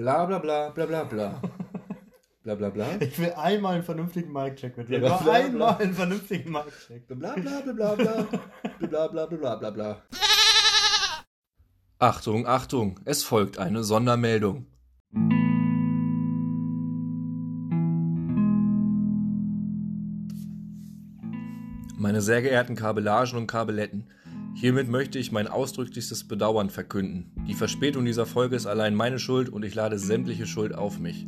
Bla 0.00 0.26
bla 0.26 0.38
bla 0.38 0.70
bla 0.70 0.86
bla 0.86 1.04
bla. 1.04 1.42
Bla 2.42 2.54
bla 2.54 2.70
bla. 2.70 2.86
Ich 3.00 3.18
will 3.18 3.34
einmal 3.36 3.74
einen 3.74 3.82
vernünftigen 3.82 4.32
Mic-Check 4.32 4.78
mit 4.78 4.88
dir. 4.88 4.98
Bla, 5.00 5.18
bla, 5.18 5.18
bla. 5.18 5.32
einmal 5.34 5.76
einen 5.76 5.92
vernünftigen 5.92 6.50
Mic-Check. 6.50 7.06
Bla 7.06 7.34
bla 7.34 7.60
bla 7.60 7.72
bla 7.74 7.94
bla. 7.94 8.26
Bla 8.78 9.08
bla 9.08 9.26
bla 9.26 9.36
bla 9.36 9.56
bla 9.56 9.70
bla. 9.70 10.02
Achtung, 11.98 12.46
Achtung, 12.46 12.98
es 13.04 13.22
folgt 13.22 13.58
eine 13.58 13.84
Sondermeldung. 13.84 14.64
Meine 21.98 22.22
sehr 22.22 22.40
geehrten 22.40 22.74
Kabellagen 22.74 23.36
und 23.36 23.48
Kabeletten, 23.48 24.08
hiermit 24.60 24.88
möchte 24.88 25.18
ich 25.18 25.32
mein 25.32 25.48
ausdrücklichstes 25.48 26.24
Bedauern 26.28 26.68
verkünden. 26.68 27.32
Die 27.48 27.54
Verspätung 27.54 28.04
dieser 28.04 28.26
Folge 28.26 28.56
ist 28.56 28.66
allein 28.66 28.94
meine 28.94 29.18
Schuld 29.18 29.48
und 29.48 29.64
ich 29.64 29.74
lade 29.74 29.98
sämtliche 29.98 30.46
Schuld 30.46 30.74
auf 30.74 30.98
mich. 30.98 31.26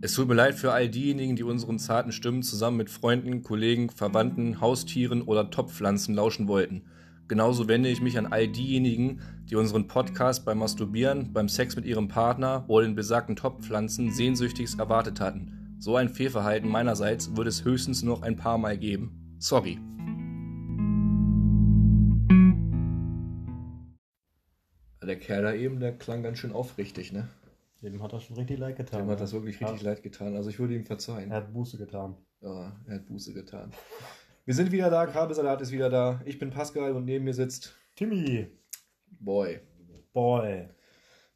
Es 0.00 0.12
tut 0.14 0.26
mir 0.26 0.34
leid 0.34 0.56
für 0.56 0.72
all 0.72 0.88
diejenigen, 0.88 1.36
die 1.36 1.44
unseren 1.44 1.78
zarten 1.78 2.10
Stimmen 2.10 2.42
zusammen 2.42 2.76
mit 2.76 2.90
Freunden, 2.90 3.42
Kollegen, 3.42 3.90
Verwandten, 3.90 4.60
Haustieren 4.60 5.22
oder 5.22 5.50
Topfpflanzen 5.50 6.16
lauschen 6.16 6.48
wollten. 6.48 6.82
Genauso 7.28 7.68
wende 7.68 7.90
ich 7.90 8.00
mich 8.00 8.18
an 8.18 8.26
all 8.26 8.48
diejenigen, 8.48 9.20
die 9.48 9.54
unseren 9.54 9.86
Podcast 9.86 10.44
beim 10.44 10.58
Masturbieren, 10.58 11.32
beim 11.32 11.48
Sex 11.48 11.76
mit 11.76 11.84
ihrem 11.84 12.08
Partner 12.08 12.64
oder 12.66 12.86
den 12.86 12.96
besagten 12.96 13.36
Topfpflanzen 13.36 14.10
sehnsüchtigst 14.10 14.80
erwartet 14.80 15.20
hatten. 15.20 15.76
So 15.78 15.94
ein 15.94 16.08
Fehlverhalten 16.08 16.68
meinerseits 16.68 17.36
würde 17.36 17.50
es 17.50 17.64
höchstens 17.64 18.02
noch 18.02 18.22
ein 18.22 18.36
paar 18.36 18.58
Mal 18.58 18.76
geben. 18.76 19.36
Sorry. 19.38 19.78
Der 25.08 25.18
Kerl 25.18 25.42
da 25.42 25.52
eben, 25.54 25.80
der 25.80 25.96
klang 25.96 26.22
ganz 26.22 26.38
schön 26.38 26.52
aufrichtig, 26.52 27.12
ne? 27.12 27.28
Dem 27.82 28.02
hat 28.02 28.12
das 28.12 28.24
schon 28.24 28.36
richtig 28.36 28.58
leid 28.58 28.76
getan. 28.76 29.00
Dem 29.00 29.10
hat 29.10 29.20
das 29.20 29.32
wirklich 29.32 29.60
richtig 29.60 29.80
Ja. 29.82 29.88
leid 29.90 30.02
getan. 30.02 30.36
Also 30.36 30.50
ich 30.50 30.58
würde 30.58 30.74
ihm 30.74 30.84
verzeihen. 30.84 31.30
Er 31.30 31.38
hat 31.38 31.52
Buße 31.52 31.78
getan. 31.78 32.16
Ja, 32.40 32.76
er 32.86 32.94
hat 32.96 33.06
Buße 33.06 33.32
getan. 33.32 33.72
Wir 34.44 34.54
sind 34.54 34.70
wieder 34.70 34.90
da, 34.90 35.06
Kabelsalat 35.06 35.60
ist 35.62 35.72
wieder 35.72 35.88
da. 35.88 36.20
Ich 36.24 36.38
bin 36.38 36.50
Pascal 36.50 36.92
und 36.92 37.04
neben 37.04 37.24
mir 37.24 37.34
sitzt 37.34 37.74
Timmy, 37.96 38.48
Boy. 39.20 39.60
Boy. 40.12 40.68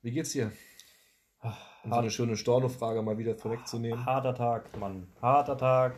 Wie 0.03 0.11
geht's 0.11 0.33
dir? 0.33 0.53
Ah, 1.41 1.57
Um 1.85 1.93
so 1.93 1.99
eine 1.99 2.11
schöne 2.11 2.37
Storno-Frage 2.37 3.03
mal 3.03 3.19
wieder 3.19 3.35
vorwegzunehmen. 3.37 4.05
Harter 4.05 4.35
Tag, 4.35 4.77
Mann. 4.79 5.09
Harter 5.23 5.57
Tag. 5.57 5.97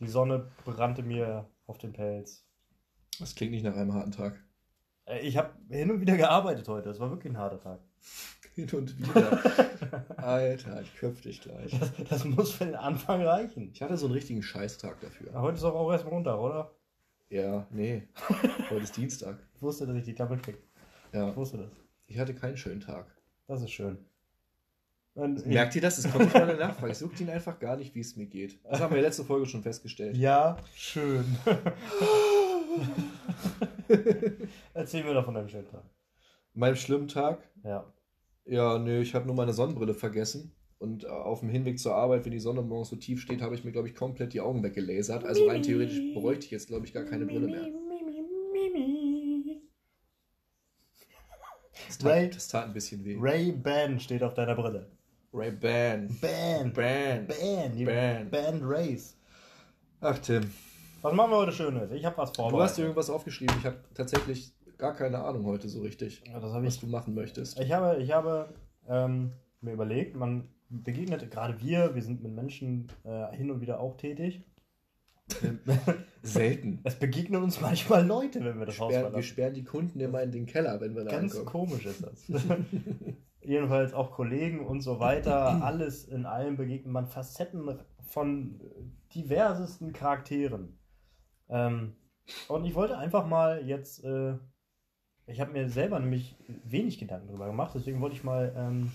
Die 0.00 0.08
Sonne 0.08 0.50
brannte 0.64 1.02
mir 1.02 1.48
auf 1.66 1.78
den 1.78 1.92
Pelz. 1.92 2.44
Das 3.18 3.34
klingt 3.34 3.52
nicht 3.52 3.64
nach 3.64 3.76
einem 3.76 3.94
harten 3.94 4.12
Tag. 4.12 4.42
Äh, 5.06 5.20
Ich 5.20 5.36
habe 5.36 5.50
hin 5.68 5.90
und 5.90 6.00
wieder 6.00 6.16
gearbeitet 6.16 6.68
heute. 6.68 6.88
Das 6.88 7.00
war 7.00 7.10
wirklich 7.10 7.32
ein 7.32 7.38
harter 7.38 7.60
Tag. 7.60 7.80
Hin 8.54 8.68
und 8.74 8.98
wieder. 8.98 9.38
Alter, 10.18 10.82
ich 10.82 10.94
köpf 10.96 11.22
dich 11.22 11.40
gleich. 11.40 11.74
Das, 11.80 11.90
das 12.10 12.24
muss 12.26 12.52
für 12.52 12.66
den 12.66 12.74
Anfang 12.74 13.22
reichen. 13.22 13.70
Ich 13.72 13.80
hatte 13.80 13.96
so 13.96 14.04
einen 14.04 14.14
richtigen 14.14 14.42
Scheißtag 14.42 15.00
dafür. 15.00 15.32
Heute 15.40 15.54
ist 15.54 15.62
doch 15.64 15.74
auch 15.74 15.90
erst 15.90 16.04
Montag, 16.04 16.38
oder? 16.38 16.70
Ja, 17.30 17.66
nee. 17.70 18.08
Heute 18.68 18.82
ist 18.82 18.94
Dienstag. 18.94 19.38
Ich 19.54 19.62
wusste, 19.62 19.86
dass 19.86 19.96
ich 19.96 20.04
die 20.04 20.14
check. 20.14 20.58
Ich 21.08 21.14
Ja, 21.18 21.34
wusste 21.34 21.56
das. 21.58 21.70
ich 22.08 22.18
hatte 22.18 22.34
keinen 22.34 22.58
schönen 22.58 22.80
Tag. 22.80 23.06
Das 23.46 23.62
ist 23.62 23.70
schön. 23.70 23.96
Und 25.14 25.46
Merkt 25.46 25.74
ihr 25.74 25.80
das? 25.80 25.96
Es 25.96 26.10
kommt 26.10 26.24
nicht 26.24 26.34
mal 26.34 26.42
eine 26.50 26.58
Nachfrage. 26.58 26.92
Ich 26.92 26.98
suche 26.98 27.22
ihn 27.22 27.30
einfach 27.30 27.58
gar 27.58 27.76
nicht, 27.78 27.94
wie 27.94 28.00
es 28.00 28.16
mir 28.16 28.26
geht. 28.26 28.58
Das 28.64 28.80
haben 28.80 28.90
wir 28.90 28.96
in 28.98 29.02
der 29.02 29.08
letzten 29.10 29.24
Folge 29.24 29.46
schon 29.46 29.62
festgestellt. 29.62 30.14
Ja, 30.16 30.58
schön. 30.74 31.24
Erzähl 34.74 35.04
mir 35.04 35.14
doch 35.14 35.24
von 35.24 35.34
deinem 35.34 35.48
schönen 35.48 35.68
Tag. 35.68 35.84
Meinem 36.54 36.76
schlimmen 36.76 37.08
Tag? 37.08 37.38
Ja. 37.64 37.92
Ja, 38.44 38.78
nö, 38.78 39.00
ich 39.00 39.14
habe 39.14 39.26
nur 39.26 39.34
meine 39.34 39.52
Sonnenbrille 39.52 39.94
vergessen. 39.94 40.54
Und 40.78 41.04
äh, 41.04 41.08
auf 41.08 41.40
dem 41.40 41.48
Hinweg 41.48 41.78
zur 41.78 41.94
Arbeit, 41.94 42.24
wenn 42.24 42.32
die 42.32 42.40
Sonne 42.40 42.60
morgens 42.62 42.88
so 42.88 42.96
tief 42.96 43.20
steht, 43.20 43.40
habe 43.40 43.54
ich 43.54 43.62
mir, 43.64 43.70
glaube 43.70 43.88
ich, 43.88 43.94
komplett 43.94 44.32
die 44.32 44.40
Augen 44.40 44.62
weggelasert. 44.64 45.24
Also 45.24 45.46
rein 45.46 45.62
theoretisch 45.62 46.00
bräuchte 46.14 46.46
ich 46.46 46.50
jetzt, 46.50 46.66
glaube 46.68 46.84
ich, 46.86 46.92
gar 46.92 47.04
keine 47.04 47.24
Brille 47.26 47.46
mehr. 47.46 47.68
Das 51.86 52.04
Ray- 52.04 52.26
tat, 52.28 52.36
das 52.36 52.48
tat 52.48 52.64
ein 52.66 52.72
bisschen 52.72 53.04
weh. 53.04 53.16
Ray-Ban 53.18 54.00
steht 54.00 54.22
auf 54.22 54.34
deiner 54.34 54.54
Brille. 54.54 54.90
Ray-Ban. 55.32 56.08
Ban. 56.20 56.72
Ban. 56.72 57.26
Ban. 57.26 57.76
Die 57.76 57.84
Ban. 57.84 58.28
Band 58.30 58.60
Race. 58.64 59.16
Ach, 60.00 60.18
Tim. 60.18 60.50
Was 61.02 61.12
machen 61.14 61.32
wir 61.32 61.36
heute 61.38 61.52
Schönes? 61.52 61.90
Ich 61.90 62.04
habe 62.04 62.16
was 62.16 62.32
Du 62.32 62.42
hast 62.44 62.50
vorbereitet. 62.50 62.78
dir 62.78 62.82
irgendwas 62.82 63.10
aufgeschrieben. 63.10 63.56
Ich 63.58 63.66
habe 63.66 63.76
tatsächlich 63.92 64.52
gar 64.78 64.94
keine 64.94 65.18
Ahnung 65.18 65.44
heute 65.46 65.68
so 65.68 65.82
richtig, 65.82 66.22
Ja, 66.26 66.40
was 66.40 66.78
du 66.78 66.86
machen 66.86 67.14
möchtest. 67.14 67.58
Ich 67.58 67.72
habe, 67.72 68.00
ich 68.00 68.12
habe 68.12 68.54
ähm, 68.88 69.32
mir 69.60 69.72
überlegt, 69.72 70.14
man 70.16 70.48
begegnet, 70.70 71.28
gerade 71.30 71.60
wir, 71.60 71.96
wir 71.96 72.02
sind 72.02 72.22
mit 72.22 72.32
Menschen 72.32 72.86
äh, 73.02 73.34
hin 73.36 73.50
und 73.50 73.60
wieder 73.60 73.80
auch 73.80 73.96
tätig. 73.96 74.42
Selten. 76.22 76.80
Es 76.84 76.94
begegnen 76.94 77.42
uns 77.42 77.60
manchmal 77.60 78.06
Leute, 78.06 78.44
wenn 78.44 78.58
wir 78.60 78.66
das 78.66 78.78
Haus 78.78 78.92
Sperren, 78.92 79.04
wir 79.06 79.10
verlassen. 79.10 79.22
sperren 79.28 79.54
die 79.54 79.64
Kunden 79.64 79.98
immer 79.98 80.22
in 80.22 80.30
den 80.30 80.46
Keller, 80.46 80.80
wenn 80.80 80.94
wir 80.94 81.04
da 81.04 81.10
Ganz 81.10 81.36
ankommen. 81.36 81.68
komisch 81.70 81.86
ist 81.86 82.04
das. 82.04 82.26
Jedenfalls 83.42 83.92
auch 83.92 84.12
Kollegen 84.12 84.64
und 84.64 84.82
so 84.82 85.00
weiter. 85.00 85.64
Alles 85.64 86.04
in 86.04 86.26
allem 86.26 86.56
begegnet 86.56 86.92
man 86.92 87.06
Facetten 87.08 87.76
von 88.06 88.60
diversesten 89.14 89.92
Charakteren. 89.92 90.78
Ähm, 91.52 91.92
und 92.48 92.64
ich 92.64 92.74
wollte 92.74 92.96
einfach 92.98 93.26
mal 93.26 93.64
jetzt, 93.66 94.02
äh, 94.04 94.34
ich 95.26 95.40
habe 95.40 95.52
mir 95.52 95.68
selber 95.68 96.00
nämlich 96.00 96.34
wenig 96.64 96.98
Gedanken 96.98 97.28
darüber 97.28 97.46
gemacht, 97.46 97.72
deswegen 97.74 98.00
wollte 98.00 98.16
ich 98.16 98.24
mal 98.24 98.52
ähm, 98.56 98.92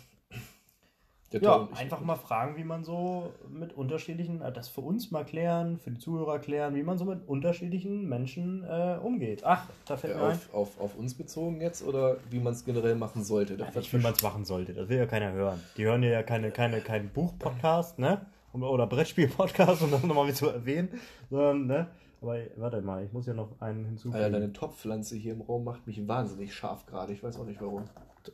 ja, 1.29 1.67
einfach 1.75 1.99
mal 1.99 2.15
fragen, 2.15 2.55
wie 2.55 2.63
man 2.63 2.85
so 2.85 3.33
mit 3.49 3.73
unterschiedlichen, 3.73 4.41
äh, 4.41 4.51
das 4.51 4.69
für 4.69 4.79
uns 4.79 5.11
mal 5.11 5.25
klären, 5.25 5.77
für 5.77 5.91
die 5.91 5.99
Zuhörer 5.99 6.39
klären, 6.39 6.73
wie 6.73 6.83
man 6.83 6.97
so 6.97 7.03
mit 7.03 7.27
unterschiedlichen 7.27 8.07
Menschen 8.07 8.63
äh, 8.63 8.97
umgeht. 9.03 9.43
Ach, 9.43 9.67
da 9.85 9.97
fällt 9.97 10.13
Äh, 10.13 10.17
mir 10.17 10.23
ein. 10.23 10.31
auf, 10.31 10.53
auf, 10.53 10.79
auf 10.79 10.95
uns 10.95 11.13
bezogen 11.15 11.59
jetzt 11.59 11.83
oder 11.83 12.15
wie 12.29 12.39
man 12.39 12.53
es 12.53 12.63
generell 12.63 12.95
machen 12.95 13.25
sollte? 13.25 13.57
Das 13.57 13.75
Nicht, 13.75 13.91
wie 13.93 13.97
man 13.97 14.13
es 14.13 14.23
machen 14.23 14.45
sollte. 14.45 14.73
Das 14.73 14.87
will 14.87 14.97
ja 14.97 15.05
keiner 15.05 15.33
hören. 15.33 15.61
Die 15.75 15.83
hören 15.83 16.01
ja 16.01 16.23
keine, 16.23 16.51
keine, 16.51 16.79
keinen 16.79 17.09
Buch-Podcast, 17.09 17.99
ne? 17.99 18.25
Oder 18.53 18.87
Brettspiel-Podcast, 18.87 19.83
um 19.83 19.91
das 19.91 20.01
nochmal 20.03 20.25
wieder 20.27 20.35
zu 20.35 20.47
erwähnen. 20.49 20.89
Sondern, 21.29 21.67
ne? 21.67 21.87
Aber 22.21 22.37
warte 22.55 22.81
mal, 22.81 23.03
ich 23.05 23.13
muss 23.13 23.27
ja 23.27 23.33
noch 23.33 23.59
einen 23.61 23.85
hinzufügen. 23.85 24.23
Alter, 24.23 24.39
deine 24.39 24.53
Topfpflanze 24.53 25.15
hier 25.15 25.33
im 25.33 25.41
Raum 25.41 25.63
macht 25.63 25.85
mich 25.85 26.07
wahnsinnig 26.07 26.53
scharf 26.55 26.85
gerade. 26.85 27.13
Ich 27.13 27.21
weiß 27.21 27.37
auch 27.37 27.45
nicht 27.45 27.61
warum. 27.61 27.85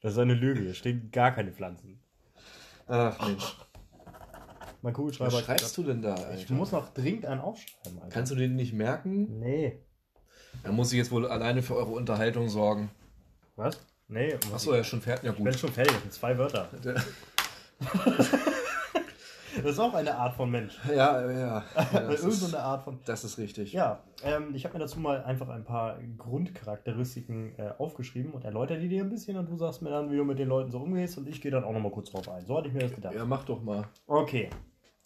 das 0.00 0.12
ist 0.12 0.18
eine 0.18 0.34
Lüge, 0.34 0.60
hier 0.62 0.74
stehen 0.74 1.10
gar 1.12 1.30
keine 1.32 1.52
Pflanzen. 1.52 2.00
Ach 2.88 3.26
Mensch. 3.26 3.56
Mein 4.82 4.92
Kugelschreiber. 4.94 5.32
Was 5.32 5.44
schreibst 5.44 5.76
du 5.78 5.84
denn 5.84 6.02
da, 6.02 6.14
Alter? 6.14 6.34
Ich 6.34 6.50
muss 6.50 6.72
noch 6.72 6.92
dringend 6.92 7.24
einen 7.24 7.40
aufschreiben, 7.40 7.98
Alter. 8.00 8.12
Kannst 8.12 8.32
du 8.32 8.36
den 8.36 8.56
nicht 8.56 8.72
merken? 8.72 9.38
Nee. 9.38 9.78
Da 10.64 10.72
muss 10.72 10.90
ich 10.92 10.98
jetzt 10.98 11.12
wohl 11.12 11.26
alleine 11.26 11.62
für 11.62 11.76
eure 11.76 11.92
Unterhaltung 11.92 12.48
sorgen. 12.48 12.90
Was? 13.54 13.78
Nee. 14.08 14.34
Achso, 14.52 14.74
ja, 14.74 14.82
schon 14.82 15.00
fertig. 15.00 15.24
Ja, 15.24 15.30
Ich 15.30 15.36
bin 15.36 15.46
gut. 15.46 15.58
schon 15.58 15.72
fertig, 15.72 15.92
das 15.94 16.02
sind 16.02 16.12
zwei 16.12 16.36
Wörter. 16.36 16.68
Das 19.62 19.72
ist 19.72 19.78
auch 19.78 19.94
eine 19.94 20.16
Art 20.16 20.34
von 20.34 20.50
Mensch. 20.50 20.78
Ja, 20.88 21.22
ja, 21.22 21.30
ja. 21.30 21.64
Irgendeine 22.10 22.58
Art 22.58 22.82
von. 22.82 22.98
das 23.04 23.24
ist 23.24 23.38
richtig. 23.38 23.72
Ja, 23.72 24.02
ähm, 24.24 24.54
ich 24.54 24.64
habe 24.64 24.74
mir 24.74 24.80
dazu 24.80 24.98
mal 24.98 25.22
einfach 25.24 25.48
ein 25.48 25.64
paar 25.64 25.98
Grundcharakteristiken 26.18 27.58
äh, 27.58 27.72
aufgeschrieben 27.78 28.32
und 28.32 28.44
erläutere 28.44 28.80
die 28.80 28.88
dir 28.88 29.04
ein 29.04 29.10
bisschen 29.10 29.36
und 29.36 29.48
du 29.48 29.56
sagst 29.56 29.82
mir 29.82 29.90
dann, 29.90 30.10
wie 30.10 30.16
du 30.16 30.24
mit 30.24 30.38
den 30.38 30.48
Leuten 30.48 30.70
so 30.70 30.78
umgehst 30.78 31.16
und 31.18 31.28
ich 31.28 31.40
gehe 31.40 31.50
dann 31.50 31.64
auch 31.64 31.72
nochmal 31.72 31.92
kurz 31.92 32.10
drauf 32.10 32.28
ein. 32.28 32.44
So 32.44 32.56
hatte 32.56 32.68
ich 32.68 32.74
mir 32.74 32.80
das 32.80 32.94
gedacht. 32.94 33.14
Ja, 33.14 33.24
mach 33.24 33.44
doch 33.44 33.62
mal. 33.62 33.86
Okay. 34.06 34.50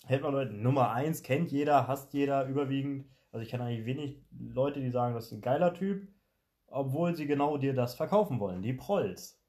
Hält 0.07 0.23
man 0.23 0.33
Leute, 0.33 0.55
Nummer 0.55 0.93
1 0.93 1.23
kennt 1.23 1.51
jeder, 1.51 1.89
hasst 1.89 2.13
jeder 2.13 2.47
überwiegend. 2.47 3.07
Also 3.33 3.43
ich 3.43 3.51
kenne 3.51 3.65
eigentlich 3.65 3.87
wenig 3.87 4.23
Leute, 4.31 4.81
die 4.81 4.91
sagen, 4.91 5.15
das 5.15 5.27
ist 5.27 5.33
ein 5.33 5.41
geiler 5.43 5.75
Typ, 5.75 6.09
obwohl 6.69 7.15
sie 7.15 7.27
genau 7.27 7.59
dir 7.59 7.75
das 7.75 7.95
verkaufen 7.95 8.41
wollen. 8.41 8.63
Die 8.63 8.73
Prolls. 8.73 9.43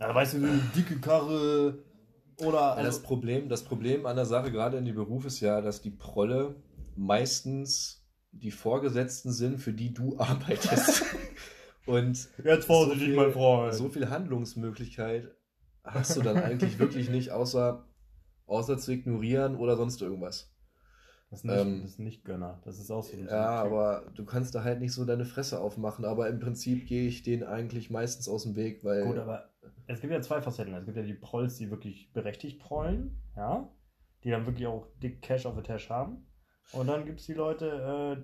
Ja, 0.00 0.12
weißt 0.12 0.34
du, 0.34 0.40
so 0.40 0.46
eine 0.46 0.58
dicke 0.74 0.98
Karre 0.98 1.84
oder. 2.42 2.76
Also, 2.76 2.86
das, 2.86 3.02
Problem, 3.02 3.48
das 3.48 3.62
Problem 3.64 4.06
an 4.06 4.16
der 4.16 4.26
Sache, 4.26 4.50
gerade 4.52 4.76
in 4.78 4.84
dem 4.84 4.94
Beruf, 4.94 5.24
ist 5.26 5.40
ja, 5.40 5.60
dass 5.60 5.80
die 5.80 5.90
Prolle 5.90 6.54
meistens 6.96 8.04
die 8.32 8.50
Vorgesetzten 8.50 9.32
sind, 9.32 9.58
für 9.58 9.72
die 9.72 9.92
du 9.92 10.16
arbeitest. 10.18 11.02
Und 11.86 12.28
jetzt 12.44 12.64
vorsichtig, 12.66 13.00
so 13.00 13.06
viel- 13.06 13.16
mein 13.16 13.32
Freund. 13.32 13.74
so 13.74 13.88
viel 13.88 14.08
Handlungsmöglichkeit 14.08 15.30
hast 15.84 16.16
du 16.16 16.22
dann 16.22 16.36
eigentlich 16.36 16.78
wirklich 16.78 17.10
nicht, 17.10 17.30
außer, 17.32 17.84
außer 18.46 18.78
zu 18.78 18.92
ignorieren 18.92 19.56
oder 19.56 19.76
sonst 19.76 20.00
irgendwas. 20.00 20.48
Das 21.30 21.40
ist 21.40 21.44
nicht, 21.44 21.58
Ähm, 21.60 21.80
das 21.82 21.90
ist 21.92 21.98
nicht 21.98 22.24
Gönner. 22.24 22.60
Das 22.64 22.78
ist 22.78 22.90
auch 22.90 23.02
so. 23.02 23.16
ein- 23.16 23.26
Ja, 23.26 23.62
aber 23.62 24.04
du 24.14 24.24
kannst 24.24 24.54
da 24.54 24.62
halt 24.64 24.80
nicht 24.80 24.92
so 24.92 25.04
deine 25.04 25.24
Fresse 25.24 25.60
aufmachen. 25.60 26.04
Aber 26.04 26.28
im 26.28 26.38
Prinzip 26.40 26.86
gehe 26.86 27.08
ich 27.08 27.22
denen 27.22 27.42
eigentlich 27.42 27.90
meistens 27.90 28.28
aus 28.28 28.42
dem 28.44 28.54
Weg, 28.54 28.84
weil 28.84 29.04
Gut, 29.06 29.18
aber 29.18 29.48
es 29.92 30.00
gibt 30.00 30.12
ja 30.12 30.20
zwei 30.20 30.40
Facetten. 30.40 30.74
Es 30.74 30.84
gibt 30.84 30.96
ja 30.96 31.02
die 31.02 31.14
Prolls, 31.14 31.56
die 31.56 31.70
wirklich 31.70 32.12
berechtigt 32.12 32.60
prollen, 32.60 33.22
ja, 33.36 33.68
die 34.24 34.30
dann 34.30 34.46
wirklich 34.46 34.66
auch 34.66 34.86
dick 35.02 35.22
Cash 35.22 35.46
auf 35.46 35.54
the 35.56 35.62
Tash 35.62 35.90
haben. 35.90 36.26
Und 36.72 36.86
dann 36.86 37.04
gibt 37.04 37.20
es 37.20 37.26
die 37.26 37.34
Leute, 37.34 37.66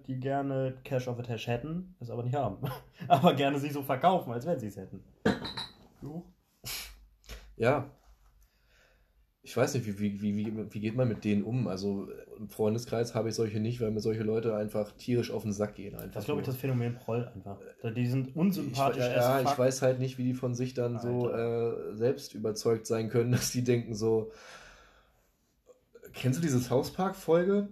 äh, 0.01 0.07
die 0.07 0.21
gerne 0.21 0.79
Cash 0.85 1.09
of 1.09 1.19
a 1.19 1.23
Tash 1.23 1.49
hätten, 1.49 1.97
es 2.01 2.11
aber 2.11 2.23
nicht 2.23 2.37
haben. 2.37 2.59
aber 3.09 3.35
gerne 3.35 3.59
sich 3.59 3.73
so 3.73 3.83
verkaufen, 3.83 4.33
als 4.33 4.47
wenn 4.47 4.59
sie 4.59 4.69
es 4.69 4.77
hätten. 4.77 5.05
Juch. 6.01 6.25
Ja. 7.57 7.91
Ich 9.49 9.57
weiß 9.57 9.73
nicht, 9.73 9.87
wie, 9.87 9.99
wie, 9.99 10.37
wie, 10.37 10.53
wie 10.69 10.79
geht 10.79 10.95
man 10.95 11.09
mit 11.09 11.25
denen 11.25 11.43
um? 11.43 11.69
Also 11.69 12.07
im 12.37 12.51
Freundeskreis 12.51 13.15
habe 13.15 13.31
ich 13.31 13.35
solche 13.35 13.61
nicht, 13.61 13.81
weil 13.81 13.91
mir 13.91 14.03
solche 14.03 14.23
Leute 14.23 14.55
einfach 14.55 14.93
tierisch 14.93 15.31
auf 15.31 15.43
den 15.43 15.55
Sack 15.55 15.77
gehen. 15.77 15.95
Einfach 15.95 16.11
das 16.13 16.25
ist, 16.25 16.27
glaube 16.27 16.43
ich, 16.43 16.47
das 16.47 16.57
Phänomen 16.57 16.97
Proll 16.97 17.33
einfach. 17.35 17.57
Die 17.97 18.07
sind 18.07 18.37
unsympathisch. 18.37 19.07
Ich, 19.07 19.11
ja, 19.11 19.41
ich 19.41 19.59
weiß 19.59 19.81
halt 19.81 20.01
nicht, 20.01 20.19
wie 20.19 20.25
die 20.25 20.35
von 20.35 20.55
sich 20.55 20.75
dann 20.75 20.99
Alter. 20.99 21.09
so 21.09 21.31
äh, 21.31 21.97
selbst 21.97 22.35
überzeugt 22.35 22.87
sein 22.87 23.09
können, 23.09 23.33
dass 23.33 23.51
die 23.51 23.65
denken 23.65 23.95
so. 23.95 24.33
Kennst 26.13 26.41
du 26.41 26.43
diese 26.43 26.61
South 26.61 26.93
Park-Folge? 26.93 27.69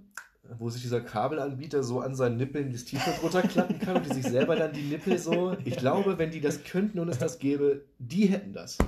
wo 0.61 0.71
sich 0.71 0.81
dieser 0.81 1.01
Kabelanbieter 1.01 1.83
so 1.83 1.99
an 2.01 2.15
seinen 2.15 2.37
Nippeln 2.37 2.71
das 2.71 2.85
T-Shirt 2.85 3.21
runterklappen 3.21 3.81
kann 3.81 3.97
und 3.97 4.07
die 4.07 4.15
sich 4.15 4.29
selber 4.29 4.55
dann 4.55 4.73
die 4.73 4.83
Nippel 4.83 5.19
so. 5.19 5.57
Ich 5.65 5.77
glaube, 5.77 6.19
wenn 6.19 6.31
die 6.31 6.41
das 6.41 6.63
könnten 6.63 7.01
und 7.01 7.09
es 7.09 7.19
das 7.19 7.41
gäbe, 7.41 7.83
die 7.99 8.27
hätten 8.27 8.53
das. 8.53 8.79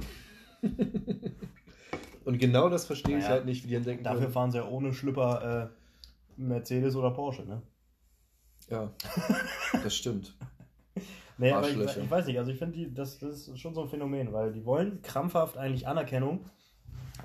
Und 2.29 2.39
genau 2.39 2.69
das 2.69 2.85
verstehe 2.85 3.17
naja, 3.17 3.25
ich 3.25 3.31
halt 3.31 3.45
nicht, 3.47 3.65
wie 3.65 3.69
die 3.69 3.75
dann 3.75 3.85
denken. 3.85 4.05
Dafür 4.05 4.29
fahren 4.29 4.51
sie 4.51 4.59
ja 4.59 4.69
ohne 4.69 4.93
Schlüpper 4.93 5.71
äh, 5.73 6.39
Mercedes 6.39 6.95
oder 6.95 7.11
Porsche, 7.11 7.47
ne? 7.47 7.63
Ja, 8.69 8.93
das 9.83 9.97
stimmt. 9.97 10.37
nee, 11.39 11.51
aber 11.53 11.71
ich, 11.71 11.79
ich, 11.79 12.11
weiß 12.11 12.27
nicht, 12.27 12.39
also 12.39 12.51
ich 12.51 12.59
finde, 12.59 12.87
das, 12.91 13.19
das 13.19 13.49
ist 13.49 13.59
schon 13.59 13.75
so 13.75 13.81
ein 13.81 13.89
Phänomen, 13.89 14.35
weil 14.35 14.53
die 14.53 14.67
wollen 14.67 15.01
krampfhaft 15.01 15.57
eigentlich 15.57 15.89
Anerkennung 15.89 16.45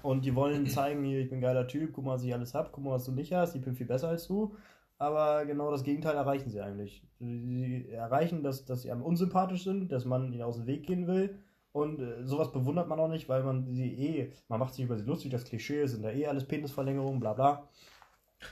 und 0.03 0.23
die 0.23 0.35
wollen 0.35 0.67
zeigen, 0.67 1.03
hier, 1.03 1.19
ich 1.19 1.27
bin 1.27 1.39
ein 1.39 1.41
geiler 1.41 1.67
Typ, 1.67 1.91
guck 1.91 2.05
mal, 2.05 2.13
was 2.13 2.23
ich 2.23 2.33
alles 2.33 2.53
hab, 2.53 2.71
guck 2.71 2.85
mal, 2.85 2.91
was 2.91 3.03
du 3.03 3.11
nicht 3.11 3.33
hast, 3.33 3.55
ich 3.55 3.61
bin 3.61 3.75
viel 3.75 3.87
besser 3.87 4.07
als 4.07 4.25
du. 4.27 4.55
Aber 4.99 5.45
genau 5.45 5.69
das 5.69 5.83
Gegenteil 5.83 6.15
erreichen 6.15 6.49
sie 6.49 6.61
eigentlich. 6.61 7.03
Sie 7.19 7.89
erreichen, 7.89 8.41
dass, 8.41 8.63
dass 8.63 8.83
sie 8.83 8.91
einem 8.91 9.01
unsympathisch 9.01 9.65
sind, 9.65 9.91
dass 9.91 10.05
man 10.05 10.31
ihnen 10.31 10.43
aus 10.43 10.55
dem 10.55 10.65
Weg 10.65 10.87
gehen 10.87 11.07
will. 11.07 11.42
Und 11.73 11.99
äh, 11.99 12.23
sowas 12.23 12.51
bewundert 12.51 12.87
man 12.87 12.99
auch 12.99 13.07
nicht, 13.09 13.27
weil 13.27 13.43
man 13.43 13.73
sie 13.73 13.91
eh, 13.93 14.31
man 14.47 14.59
macht 14.59 14.75
sich 14.75 14.85
über 14.85 14.95
sie 14.95 15.05
lustig, 15.05 15.31
das 15.31 15.43
Klischee 15.43 15.85
sind 15.87 16.03
da 16.03 16.11
eh 16.11 16.27
alles 16.27 16.47
Penisverlängerungen, 16.47 17.19
bla 17.19 17.33
bla. 17.33 17.67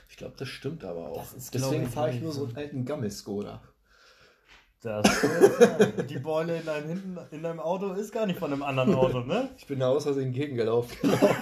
Ich 0.08 0.16
glaube, 0.16 0.34
das 0.36 0.48
stimmt 0.48 0.84
aber 0.84 1.10
auch. 1.10 1.24
Deswegen 1.54 1.86
fahre 1.86 2.10
ich 2.10 2.20
nur 2.20 2.32
so 2.32 2.46
einen 2.46 2.56
alten 2.56 2.84
Gammelskoda. 2.84 3.60
Das 4.80 5.06
ist, 5.06 6.10
die 6.10 6.18
Beule 6.18 6.56
in 6.58 6.66
deinem, 6.66 6.88
hinten, 6.88 7.18
in 7.30 7.42
deinem 7.44 7.60
Auto 7.60 7.92
ist 7.92 8.12
gar 8.12 8.26
nicht 8.26 8.40
von 8.40 8.52
einem 8.52 8.64
anderen 8.64 8.92
Auto, 8.94 9.20
ne? 9.20 9.50
Ich 9.56 9.68
bin 9.68 9.78
da 9.78 9.88
aus 9.88 10.02
Versehen 10.02 10.32
gegengelaufen. 10.32 10.96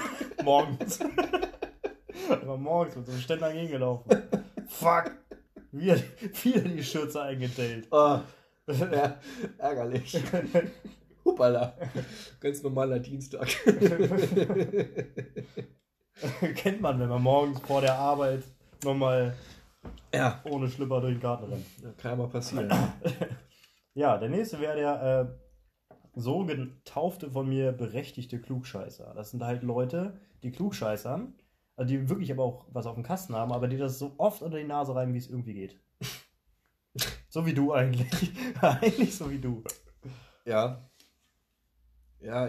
morgens. 0.44 0.98
Aber 2.28 2.58
morgens 2.58 2.96
mit 2.96 3.06
so 3.06 3.12
einem 3.12 3.20
Ständer 3.22 3.50
gegengelaufen. 3.50 4.22
Fuck! 4.68 5.12
Wieder, 5.72 5.96
wieder 6.42 6.60
die 6.60 6.84
Schürze 6.84 7.22
eingedellt. 7.22 7.88
Oh, 7.90 8.18
ja, 8.66 9.18
ärgerlich. 9.56 10.22
Hoppala. 11.30 11.74
Ganz 12.40 12.62
normaler 12.62 12.98
Dienstag. 12.98 13.48
Kennt 16.56 16.80
man, 16.80 17.00
wenn 17.00 17.08
man 17.08 17.22
morgens 17.22 17.60
vor 17.60 17.80
der 17.80 17.94
Arbeit 17.94 18.42
nochmal 18.84 19.34
ja. 20.12 20.40
Ohne 20.44 20.68
Schlipper 20.68 21.00
durch 21.00 21.14
den 21.14 21.20
Garten 21.20 21.44
rennen. 21.44 21.64
Kann 21.98 22.12
ja 22.12 22.16
mal 22.16 22.28
passieren. 22.28 22.70
ja, 23.94 24.18
der 24.18 24.28
nächste 24.28 24.60
wäre 24.60 24.76
der 24.76 25.20
äh, 25.20 26.20
so 26.20 26.44
getaufte 26.44 27.30
von 27.30 27.48
mir 27.48 27.72
berechtigte 27.72 28.40
Klugscheißer. 28.40 29.12
Das 29.14 29.30
sind 29.30 29.44
halt 29.44 29.62
Leute, 29.62 30.18
die 30.42 30.50
klugscheißern, 30.50 31.34
also 31.76 31.88
die 31.88 32.08
wirklich 32.08 32.32
aber 32.32 32.44
auch 32.44 32.66
was 32.72 32.86
auf 32.86 32.94
dem 32.94 33.04
Kasten 33.04 33.34
haben, 33.34 33.52
aber 33.52 33.68
die 33.68 33.76
das 33.76 33.98
so 33.98 34.14
oft 34.18 34.42
unter 34.42 34.58
die 34.58 34.64
Nase 34.64 34.94
reiben, 34.94 35.14
wie 35.14 35.18
es 35.18 35.30
irgendwie 35.30 35.54
geht. 35.54 35.80
so 37.28 37.46
wie 37.46 37.54
du 37.54 37.72
eigentlich. 37.72 38.32
eigentlich 38.60 39.16
so 39.16 39.30
wie 39.30 39.38
du. 39.38 39.62
Ja. 40.44 40.89
Ja, 42.22 42.48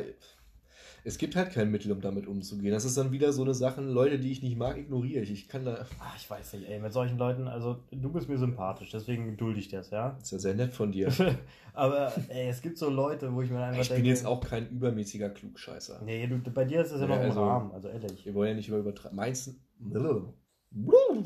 es 1.03 1.17
gibt 1.17 1.35
halt 1.35 1.51
kein 1.51 1.71
Mittel, 1.71 1.91
um 1.91 2.01
damit 2.01 2.27
umzugehen. 2.27 2.71
Das 2.71 2.85
ist 2.85 2.97
dann 2.97 3.11
wieder 3.11 3.33
so 3.33 3.41
eine 3.41 3.55
Sache, 3.55 3.81
Leute, 3.81 4.19
die 4.19 4.31
ich 4.31 4.43
nicht 4.43 4.57
mag, 4.57 4.77
ignoriere 4.77 5.23
ich. 5.23 5.31
Ich 5.31 5.47
kann 5.47 5.65
da. 5.65 5.85
Ach, 5.99 6.15
ich 6.15 6.29
weiß 6.29 6.53
nicht, 6.53 6.69
ey, 6.69 6.79
mit 6.79 6.93
solchen 6.93 7.17
Leuten, 7.17 7.47
also 7.47 7.79
du 7.91 8.11
bist 8.11 8.29
mir 8.29 8.37
sympathisch, 8.37 8.91
deswegen 8.91 9.35
dulde 9.35 9.59
ich 9.59 9.69
das, 9.69 9.89
ja. 9.89 10.17
ist 10.21 10.31
ja 10.31 10.37
sehr 10.37 10.53
nett 10.53 10.73
von 10.73 10.91
dir. 10.91 11.11
Aber 11.73 12.13
ey, 12.29 12.49
es 12.49 12.61
gibt 12.61 12.77
so 12.77 12.89
Leute, 12.89 13.33
wo 13.33 13.41
ich 13.41 13.49
mir 13.49 13.63
einfach 13.63 13.81
ich 13.81 13.87
denke. 13.87 14.01
Ich 14.01 14.03
bin 14.03 14.09
jetzt 14.09 14.25
auch 14.25 14.41
kein 14.41 14.69
übermäßiger 14.69 15.29
Klugscheißer. 15.29 16.01
Nee, 16.03 16.27
du, 16.27 16.37
bei 16.37 16.65
dir 16.65 16.81
ist 16.81 16.91
das 16.91 17.01
ja, 17.01 17.07
ja 17.07 17.15
noch 17.15 17.23
also, 17.23 17.41
im 17.41 17.47
Rahmen, 17.47 17.71
also 17.71 17.87
ehrlich. 17.87 18.25
Wir 18.25 18.35
wollen 18.35 18.49
ja 18.49 18.55
nicht 18.55 18.67
über 18.67 18.77
übertreiben. 18.77 19.15
Meistens. 19.15 19.59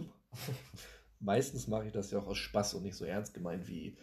Meistens 1.20 1.68
mache 1.68 1.88
ich 1.88 1.92
das 1.92 2.12
ja 2.12 2.20
auch 2.20 2.28
aus 2.28 2.38
Spaß 2.38 2.76
und 2.76 2.84
nicht 2.84 2.96
so 2.96 3.04
ernst 3.04 3.34
gemeint 3.34 3.68
wie 3.68 3.98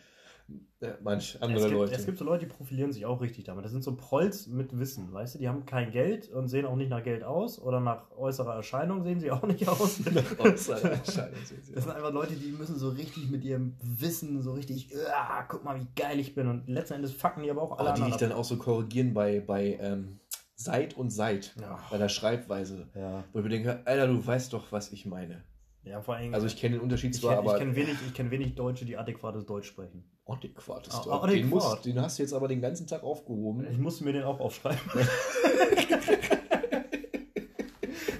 ja, 0.80 0.94
manch 1.02 1.38
andere 1.40 1.58
es 1.58 1.64
gibt, 1.64 1.78
Leute. 1.78 1.94
Es 1.94 2.06
gibt 2.06 2.18
so 2.18 2.24
Leute, 2.24 2.46
die 2.46 2.52
profilieren 2.52 2.92
sich 2.92 3.06
auch 3.06 3.20
richtig 3.20 3.44
damit. 3.44 3.64
Das 3.64 3.72
sind 3.72 3.84
so 3.84 3.94
Prolls 3.94 4.48
mit 4.48 4.78
Wissen, 4.78 5.12
weißt 5.12 5.34
du? 5.34 5.38
Die 5.38 5.48
haben 5.48 5.64
kein 5.64 5.92
Geld 5.92 6.28
und 6.28 6.48
sehen 6.48 6.66
auch 6.66 6.76
nicht 6.76 6.90
nach 6.90 7.02
Geld 7.02 7.22
aus 7.22 7.60
oder 7.60 7.80
nach 7.80 8.10
äußerer 8.16 8.56
Erscheinung 8.56 9.04
sehen 9.04 9.20
sie 9.20 9.30
auch 9.30 9.44
nicht 9.44 9.68
aus. 9.68 10.00
nach 10.12 10.38
äußerer 10.38 10.90
Erscheinung 10.90 11.44
sehen 11.44 11.62
sie 11.62 11.72
Das 11.72 11.84
sind 11.84 11.92
einfach 11.92 12.12
Leute, 12.12 12.34
die 12.34 12.50
müssen 12.50 12.78
so 12.78 12.88
richtig 12.90 13.30
mit 13.30 13.44
ihrem 13.44 13.76
Wissen 13.80 14.42
so 14.42 14.52
richtig, 14.52 14.92
guck 15.48 15.64
mal, 15.64 15.80
wie 15.80 15.86
geil 15.94 16.18
ich 16.18 16.34
bin. 16.34 16.48
Und 16.48 16.68
letzten 16.68 16.94
Endes 16.94 17.12
fucken 17.12 17.42
die 17.42 17.50
aber 17.50 17.62
auch 17.62 17.78
alle 17.78 17.90
oh, 17.90 17.94
Die 17.94 18.02
dich 18.02 18.16
dann 18.16 18.32
auch 18.32 18.44
so 18.44 18.56
korrigieren 18.56 19.14
bei, 19.14 19.40
bei 19.40 19.78
ähm, 19.80 20.18
Seid 20.56 20.96
und 20.96 21.10
Seid, 21.10 21.54
ja. 21.60 21.78
bei 21.90 21.98
der 21.98 22.08
Schreibweise. 22.08 22.88
Ja. 22.94 23.24
Wo 23.32 23.38
ich 23.38 23.44
mir 23.44 23.50
denke, 23.50 23.82
Alter, 23.84 24.06
du 24.06 24.24
weißt 24.24 24.52
doch, 24.52 24.70
was 24.72 24.92
ich 24.92 25.06
meine. 25.06 25.44
Ja, 25.84 26.00
vor 26.00 26.14
allem. 26.14 26.32
Also 26.32 26.46
ich 26.46 26.56
kenne 26.56 26.76
den 26.76 26.82
Unterschied 26.82 27.14
zwar, 27.14 27.36
kenn, 27.36 27.44
aber. 27.44 27.52
Ich 27.54 27.58
kenne 27.58 27.74
wenig, 27.74 27.96
kenn 28.14 28.30
wenig 28.30 28.54
Deutsche, 28.54 28.84
die 28.84 28.96
adäquates 28.96 29.44
Deutsch 29.46 29.66
sprechen. 29.66 30.04
Adäquates 30.26 30.94
ah, 30.94 31.02
Deutsch. 31.04 31.32
Den, 31.32 31.48
musst, 31.48 31.84
den, 31.84 32.00
hast 32.00 32.18
du 32.18 32.22
jetzt 32.22 32.32
aber 32.32 32.46
den 32.48 32.60
ganzen 32.60 32.86
Tag 32.86 33.02
aufgehoben. 33.02 33.66
Ich 33.70 33.78
musste 33.78 34.04
mir 34.04 34.12
den 34.12 34.22
auch 34.22 34.38
aufschreiben. 34.38 34.78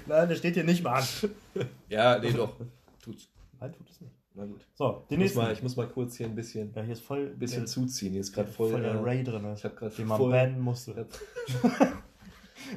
Nein, 0.05 0.27
der 0.29 0.35
steht 0.35 0.55
hier 0.55 0.65
nicht 0.65 0.83
mal 0.83 0.99
an. 0.99 1.05
Ja, 1.87 2.19
nee, 2.19 2.31
doch. 2.31 2.57
Tut's. 3.01 3.29
Nein, 3.59 3.71
tut 3.71 3.89
es 3.89 4.01
nicht. 4.01 4.13
Na 4.35 4.45
gut. 4.45 4.67
So, 4.73 5.05
die 5.09 5.17
nächste. 5.17 5.39
Mal, 5.39 5.53
ich 5.53 5.63
muss 5.63 5.75
mal 5.75 5.87
kurz 5.87 6.17
hier 6.17 6.25
ein 6.25 6.35
bisschen, 6.35 6.73
ja, 6.75 6.81
hier 6.81 6.93
ist 6.93 7.03
voll, 7.03 7.29
ein 7.33 7.39
bisschen 7.39 7.61
der, 7.61 7.67
zuziehen. 7.67 8.11
Hier 8.11 8.21
ist 8.21 8.33
gerade 8.33 8.49
voll, 8.49 8.71
voll 8.71 8.81
der 8.81 9.03
Ray 9.03 9.23
drin. 9.23 9.45
Ich 9.55 9.63
habe 9.63 9.75
gerade 9.75 9.95
den 9.95 10.07
man 10.07 10.19
bannen 10.19 10.59
musste. 10.59 11.07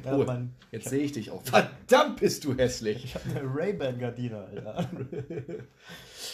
Ja, 0.05 0.15
oh, 0.15 0.23
mein, 0.25 0.53
jetzt 0.71 0.89
sehe 0.89 1.03
ich 1.03 1.11
dich 1.11 1.31
auch. 1.31 1.41
Verdammt 1.43 2.19
bist 2.19 2.43
du 2.43 2.55
hässlich. 2.55 3.03
Ich 3.03 3.15
habe 3.15 3.29
eine 3.29 3.41
Ray-Ban-Gardine, 3.43 4.37
Alter. 4.37 4.89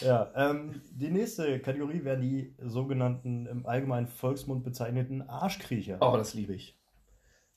ja, 0.00 0.32
ähm, 0.34 0.80
die 0.92 1.10
nächste 1.10 1.60
Kategorie 1.60 2.04
wären 2.04 2.20
die 2.20 2.54
sogenannten 2.58 3.46
im 3.46 3.66
allgemeinen 3.66 4.06
Volksmund 4.06 4.64
bezeichneten 4.64 5.22
Arschkriecher. 5.22 5.98
Oh, 6.00 6.16
das 6.16 6.34
liebe 6.34 6.54
ich. 6.54 6.78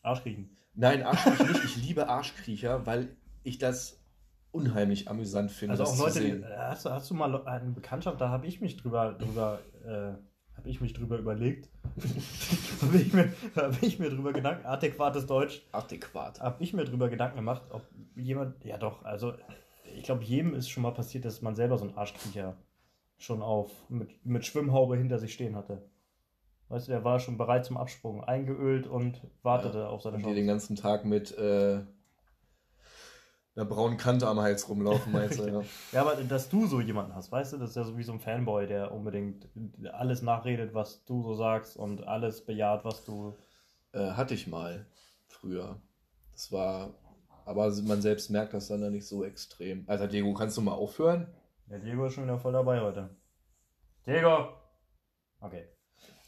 Arschkriechen. 0.01 0.57
Nein, 0.73 1.03
Arschkriecher 1.03 1.45
nicht. 1.45 1.63
Ich 1.63 1.75
liebe 1.77 2.07
Arschkriecher, 2.07 2.85
weil 2.85 3.15
ich 3.43 3.57
das 3.57 4.03
unheimlich 4.51 5.09
amüsant 5.09 5.51
finde. 5.51 5.71
Also 5.71 5.83
auch 5.83 5.97
Leute, 5.97 6.45
hast, 6.57 6.85
du, 6.85 6.89
hast 6.89 7.09
du 7.09 7.13
mal 7.13 7.45
eine 7.45 7.71
Bekanntschaft, 7.71 8.19
da 8.21 8.29
habe 8.29 8.47
ich 8.47 8.61
mich 8.61 8.77
drüber, 8.77 9.13
drüber 9.13 9.59
äh, 9.85 10.13
habe 10.57 10.69
ich 10.69 10.81
mich 10.81 10.93
drüber 10.93 11.17
überlegt. 11.17 11.69
habe 12.81 12.97
ich, 12.97 13.13
mir, 13.13 13.31
hab 13.55 13.81
ich 13.81 13.99
mir 13.99 14.09
drüber 14.09 14.33
Gedanken, 14.33 14.65
adäquates 14.65 15.25
Deutsch. 15.25 15.61
Adäquat. 15.71 16.41
Habe 16.41 16.63
ich 16.63 16.73
mir 16.73 16.83
drüber 16.83 17.09
Gedanken 17.09 17.37
gemacht, 17.37 17.63
ob 17.69 17.83
jemand, 18.15 18.63
ja 18.65 18.77
doch, 18.77 19.05
also 19.05 19.33
ich 19.95 20.03
glaube, 20.03 20.23
jedem 20.23 20.53
ist 20.53 20.69
schon 20.69 20.83
mal 20.83 20.91
passiert, 20.91 21.25
dass 21.25 21.41
man 21.41 21.55
selber 21.55 21.77
so 21.77 21.85
einen 21.85 21.97
Arschkriecher 21.97 22.57
schon 23.17 23.41
auf, 23.41 23.71
mit, 23.89 24.25
mit 24.25 24.45
Schwimmhaube 24.45 24.97
hinter 24.97 25.19
sich 25.19 25.33
stehen 25.33 25.55
hatte. 25.55 25.81
Weißt 26.69 26.87
du, 26.87 26.91
der 26.91 27.03
war 27.03 27.19
schon 27.19 27.37
bereit 27.37 27.65
zum 27.65 27.77
Absprung, 27.77 28.23
eingeölt 28.23 28.87
und 28.87 29.21
wartete 29.41 29.79
ja, 29.79 29.87
auf 29.87 30.01
seine 30.01 30.17
Chance. 30.17 30.29
Die 30.29 30.35
den 30.35 30.47
ganzen 30.47 30.75
Tag 30.75 31.05
mit 31.05 31.35
äh, 31.37 31.79
einer 33.57 33.65
braunen 33.65 33.97
Kante 33.97 34.27
am 34.27 34.39
Hals 34.39 34.69
rumlaufen, 34.69 35.11
meinst 35.11 35.39
du, 35.39 35.47
ja. 35.51 35.61
ja, 35.91 36.01
aber 36.01 36.15
dass 36.15 36.49
du 36.49 36.67
so 36.67 36.79
jemanden 36.79 37.15
hast, 37.15 37.31
weißt 37.31 37.53
du, 37.53 37.57
das 37.57 37.71
ist 37.71 37.75
ja 37.75 37.83
so 37.83 37.97
wie 37.97 38.03
so 38.03 38.13
ein 38.13 38.19
Fanboy, 38.19 38.67
der 38.67 38.91
unbedingt 38.91 39.49
alles 39.91 40.21
nachredet, 40.21 40.73
was 40.73 41.03
du 41.05 41.23
so 41.23 41.33
sagst 41.33 41.75
und 41.75 42.07
alles 42.07 42.45
bejaht, 42.45 42.85
was 42.85 43.03
du. 43.03 43.35
Äh, 43.93 44.11
hatte 44.11 44.35
ich 44.35 44.47
mal 44.47 44.85
früher. 45.27 45.81
Das 46.31 46.51
war. 46.51 46.93
Aber 47.45 47.71
man 47.83 48.01
selbst 48.01 48.29
merkt 48.29 48.53
das 48.53 48.67
dann 48.67 48.81
ja 48.81 48.89
nicht 48.89 49.07
so 49.07 49.23
extrem. 49.23 49.85
Alter, 49.87 50.07
Diego, 50.07 50.33
kannst 50.33 50.57
du 50.57 50.61
mal 50.61 50.73
aufhören? 50.73 51.33
Ja, 51.67 51.79
Diego 51.79 52.05
ist 52.05 52.13
schon 52.13 52.25
wieder 52.25 52.37
voll 52.37 52.51
dabei 52.51 52.81
heute. 52.81 53.09
Diego! 54.05 54.49
Okay. 55.39 55.76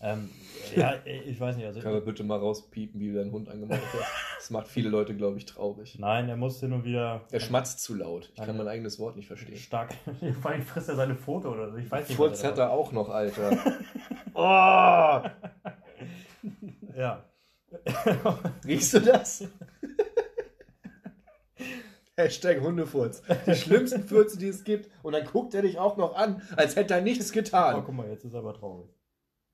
Ähm, 0.01 0.29
ja, 0.75 0.95
ich 1.05 1.39
weiß 1.39 1.57
nicht. 1.57 1.65
Also, 1.65 1.81
Kann 1.81 1.93
man 1.93 2.05
bitte 2.05 2.23
mal 2.23 2.39
rauspiepen, 2.39 2.99
wie 3.01 3.09
du 3.09 3.15
deinen 3.15 3.31
Hund 3.31 3.49
angemacht 3.49 3.81
hast? 3.93 4.07
Das 4.37 4.49
macht 4.49 4.67
viele 4.67 4.89
Leute, 4.89 5.15
glaube 5.15 5.37
ich, 5.37 5.45
traurig. 5.45 5.99
Nein, 5.99 6.29
er 6.29 6.37
muss 6.37 6.59
hin 6.59 6.71
und 6.71 6.85
wieder. 6.85 7.21
Er 7.31 7.39
schmatzt 7.39 7.81
zu 7.81 7.95
laut. 7.95 8.31
Ich 8.33 8.41
kann 8.41 8.55
mein 8.55 8.67
eigenes 8.67 8.97
Wort 8.99 9.15
nicht 9.17 9.27
verstehen. 9.27 9.57
Stark. 9.57 9.93
Vor 10.41 10.51
allem 10.51 10.63
frisst 10.63 10.89
er 10.89 10.95
seine 10.95 11.15
Foto 11.15 11.51
oder 11.51 11.71
so. 11.71 11.77
Ich 11.77 11.91
weiß 11.91 12.07
nicht. 12.07 12.15
Furz 12.17 12.43
hat 12.43 12.57
er 12.57 12.71
auch 12.71 12.91
noch, 12.91 13.09
Alter. 13.09 13.57
oh! 14.33 15.21
ja. 16.95 17.25
Riechst 18.65 18.93
du 18.93 19.01
das? 19.01 19.43
Hashtag 22.15 22.61
Hundefurz. 22.61 23.21
Die 23.45 23.55
schlimmsten 23.55 24.03
Fürze, 24.03 24.37
die 24.37 24.47
es 24.47 24.63
gibt. 24.63 24.89
Und 25.03 25.13
dann 25.13 25.25
guckt 25.25 25.53
er 25.53 25.61
dich 25.61 25.77
auch 25.77 25.97
noch 25.97 26.15
an, 26.15 26.41
als 26.55 26.75
hätte 26.75 26.93
er 26.95 27.01
nichts 27.01 27.31
Oh, 27.31 27.33
getan. 27.33 27.83
guck 27.85 27.95
mal, 27.95 28.09
jetzt 28.09 28.25
ist 28.25 28.33
er 28.33 28.39
aber 28.39 28.53
traurig. 28.53 28.89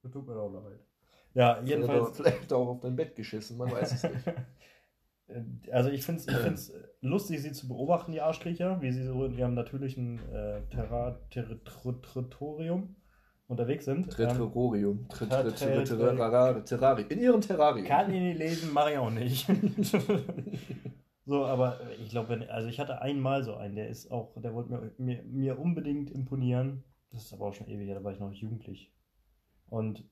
Das 0.06 0.14
tut 0.14 0.28
mir 0.28 0.36
auch 0.36 0.54
leid. 0.54 0.80
Ja, 1.34 1.60
jedenfalls. 1.64 2.16
Vielleicht 2.16 2.54
auch 2.54 2.68
auf 2.68 2.82
dein 2.82 2.96
Bett 2.96 3.16
geschissen, 3.16 3.58
man 3.58 3.72
weiß 3.72 3.92
es 3.94 4.04
nicht. 4.04 4.16
Also 5.72 5.90
ich 5.90 6.06
finde 6.06 6.22
es 6.22 6.28
ich 6.28 6.36
find's 6.36 6.72
lustig, 7.02 7.42
sie 7.42 7.52
zu 7.52 7.68
beobachten, 7.68 8.12
die 8.12 8.22
Arschkriecher, 8.22 8.80
wie 8.84 8.92
sie 8.92 9.04
so 9.04 9.26
in 9.26 9.36
ihrem 9.36 9.56
natürlichen 9.56 10.20
äh, 10.32 10.62
Terra 10.70 11.20
Ter 11.32 11.48
Ter 11.48 12.02
Territorium 12.04 12.96
unterwegs 13.48 13.86
sind. 13.86 14.06
Ähm, 14.20 14.28
Terrarium. 14.28 15.08
Ter- 15.10 15.28
Ter- 15.28 16.64
Terrarium. 16.64 17.10
In 17.10 17.20
ihrem 17.20 17.42
Terrarium. 17.42 17.88
kann 17.88 18.14
ich 18.14 18.22
nicht 18.22 18.38
lesen, 18.38 18.72
mache 18.72 18.92
ich 18.92 18.98
auch 19.00 19.10
nicht. 19.10 19.48
so, 21.26 21.44
aber 21.44 21.80
ich 22.04 22.10
glaube, 22.12 22.30
wenn, 22.30 22.44
also 22.48 22.68
ich 22.68 22.80
hatte 22.80 23.02
einmal 23.02 23.44
so 23.44 23.56
einen, 23.56 23.76
der 23.76 23.90
ist 23.90 24.12
auch, 24.12 24.40
der 24.40 24.54
wollte 24.54 24.70
mir, 24.70 24.92
mir, 25.00 25.24
mir 25.24 25.60
unbedingt 25.60 26.12
imponieren. 26.12 26.84
Das 27.12 27.24
ist 27.26 27.34
aber 27.34 27.48
auch 27.48 27.54
schon 27.56 27.68
ewig, 27.68 27.88
her, 27.88 27.96
da 27.96 28.04
war 28.04 28.12
ich 28.14 28.20
noch 28.20 28.32
jugendlich. 28.32 28.94
Und 29.70 30.04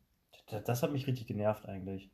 das, 0.66 0.84
hat 0.84 0.92
mich 0.92 1.08
richtig 1.08 1.28
genervt 1.28 1.66
eigentlich. 1.66 2.12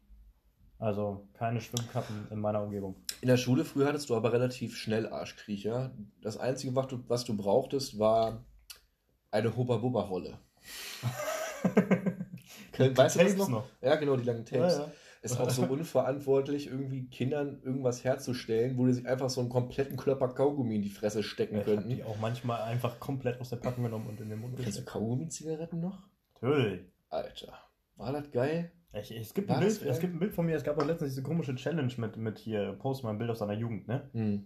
Also 0.78 1.28
keine 1.34 1.60
Schwimmkappen 1.60 2.28
in 2.32 2.40
meiner 2.40 2.64
Umgebung. 2.64 2.96
In 3.22 3.28
der 3.28 3.38
Schule 3.38 3.66
früher 3.66 3.88
hattest 3.88 4.10
du 4.10 4.16
aber 4.16 4.32
relativ 4.32 4.78
schnell 4.78 5.08
Arschkriecher. 5.08 5.92
Das 6.22 6.38
Einzige, 6.38 6.76
was 6.76 6.88
du, 6.88 7.04
was 7.08 7.26
du 7.26 7.36
brauchtest, 7.36 8.00
war 8.00 8.46
eine 9.32 9.56
Hubba-Bubba-Rolle. 9.56 10.40
Weißt 12.78 13.16
du 13.16 13.20
das 13.20 13.38
noch? 13.38 13.50
noch? 13.50 13.66
Ja, 13.82 13.96
genau, 13.96 14.16
die 14.16 14.24
langen 14.24 14.46
Tapes. 14.46 14.78
Ja, 14.78 14.84
ja. 14.86 14.92
Ist 15.22 15.38
auch 15.38 15.50
so 15.50 15.64
unverantwortlich, 15.64 16.68
irgendwie 16.68 17.10
Kindern 17.10 17.62
irgendwas 17.62 18.06
herzustellen, 18.06 18.78
wo 18.78 18.86
die 18.86 18.94
sich 18.94 19.06
einfach 19.06 19.30
so 19.30 19.42
einen 19.42 19.50
kompletten 19.50 19.98
Klöpper 19.98 20.30
Kaugummi 20.30 20.78
in 20.78 20.82
die 20.82 20.90
Fresse 20.90 21.24
stecken 21.24 21.56
Ich 21.56 21.62
habe 21.64 21.76
könnten. 21.76 21.90
die 21.90 22.06
auch 22.06 22.18
manchmal 22.20 22.62
einfach 22.62 23.02
komplett 23.02 23.42
aus 23.42 23.50
der 23.50 23.58
Packung 23.58 23.84
genommen 23.84 24.08
und 24.08 24.22
in 24.22 24.30
den 24.30 24.40
Mund 24.40 24.56
Kennst 24.58 24.80
du. 24.80 24.86
Kaugummi-Zigaretten 24.86 25.82
noch? 25.82 26.08
Natürlich. 26.36 26.86
Alter, 27.10 27.54
war 27.98 28.12
das 28.14 28.32
geil? 28.32 28.72
Ich, 28.94 29.12
es, 29.12 29.34
gibt 29.34 29.50
War 29.50 29.58
ein 29.58 29.62
Bild, 29.62 29.82
es 29.84 30.00
gibt 30.00 30.16
ein 30.16 30.20
Bild 30.20 30.34
von 30.34 30.46
mir, 30.46 30.56
es 30.56 30.64
gab 30.64 30.78
auch 30.82 30.86
letztens 30.86 31.12
diese 31.12 31.22
komische 31.24 31.54
Challenge 31.56 31.94
mit, 31.98 32.18
mit 32.18 32.40
hier, 32.40 32.74
post 32.80 33.04
mal 33.04 33.12
ein 33.12 33.18
Bild 33.20 33.30
aus 33.30 33.40
seiner 33.40 33.54
Jugend, 33.54 33.88
ne? 33.88 34.10
Hm. 34.14 34.46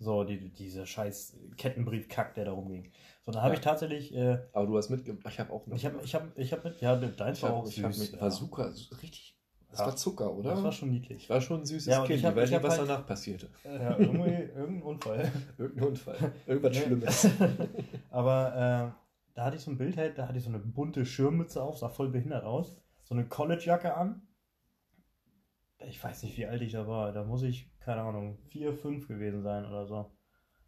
So, 0.00 0.24
die, 0.24 0.52
diese 0.52 0.84
scheiß 0.86 1.36
Kettenbrief-Kack, 1.56 2.34
der 2.34 2.46
da 2.46 2.52
rumging. 2.52 2.90
So, 3.24 3.30
da 3.32 3.40
habe 3.42 3.50
Ja. 3.50 3.54
ich 3.54 3.60
tatsächlich, 3.60 4.12
äh, 4.14 4.38
Aber 4.52 4.66
du 4.66 4.76
hast 4.76 4.90
mitgemacht. 4.90 5.24
Ich 5.28 5.38
habe 5.38 5.52
auch 5.52 5.64
ich 5.68 5.84
habe 5.84 6.00
ich 6.02 6.14
hab, 6.14 6.36
ich 6.36 6.52
hab 6.52 6.64
mit, 6.64 6.80
ja, 6.80 6.96
deins 6.96 7.38
Ich 7.38 7.44
war 7.44 7.52
auch 7.52 7.68
ich 7.68 7.76
süß. 7.76 7.98
mit, 8.12 8.20
war 8.20 8.28
ja. 8.28 8.34
Zucker, 8.34 8.72
so 8.72 8.94
richtig. 8.96 9.36
Das 9.70 9.80
Ja. 9.80 9.86
war 9.86 9.96
Zucker, 9.96 10.32
oder? 10.34 10.50
Das 10.50 10.62
war 10.64 10.72
schon 10.72 10.90
niedlich. 10.90 11.24
ich 11.24 11.30
war 11.30 11.40
schon 11.40 11.60
ein 11.60 11.66
süßes 11.66 11.86
Ja, 11.86 12.04
Kind. 12.04 12.18
ich 12.18 12.24
hab- 12.24 12.32
ich 12.32 12.36
weiß 12.42 12.48
ich 12.48 12.54
nicht, 12.56 12.62
was 12.64 12.78
halt- 12.78 12.88
danach 12.88 13.06
passierte. 13.06 13.48
Ja, 13.64 13.96
irgendwie, 13.98 14.30
irgendein 14.30 14.82
Unfall. 14.82 15.30
Irgendein 15.58 15.88
Unfall. 15.88 16.32
Irgendwas. 16.46 16.76
Schlimmes. 16.76 17.28
Aber 18.10 18.94
äh, 18.96 19.07
da 19.38 19.44
hatte 19.44 19.56
ich 19.56 19.62
so 19.62 19.70
ein 19.70 19.78
Bild 19.78 19.96
halt, 19.96 20.18
da 20.18 20.26
hatte 20.26 20.36
ich 20.36 20.42
so 20.42 20.50
eine 20.50 20.58
bunte 20.58 21.06
Schirmmütze 21.06 21.62
auf, 21.62 21.78
sah 21.78 21.88
voll 21.88 22.08
behindert 22.08 22.42
aus. 22.42 22.76
So 23.04 23.14
eine 23.14 23.24
College-Jacke 23.24 23.94
an. 23.94 24.26
Ich 25.86 26.02
weiß 26.02 26.24
nicht, 26.24 26.36
wie 26.36 26.46
alt 26.46 26.60
ich 26.60 26.72
da 26.72 26.88
war. 26.88 27.12
Da 27.12 27.22
muss 27.22 27.44
ich, 27.44 27.70
keine 27.78 28.00
Ahnung, 28.00 28.38
vier, 28.48 28.72
fünf 28.74 29.06
gewesen 29.06 29.44
sein 29.44 29.64
oder 29.64 29.86
so. 29.86 30.10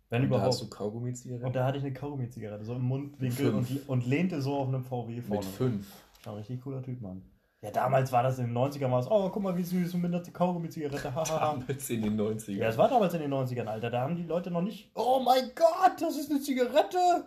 Wenn 0.09 0.23
Und 0.23 0.29
da 0.31 0.37
überhaupt. 0.37 0.53
hast 0.53 0.63
du 0.63 0.71
Kaugummi-Zigaretten? 0.71 1.47
und 1.47 1.57
da 1.57 1.67
hatte 1.67 1.79
ich 1.79 1.85
eine 1.85 1.93
Kaugummi-Zigarette, 1.93 2.65
so 2.65 2.77
im 2.77 2.83
Mundwinkel 2.83 3.53
und, 3.55 3.89
und 3.89 4.07
lehnte 4.07 4.41
so 4.41 4.55
auf 4.55 4.69
einem 4.69 4.85
VW 4.85 5.21
vorne. 5.21 5.45
Mit 5.45 5.53
fünf. 5.53 5.93
War 6.23 6.35
ein 6.35 6.39
richtig 6.39 6.61
cooler 6.61 6.81
Typ, 6.81 7.01
Mann. 7.01 7.23
Ja, 7.63 7.73
damals 7.73 8.13
war 8.13 8.23
das 8.23 8.39
in 8.39 8.47
den 8.47 8.57
90ern, 8.57 8.93
war 8.93 9.01
es, 9.01 9.11
oh, 9.11 9.31
guck 9.31 9.43
mal, 9.43 9.57
wie 9.57 9.65
süß, 9.65 9.95
und 9.95 10.03
mit 10.03 10.15
einer 10.15 10.23
Kaugummi-Zigarette, 10.23 11.13
hahaha. 11.13 11.57
Damals 11.57 11.91
in 11.91 12.03
den 12.03 12.21
90ern. 12.21 12.53
Ja, 12.53 12.69
es 12.69 12.79
war 12.79 12.89
damals 12.89 13.15
in 13.15 13.21
den 13.21 13.35
90ern, 13.35 13.67
Alter. 13.67 13.91
Da 13.91 14.03
haben 14.03 14.15
die 14.15 14.23
Leute 14.23 14.53
noch 14.53 14.63
nicht. 14.63 14.93
Oh 14.95 15.21
mein 15.25 15.51
Gott, 15.57 16.01
das 16.01 16.17
ist 16.17 16.31
eine 16.31 16.41
Zigarette! 16.41 17.27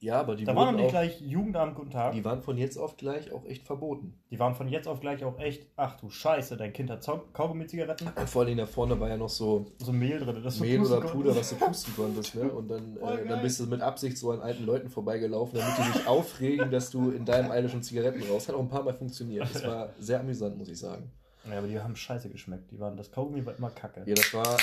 Ja, 0.00 0.20
aber 0.20 0.36
die 0.36 0.44
da 0.44 0.54
war 0.54 0.66
noch 0.66 0.72
wurden 0.72 0.76
nicht 0.76 0.86
auch, 0.86 0.90
gleich 0.90 1.20
Jugendamt, 1.20 1.74
guten 1.76 1.90
Tag. 1.90 2.12
die 2.12 2.24
waren 2.24 2.42
von 2.42 2.58
jetzt 2.58 2.76
auf 2.76 2.96
gleich 2.96 3.32
auch 3.32 3.44
echt 3.46 3.64
verboten. 3.64 4.18
Die 4.30 4.38
waren 4.38 4.54
von 4.54 4.68
jetzt 4.68 4.86
auf 4.86 5.00
gleich 5.00 5.24
auch 5.24 5.38
echt, 5.38 5.66
ach 5.76 5.98
du 5.98 6.10
Scheiße, 6.10 6.56
dein 6.56 6.72
Kind 6.72 6.90
hat 6.90 7.06
Kaugummi-Zigaretten. 7.32 8.08
Und 8.08 8.28
vor 8.28 8.42
allem 8.42 8.58
da 8.58 8.66
vorne 8.66 8.98
war 9.00 9.08
ja 9.08 9.16
noch 9.16 9.28
so 9.30 9.66
So 9.78 9.92
Mehl 9.92 10.18
drin, 10.18 10.42
das 10.42 10.60
Mehl 10.60 10.80
oder 10.80 11.00
Puder, 11.00 11.34
was 11.34 11.50
du 11.50 11.56
pusten 11.56 11.94
konntest, 11.94 12.34
ne? 12.34 12.50
Und 12.50 12.68
dann, 12.68 12.96
äh, 13.02 13.26
dann 13.26 13.40
bist 13.40 13.60
du 13.60 13.66
mit 13.66 13.80
Absicht 13.80 14.18
so 14.18 14.32
an 14.32 14.40
alten 14.40 14.66
Leuten 14.66 14.90
vorbeigelaufen, 14.90 15.58
damit 15.58 15.78
die 15.78 15.98
sich 15.98 16.06
aufregen, 16.06 16.70
dass 16.70 16.90
du 16.90 17.10
in 17.10 17.24
deinem 17.24 17.50
Alter 17.50 17.68
schon 17.68 17.82
Zigaretten 17.82 18.22
raus. 18.30 18.48
Hat 18.48 18.54
auch 18.56 18.60
ein 18.60 18.68
paar 18.68 18.82
Mal 18.82 18.94
funktioniert. 18.94 19.48
Das 19.54 19.64
war 19.64 19.90
sehr 19.98 20.20
amüsant, 20.20 20.58
muss 20.58 20.68
ich 20.68 20.78
sagen. 20.78 21.10
Ja, 21.48 21.58
aber 21.58 21.66
die 21.66 21.78
haben 21.78 21.94
scheiße 21.94 22.30
geschmeckt. 22.30 22.70
Die 22.70 22.80
waren, 22.80 22.96
das 22.96 23.10
Kaugummi 23.10 23.44
war 23.44 23.56
immer 23.56 23.70
kacke. 23.70 24.02
Ja, 24.06 24.14
das 24.14 24.32
war. 24.32 24.56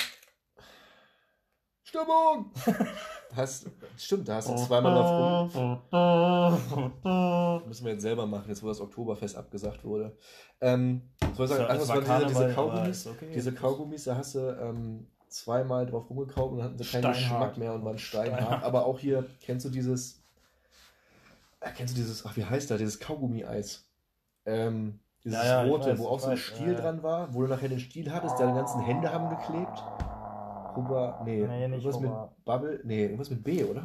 Stimmung! 1.91 2.51
Hast, 3.36 3.67
stimmt, 3.98 4.27
da 4.27 4.36
hast 4.36 4.50
du 4.50 4.55
zweimal 4.57 4.93
drauf 4.93 5.55
rum. 5.55 5.79
Müssen 7.67 7.86
wir 7.86 7.93
jetzt 7.93 8.01
selber 8.01 8.25
machen, 8.25 8.50
jetzt 8.50 8.62
wo 8.62 8.67
das 8.67 8.81
Oktoberfest 8.81 9.38
abgesagt 9.38 9.86
wurde. 9.86 10.17
Ähm, 10.60 11.01
soll 11.33 11.45
ich 11.45 11.51
sagen, 11.51 11.65
also, 11.65 11.88
war 11.88 12.01
diese, 12.01 12.27
diese 12.27 12.53
Kaugummis, 12.53 12.98
ist 12.98 13.07
okay. 13.07 13.31
diese 13.33 13.53
Kaugummis, 13.53 14.03
da 14.03 14.17
hast 14.17 14.36
du 14.36 14.39
ähm, 14.39 15.07
zweimal 15.29 15.86
drauf 15.86 16.10
rumgekaut 16.10 16.51
und 16.51 16.57
dann 16.57 16.67
hatten 16.67 16.77
sie 16.77 16.83
keinen 16.83 17.13
Steinhart. 17.13 17.15
Geschmack 17.15 17.57
mehr 17.57 17.74
und 17.74 17.86
waren 17.86 17.98
steinhart. 17.98 18.41
Steinhart. 18.41 18.63
Aber 18.63 18.86
auch 18.86 19.00
hier, 19.00 19.25
kennst 19.41 19.65
du 19.65 19.69
dieses, 19.69 20.21
äh, 21.62 21.69
kennst 21.75 21.95
du 21.95 22.01
dieses, 22.01 22.25
ach 22.25 22.36
wie 22.36 22.43
heißt 22.43 22.69
das, 22.69 22.79
dieses 22.79 23.00
Kaugummi-Eis? 23.00 23.86
Ähm, 24.45 25.00
dieses 25.24 25.39
Ja, 25.39 25.45
ja, 25.45 25.63
rote, 25.63 25.91
weiß, 25.91 26.00
wo 26.00 26.07
auch 26.07 26.19
so 26.19 26.27
ein 26.27 26.38
Stiel 26.38 26.67
ja, 26.67 26.74
ja. 26.74 26.81
dran 26.81 27.03
war, 27.03 27.33
wo 27.33 27.43
du 27.43 27.48
nachher 27.48 27.69
den 27.69 27.79
Stiel 27.79 28.12
hattest, 28.12 28.39
deine 28.39 28.53
ganzen 28.53 28.81
Hände 28.81 29.12
haben 29.12 29.29
geklebt. 29.29 29.83
Huber, 30.75 31.22
nee, 31.25 31.46
Nee, 31.46 31.68
nicht 31.68 31.84
irgendwas 31.86 31.96
Huber. 31.96 32.34
mit 32.36 32.46
Bubble, 32.46 32.82
nee, 32.84 33.04
irgendwas 33.04 33.30
mit 33.30 33.44
B, 33.44 33.63
oder? 33.63 33.84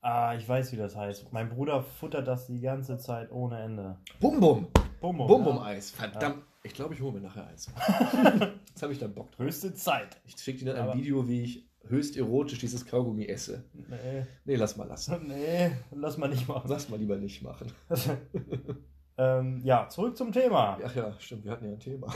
Ah, 0.00 0.34
ich 0.36 0.48
weiß, 0.48 0.72
wie 0.72 0.76
das 0.76 0.96
heißt. 0.96 1.32
Mein 1.32 1.48
Bruder 1.48 1.82
futtert 1.82 2.26
das 2.28 2.46
die 2.46 2.60
ganze 2.60 2.98
Zeit 2.98 3.30
ohne 3.32 3.60
Ende. 3.60 3.98
Bum 4.20 4.38
Bum. 4.40 4.68
Bum, 5.00 5.16
Bum 5.18 5.44
Bum 5.44 5.58
Eis. 5.58 5.90
Verdammt. 5.90 6.42
Ich 6.62 6.74
glaube, 6.74 6.94
ich 6.94 7.00
hole 7.00 7.12
mir 7.12 7.20
nachher 7.20 7.46
eins. 7.46 7.66
Jetzt 8.68 8.82
habe 8.82 8.92
ich 8.92 8.98
dann 8.98 9.14
Bock 9.14 9.30
drauf. 9.32 9.46
Höchste 9.46 9.74
Zeit. 9.74 10.20
Ich 10.24 10.36
schicke 10.36 10.60
dir 10.60 10.64
dann 10.66 10.76
ein 10.76 10.82
Aber- 10.90 10.94
Video, 10.98 11.26
wie 11.28 11.42
ich 11.42 11.68
höchst 11.86 12.16
erotisch 12.16 12.58
dieses 12.58 12.84
Kaugummi 12.84 13.26
esse. 13.26 13.64
Nee, 13.72 14.26
Nee, 14.44 14.56
lass 14.56 14.76
mal 14.76 14.86
lassen. 14.86 15.24
nee, 15.28 15.70
lass 15.92 16.18
mal 16.18 16.28
nicht 16.28 16.46
machen. 16.48 16.68
Lass 16.68 16.88
mal 16.88 16.98
lieber 16.98 17.16
nicht 17.16 17.42
machen. 17.42 17.72
ähm, 19.18 19.60
ja, 19.64 19.88
zurück 19.88 20.16
zum 20.16 20.32
Thema. 20.32 20.78
Ach 20.84 20.94
ja, 20.94 21.12
stimmt, 21.18 21.44
wir 21.44 21.52
hatten 21.52 21.64
ja 21.66 21.72
ein 21.72 21.80
Thema. 21.80 22.12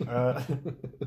Äh, 0.00 0.04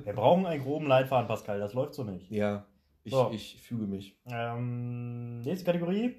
wir 0.03 0.13
brauchen 0.13 0.45
einen 0.45 0.63
groben 0.63 0.87
Leitfaden, 0.87 1.27
Pascal. 1.27 1.59
Das 1.59 1.73
läuft 1.73 1.93
so 1.93 2.03
nicht. 2.03 2.29
Ja, 2.31 2.65
ich, 3.03 3.13
So. 3.13 3.29
ich 3.31 3.61
füge 3.61 3.85
mich. 3.85 4.19
Ähm, 4.25 5.39
nächste 5.41 5.65
Kategorie. 5.65 6.15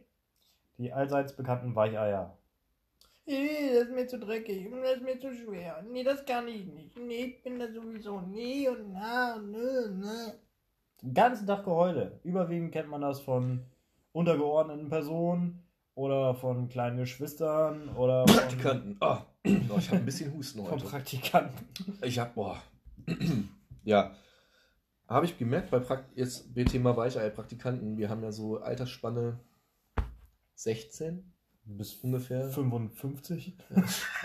Die 0.78 0.92
allseits 0.92 1.36
bekannten 1.36 1.74
Weicheier. 1.74 2.36
Nee, 3.26 3.74
das 3.74 3.88
ist 3.88 3.94
mir 3.94 4.06
zu 4.06 4.18
dreckig. 4.18 4.68
Das 4.70 4.96
ist 4.96 5.02
mir 5.02 5.20
zu 5.20 5.32
schwer. 5.34 5.84
Nee, 5.90 6.02
das 6.02 6.24
kann 6.24 6.48
ich 6.48 6.66
nicht. 6.66 6.98
Nee, 6.98 7.24
ich 7.24 7.42
bin 7.42 7.58
da 7.58 7.70
sowieso. 7.70 8.20
Nee 8.20 8.68
und 8.68 8.92
na 8.92 9.36
und 9.36 9.50
nö, 9.52 9.90
ne. 9.90 10.34
Den 11.02 11.14
ganzen 11.14 11.46
Tag 11.46 11.64
Geheule. 11.64 12.18
Überwiegend 12.24 12.72
kennt 12.72 12.88
man 12.88 13.02
das 13.02 13.20
von 13.20 13.60
untergeordneten 14.12 14.88
Personen 14.88 15.62
oder 15.94 16.34
von 16.34 16.68
kleinen 16.68 16.96
Geschwistern 16.98 17.90
oder 17.96 18.26
von, 18.26 18.36
Praktikanten. 18.36 18.96
Oh, 19.00 19.18
oh, 19.46 19.76
ich 19.78 19.88
habe 19.88 19.98
ein 19.98 20.04
bisschen 20.04 20.32
Husten 20.34 20.62
heute. 20.62 20.84
Praktikanten. 20.84 21.66
Ich 22.02 22.18
habe, 22.18 22.32
boah. 22.34 22.62
ja. 23.84 24.14
Habe 25.08 25.26
ich 25.26 25.38
gemerkt 25.38 25.70
bei 25.70 25.80
Prakt 25.80 26.16
jetzt 26.16 26.54
bei 26.54 26.64
Thema 26.64 26.96
Weichei-Praktikanten, 26.96 27.96
wir 27.98 28.08
haben 28.10 28.22
ja 28.22 28.30
so 28.30 28.58
Altersspanne 28.58 29.40
16 30.54 31.32
Bis 31.64 31.94
ungefähr. 31.96 32.48
55. 32.50 33.56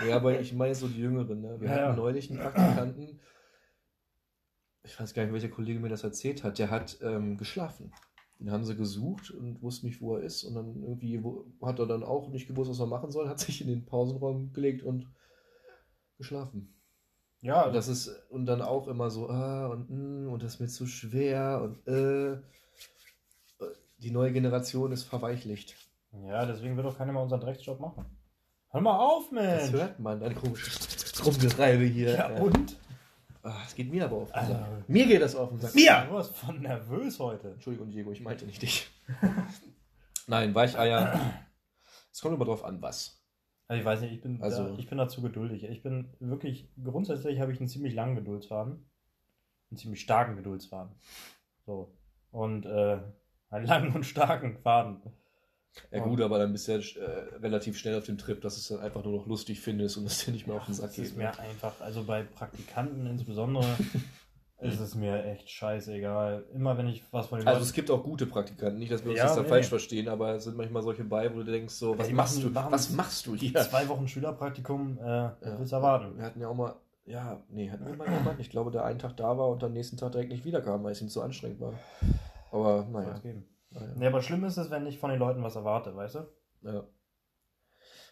Ja, 0.08 0.16
aber 0.18 0.40
ich 0.40 0.54
meine 0.54 0.76
so 0.76 0.88
die 0.88 1.00
Jüngeren. 1.00 1.42
Ne? 1.42 1.60
Wir 1.60 1.70
Ja, 1.70 1.74
hatten 1.76 1.84
ja. 1.84 1.96
neulich 1.96 2.30
einen 2.30 2.40
Praktikanten, 2.40 3.20
ich 4.84 5.00
weiß 5.00 5.14
gar 5.14 5.24
nicht, 5.24 5.34
welcher 5.34 5.50
Kollege 5.50 5.80
mir 5.80 5.90
das 5.90 6.04
erzählt 6.04 6.44
hat, 6.44 6.60
der 6.60 6.70
hat 6.70 6.98
ähm, 7.02 7.38
geschlafen. 7.38 7.92
Den 8.40 8.52
haben 8.52 8.66
sie 8.66 8.76
gesucht 8.76 9.32
und 9.32 9.62
wussten 9.62 9.88
nicht, 9.88 10.02
wo 10.02 10.16
er 10.18 10.24
ist. 10.24 10.44
Und 10.44 10.56
dann 10.56 10.82
irgendwie 10.84 11.24
hat 11.62 11.80
er 11.80 11.86
dann 11.86 12.04
auch 12.04 12.30
nicht 12.30 12.48
gewusst, 12.48 12.70
was 12.70 12.80
er 12.80 12.86
machen 12.86 13.12
soll, 13.12 13.30
hat 13.30 13.40
sich 13.40 13.62
in 13.62 13.68
den 13.68 13.86
Pausenraum 13.86 14.52
gelegt 14.54 14.84
und 14.84 15.08
geschlafen. 16.18 16.74
Ja, 17.42 17.68
Und 17.68 17.74
das 17.74 17.88
ist 17.88 18.10
und 18.30 18.46
dann 18.46 18.62
auch 18.62 18.88
immer 18.88 19.10
so, 19.10 19.30
ah, 19.30 19.68
und, 19.68 19.90
mm, 19.90 20.30
und 20.32 20.42
das 20.44 20.56
ist 20.56 20.60
mir 20.60 20.68
zu 20.68 20.86
schwer 20.88 21.62
und 21.64 21.88
äh, 21.88 22.38
die 24.00 24.12
neue 24.12 24.32
Generation 24.34 24.92
ist 24.92 25.04
verweichlicht. 25.04 25.76
Ja, 26.28 26.46
deswegen 26.46 26.76
wird 26.76 26.86
doch 26.88 26.98
keiner 26.98 27.14
mehr 27.14 27.22
unseren 27.22 27.42
Drecksjob 27.42 27.80
machen. 27.80 28.06
Hör 28.70 28.82
mal 28.82 28.98
auf, 28.98 29.30
Das 29.32 29.32
Mensch! 29.32 29.72
hört 29.74 30.00
man, 30.00 30.22
eine 30.24 30.36
komische 30.36 30.72
Rumgereibe 31.24 31.84
hier. 31.86 32.12
ja, 32.12 32.30
Äh, 32.38 32.42
und? 32.42 32.78
Ah, 33.46 33.62
Es 33.66 33.76
geht 33.76 33.90
mir 33.90 34.06
aber 34.06 34.18
auf 34.18 34.34
Also. 34.36 34.56
Mir 34.88 35.06
geht 35.08 35.22
das 35.22 35.36
auf 35.36 35.50
den 35.50 35.60
Sack. 35.60 35.74
Du 35.74 36.14
warst 36.14 36.36
von 36.36 36.62
nervös 36.62 37.20
heute. 37.20 37.52
Entschuldigung, 37.52 37.90
Diego, 37.92 38.12
ich 38.12 38.22
meinte 38.22 38.46
nicht 38.46 38.62
dich. 38.62 38.90
Nein, 40.28 40.54
Weicheier. 40.56 41.20
Es 42.12 42.22
kommt 42.22 42.36
immer 42.36 42.46
drauf 42.46 42.64
an, 42.66 42.82
was. 42.82 43.22
Also 43.68 43.80
ich 43.80 43.86
weiß 43.86 44.02
nicht, 44.02 44.14
ich 44.14 44.22
bin, 44.22 44.42
Also- 44.42 44.70
da, 44.70 44.78
ich 44.78 44.88
bin 44.88 44.98
dazu 44.98 45.22
geduldig. 45.22 45.64
Ich 45.64 45.82
bin 45.84 46.14
wirklich, 46.20 46.70
grundsätzlich 46.84 47.40
habe 47.40 47.52
ich 47.52 47.60
einen 47.60 47.68
ziemlich 47.68 47.94
langen 47.94 48.16
Geduldsfaden. 48.16 48.86
Einen 49.72 49.78
ziemlich 49.78 50.02
starken 50.02 50.36
Geduldsfaden. 50.36 50.94
So. 51.66 51.96
und 52.32 52.66
äh, 52.66 53.00
einen 53.50 53.66
langen 53.66 53.94
und 53.96 54.06
starken 54.06 54.58
Faden. 54.58 55.02
Ja 55.92 56.04
gut, 56.04 56.22
aber 56.22 56.40
dann 56.40 56.52
bist 56.52 56.68
du 56.68 56.74
ja 56.74 56.78
äh, 56.78 57.36
relativ 57.42 57.78
schnell 57.78 57.98
auf 57.98 58.06
dem 58.06 58.18
Trip, 58.18 58.42
dass 58.42 58.56
du 58.56 58.60
es 58.62 58.68
dann 58.70 58.80
einfach 58.80 59.04
nur 59.04 59.14
noch 59.18 59.28
lustig 59.28 59.60
findest 59.60 59.98
und 59.98 60.06
es 60.06 60.24
dir 60.26 60.32
nicht 60.32 60.48
mehr 60.48 60.56
auf 60.58 60.66
den 60.66 60.74
Sack 60.74 60.94
geht. 60.94 61.06
ist 61.06 61.18
ne? 61.18 61.24
mir 61.24 61.40
einfach, 61.40 61.74
also 61.82 62.04
bei 62.04 62.24
Praktikanten 62.24 63.06
insbesondere, 63.08 63.66
ist 64.62 64.80
es 64.80 64.96
mir 64.96 65.24
echt 65.26 65.50
scheißegal. 65.50 66.46
Immer 66.54 66.78
wenn 66.78 66.88
ich 66.88 67.04
was 67.12 67.28
von 67.28 67.40
den 67.40 67.48
Also 67.48 67.60
Leuten- 67.60 67.68
es 67.68 67.74
gibt 67.74 67.92
auch 67.92 68.04
gute 68.04 68.26
Praktikanten, 68.26 68.80
nicht, 68.80 68.92
dass 68.92 69.04
wir 69.04 69.12
uns 69.12 69.20
Ja, 69.20 69.26
das 69.28 69.36
da 69.36 69.42
nee, 69.44 69.50
falsch 69.50 69.66
nee. 69.66 69.70
verstehen, 69.70 70.08
aber 70.08 70.36
es 70.36 70.46
sind 70.46 70.56
manchmal 70.56 70.82
solche 70.82 71.04
bei, 71.04 71.30
wo 71.34 71.40
du 71.40 71.44
denkst 71.52 71.74
so, 71.74 71.98
was 72.00 72.10
machst 72.12 72.42
du? 72.42 72.56
was 72.56 72.90
machst 72.92 73.28
du 73.28 73.36
hier? 73.36 73.54
zwei 73.62 73.88
Wochen 73.90 74.08
Schülerpraktikum, 74.08 74.98
äh, 74.98 75.06
Ja. 75.06 75.36
willst 75.58 75.72
du 75.74 75.76
erwarten. 75.76 76.18
Wir 76.18 76.24
hatten 76.26 76.40
ja 76.40 76.48
auch 76.48 76.56
mal, 76.56 76.74
ja, 77.06 77.44
nee, 77.50 77.70
hatten 77.70 77.86
wir 77.86 77.96
mal 77.96 78.08
jemanden, 78.10 78.40
ich 78.42 78.50
glaube, 78.50 78.72
der 78.72 78.86
einen 78.86 79.00
Tag 79.00 79.18
da 79.18 79.38
war 79.38 79.50
und 79.50 79.62
am 79.64 79.74
nächsten 79.74 79.98
Tag 79.98 80.14
direkt 80.14 80.32
nicht 80.32 80.46
wiederkam, 80.46 80.84
weil 80.86 80.94
es 80.94 81.02
ihm 81.02 81.10
zu 81.10 81.22
anstrengend 81.22 81.60
war. 81.60 81.74
Aber 82.52 82.88
naja. 82.92 83.20
Naja. 83.76 83.94
Ja, 84.00 84.08
aber 84.10 84.22
schlimm 84.22 84.44
ist 84.46 84.58
es, 84.58 84.70
wenn 84.72 84.86
ich 84.88 84.98
von 85.00 85.10
den 85.12 85.20
Leuten 85.20 85.44
was 85.44 85.56
erwarte, 85.56 85.96
weißt 85.96 86.16
du? 86.16 86.20
Ja. 86.64 86.84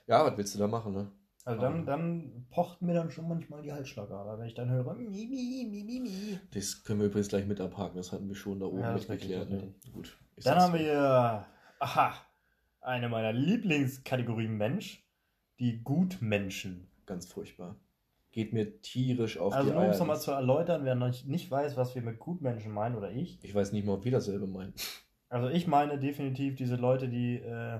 ja, 0.07 0.25
was 0.25 0.37
willst 0.37 0.53
du 0.55 0.59
da 0.59 0.67
machen, 0.67 0.93
ne? 0.93 1.11
Also 1.45 1.59
dann, 1.59 1.85
dann 1.85 2.45
pocht 2.51 2.81
mir 2.81 2.93
dann 2.93 3.11
schon 3.11 3.27
manchmal 3.27 3.61
die 3.63 3.73
Halsschlagader, 3.73 4.39
wenn 4.39 4.47
ich 4.47 4.53
dann 4.53 4.69
höre, 4.69 4.93
mi, 4.93 5.03
mi, 5.09 5.67
mi, 5.69 5.83
mi, 5.83 5.99
mi. 5.99 6.39
Das 6.53 6.83
können 6.83 6.99
wir 6.99 7.07
übrigens 7.07 7.27
gleich 7.27 7.45
mit 7.45 7.59
abhaken, 7.59 7.97
das 7.97 8.13
hatten 8.13 8.29
wir 8.29 8.35
schon 8.35 8.59
da 8.61 8.67
oben 8.67 8.79
Ja, 8.79 8.93
mitgeklärt. 8.93 9.49
richtig, 9.49 9.61
Ne? 9.85 9.91
Gut. 9.91 10.17
Dann 10.43 10.57
haben 10.57 10.73
wir 10.73 10.79
hier, 10.79 11.45
aha, 11.79 12.13
eine 12.79 13.09
meiner 13.09 13.33
Lieblingskategorien 13.33 14.55
Mensch, 14.55 15.05
die 15.59 15.83
Gutmenschen. 15.83 16.87
Ganz 17.05 17.25
furchtbar. 17.25 17.75
Geht 18.31 18.53
mir 18.53 18.81
tierisch 18.81 19.37
auf 19.37 19.53
Also 19.53 19.69
die 19.69 19.75
nur 19.75 19.83
um 19.83 19.89
es 19.91 19.99
nochmal 19.99 20.19
zu 20.19 20.31
erläutern, 20.31 20.85
wer 20.85 20.95
noch 20.95 21.23
nicht 21.25 21.51
weiß, 21.51 21.75
was 21.77 21.93
wir 21.93 22.01
mit 22.01 22.19
Gutmenschen 22.19 22.71
meinen 22.71 22.95
oder 22.95 23.11
ich. 23.11 23.43
ich 23.43 23.53
weiß 23.53 23.73
nicht 23.73 23.85
mal, 23.85 23.93
ob 23.93 24.05
wir 24.05 24.11
dasselbe 24.13 24.47
meinen. 24.47 24.73
Also 25.33 25.49
ich 25.49 25.65
meine 25.65 25.97
definitiv 25.97 26.55
diese 26.55 26.75
Leute, 26.75 27.09
die 27.09 27.37
äh, 27.37 27.79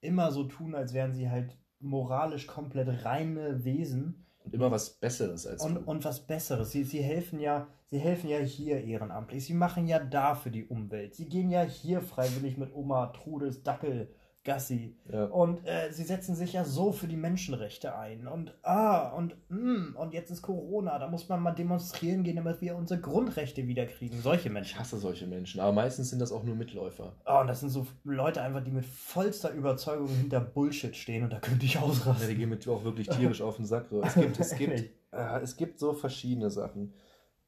immer 0.00 0.32
so 0.32 0.44
tun, 0.44 0.74
als 0.74 0.94
wären 0.94 1.12
sie 1.12 1.28
halt 1.28 1.58
moralisch 1.78 2.46
komplett 2.46 3.04
reine 3.04 3.66
Wesen 3.66 4.24
Und 4.44 4.54
immer 4.54 4.70
was 4.70 4.88
Besseres 4.88 5.46
als 5.46 5.62
und, 5.62 5.74
du. 5.74 5.80
und 5.82 6.06
was 6.06 6.26
Besseres. 6.26 6.70
Sie, 6.70 6.84
sie 6.84 7.02
helfen 7.02 7.38
ja, 7.38 7.68
sie 7.84 7.98
helfen 7.98 8.30
ja 8.30 8.38
hier 8.38 8.82
ehrenamtlich. 8.82 9.44
Sie 9.44 9.52
machen 9.52 9.86
ja 9.86 9.98
da 9.98 10.34
für 10.34 10.50
die 10.50 10.64
Umwelt. 10.64 11.14
Sie 11.14 11.28
gehen 11.28 11.50
ja 11.50 11.64
hier 11.64 12.00
freiwillig 12.00 12.56
mit 12.56 12.74
Oma 12.74 13.08
Trudes 13.08 13.62
Dackel 13.62 14.14
Gassi. 14.44 14.94
Ja. 15.10 15.24
Und 15.24 15.66
äh, 15.66 15.90
sie 15.90 16.02
setzen 16.04 16.34
sich 16.36 16.52
ja 16.52 16.64
so 16.64 16.92
für 16.92 17.06
die 17.08 17.16
Menschenrechte 17.16 17.96
ein. 17.96 18.28
Und 18.28 18.54
ah, 18.62 19.08
und 19.16 19.34
mm, 19.48 19.96
und 19.96 20.12
jetzt 20.12 20.30
ist 20.30 20.42
Corona, 20.42 20.98
da 20.98 21.08
muss 21.08 21.28
man 21.28 21.42
mal 21.42 21.52
demonstrieren 21.52 22.22
gehen, 22.24 22.36
damit 22.36 22.60
wir 22.60 22.76
unsere 22.76 23.00
Grundrechte 23.00 23.66
wiederkriegen. 23.66 24.20
Solche 24.20 24.48
Ich 24.48 24.52
Menschen. 24.54 24.78
hasse 24.78 24.98
solche 24.98 25.26
Menschen, 25.26 25.60
aber 25.60 25.72
meistens 25.72 26.10
sind 26.10 26.18
das 26.20 26.30
auch 26.30 26.44
nur 26.44 26.56
Mitläufer. 26.56 27.16
Oh, 27.26 27.40
und 27.40 27.46
das 27.46 27.60
sind 27.60 27.70
so 27.70 27.86
Leute 28.04 28.42
einfach, 28.42 28.62
die 28.62 28.70
mit 28.70 28.84
vollster 28.84 29.50
Überzeugung 29.50 30.08
hinter 30.08 30.40
Bullshit 30.40 30.94
stehen 30.94 31.24
und 31.24 31.32
da 31.32 31.40
könnte 31.40 31.64
ich 31.64 31.74
Ja, 31.74 31.80
die 31.80 31.86
ausrasten. 31.86 32.36
gehen 32.36 32.50
mit 32.50 32.68
auch 32.68 32.84
wirklich 32.84 33.08
tierisch 33.16 33.40
auf 33.40 33.56
den 33.56 33.64
Sack. 33.64 33.90
Es 34.02 34.14
gibt, 34.14 34.38
es 34.38 34.54
gibt, 34.56 34.80
äh, 35.12 35.40
es 35.42 35.56
gibt 35.56 35.78
so 35.78 35.94
verschiedene 35.94 36.50
Sachen. 36.50 36.92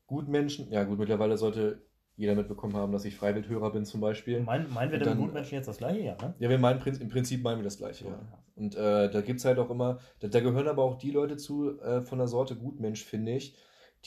Gutmenschen, 0.07 0.71
ja 0.71 0.85
gut, 0.85 0.99
mittlerweile 0.99 1.37
sollte 1.37 1.83
jeder 2.17 2.35
mitbekommen 2.35 2.75
haben, 2.75 2.93
dass 2.93 3.05
ich 3.05 3.15
Freiwildhörer 3.17 3.73
bin 3.73 3.85
zum 3.85 4.01
Beispiel. 4.01 4.41
Meinen, 4.41 4.73
meinen 4.73 4.91
wir 4.91 4.99
denn 4.99 5.09
dann- 5.09 5.19
mit 5.19 5.27
Gutmenschen 5.27 5.57
jetzt 5.57 5.67
das 5.67 5.79
gleiche? 5.79 6.01
Ja, 6.01 6.17
ne? 6.17 6.35
Ja, 6.39 6.49
wir 6.49 6.59
meinen 6.59 6.81
im 7.01 7.09
Prinzip 7.09 7.43
meinen 7.43 7.59
wir 7.59 7.65
das 7.65 7.79
gleiche, 7.79 8.07
ja. 8.07 8.19
Und 8.55 8.75
äh, 8.75 9.11
da 9.11 9.21
gibt 9.21 9.39
es 9.41 9.45
halt 9.45 9.59
auch 9.59 9.69
immer, 9.69 9.99
da, 10.21 10.29
da 10.29 10.41
gehören 10.41 10.67
aber 10.67 10.83
auch 10.83 10.97
die 10.97 11.11
Leute 11.11 11.37
zu 11.37 11.79
äh, 11.81 12.01
von 12.01 12.19
der 12.19 12.27
Sorte 12.27 12.57
Gutmensch, 12.57 13.05
finde 13.05 13.33
ich, 13.33 13.55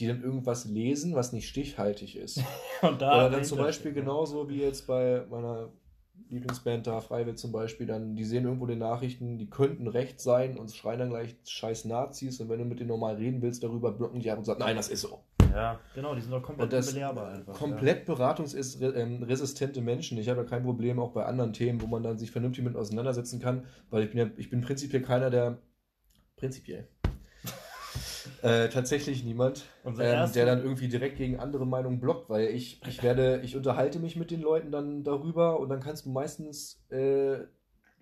die 0.00 0.08
dann 0.08 0.22
irgendwas 0.22 0.64
lesen, 0.64 1.14
was 1.14 1.32
nicht 1.32 1.48
stichhaltig 1.48 2.16
ist. 2.16 2.42
Und 2.82 3.00
da 3.00 3.26
Oder 3.26 3.30
dann 3.30 3.44
zum 3.44 3.58
Beispiel 3.58 3.92
steht, 3.92 4.02
genauso 4.02 4.48
wie 4.48 4.60
jetzt 4.60 4.88
bei 4.88 5.24
meiner 5.30 5.70
Lieblingsband 6.30 6.86
da, 6.86 7.00
Freiwild 7.00 7.38
zum 7.38 7.52
Beispiel, 7.52 7.86
dann, 7.86 8.16
die 8.16 8.24
sehen 8.24 8.44
irgendwo 8.44 8.66
die 8.66 8.76
Nachrichten, 8.76 9.38
die 9.38 9.50
könnten 9.50 9.86
recht 9.88 10.20
sein 10.20 10.56
und 10.58 10.72
schreien 10.72 10.98
dann 11.00 11.10
gleich 11.10 11.36
scheiß 11.44 11.84
Nazis 11.84 12.40
und 12.40 12.48
wenn 12.48 12.58
du 12.58 12.64
mit 12.64 12.78
denen 12.80 12.88
normal 12.88 13.16
reden 13.16 13.42
willst 13.42 13.62
darüber, 13.62 13.92
blocken 13.92 14.20
die 14.20 14.30
ab 14.30 14.38
und 14.38 14.44
sagen, 14.44 14.60
nein, 14.60 14.76
das 14.76 14.88
ist 14.88 15.02
so. 15.02 15.20
Ja, 15.52 15.80
genau, 15.94 16.14
die 16.14 16.20
sind 16.20 16.30
doch 16.30 16.42
komplett 16.42 16.72
das 16.72 16.94
einfach. 16.94 17.54
komplett 17.54 18.06
beratungsresistente 18.06 19.80
Menschen. 19.80 20.18
Ich 20.18 20.28
habe 20.28 20.42
ja 20.42 20.46
kein 20.46 20.62
Problem 20.62 20.98
auch 20.98 21.12
bei 21.12 21.24
anderen 21.24 21.52
Themen, 21.52 21.80
wo 21.80 21.86
man 21.86 22.02
dann 22.02 22.18
sich 22.18 22.30
vernünftig 22.30 22.64
mit 22.64 22.76
auseinandersetzen 22.76 23.40
kann, 23.40 23.66
weil 23.90 24.04
ich 24.04 24.10
bin 24.10 24.18
ja, 24.18 24.30
ich 24.36 24.50
bin 24.50 24.60
prinzipiell 24.60 25.02
keiner, 25.02 25.30
der 25.30 25.58
prinzipiell 26.36 26.88
äh, 28.42 28.68
tatsächlich 28.68 29.24
niemand, 29.24 29.64
ähm, 29.84 30.32
der 30.32 30.46
dann 30.46 30.62
irgendwie 30.62 30.88
direkt 30.88 31.16
gegen 31.16 31.38
andere 31.38 31.66
Meinungen 31.66 32.00
blockt, 32.00 32.30
weil 32.30 32.48
ich, 32.48 32.80
ich 32.86 33.02
werde, 33.02 33.40
ich 33.42 33.56
unterhalte 33.56 33.98
mich 33.98 34.16
mit 34.16 34.30
den 34.30 34.40
Leuten 34.40 34.70
dann 34.70 35.04
darüber 35.04 35.58
und 35.58 35.68
dann 35.68 35.80
kannst 35.80 36.06
du 36.06 36.10
meistens 36.10 36.84
äh, 36.90 37.40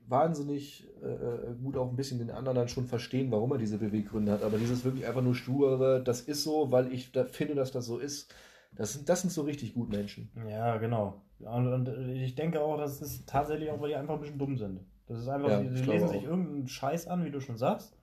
wahnsinnig 0.08 0.88
äh, 1.02 1.54
gut 1.62 1.76
auch 1.76 1.90
ein 1.90 1.96
bisschen 1.96 2.18
den 2.18 2.30
anderen 2.30 2.56
dann 2.56 2.68
schon 2.68 2.86
verstehen, 2.86 3.30
warum 3.30 3.52
er 3.52 3.58
diese 3.58 3.78
Beweggründe 3.78 4.32
hat. 4.32 4.42
Aber 4.42 4.58
dieses 4.58 4.84
wirklich 4.84 5.06
einfach 5.06 5.22
nur 5.22 5.34
sture, 5.34 6.02
das 6.02 6.20
ist 6.22 6.44
so, 6.44 6.72
weil 6.72 6.92
ich 6.92 7.12
da 7.12 7.24
finde, 7.24 7.54
dass 7.54 7.72
das 7.72 7.86
so 7.86 7.98
ist. 7.98 8.32
Das 8.76 8.92
sind, 8.92 9.08
das 9.08 9.22
sind 9.22 9.30
so 9.30 9.42
richtig 9.42 9.74
gut 9.74 9.90
Menschen. 9.90 10.30
Ja, 10.48 10.76
genau. 10.76 11.22
Und, 11.40 11.72
und 11.72 11.88
ich 12.10 12.34
denke 12.34 12.60
auch, 12.60 12.76
das 12.76 13.00
ist 13.00 13.28
tatsächlich 13.28 13.70
auch, 13.70 13.80
weil 13.80 13.90
die 13.90 13.96
einfach 13.96 14.14
ein 14.14 14.20
bisschen 14.20 14.38
dumm 14.38 14.56
sind. 14.56 14.80
Das 15.06 15.18
ist 15.20 15.28
einfach, 15.28 15.48
Ja, 15.48 15.60
sie, 15.62 15.68
sie 15.68 15.84
lesen 15.84 16.08
sich 16.08 16.24
irgendeinen 16.24 16.68
Scheiß 16.68 17.06
an, 17.06 17.24
wie 17.24 17.30
du 17.30 17.40
schon 17.40 17.56
sagst. 17.56 17.96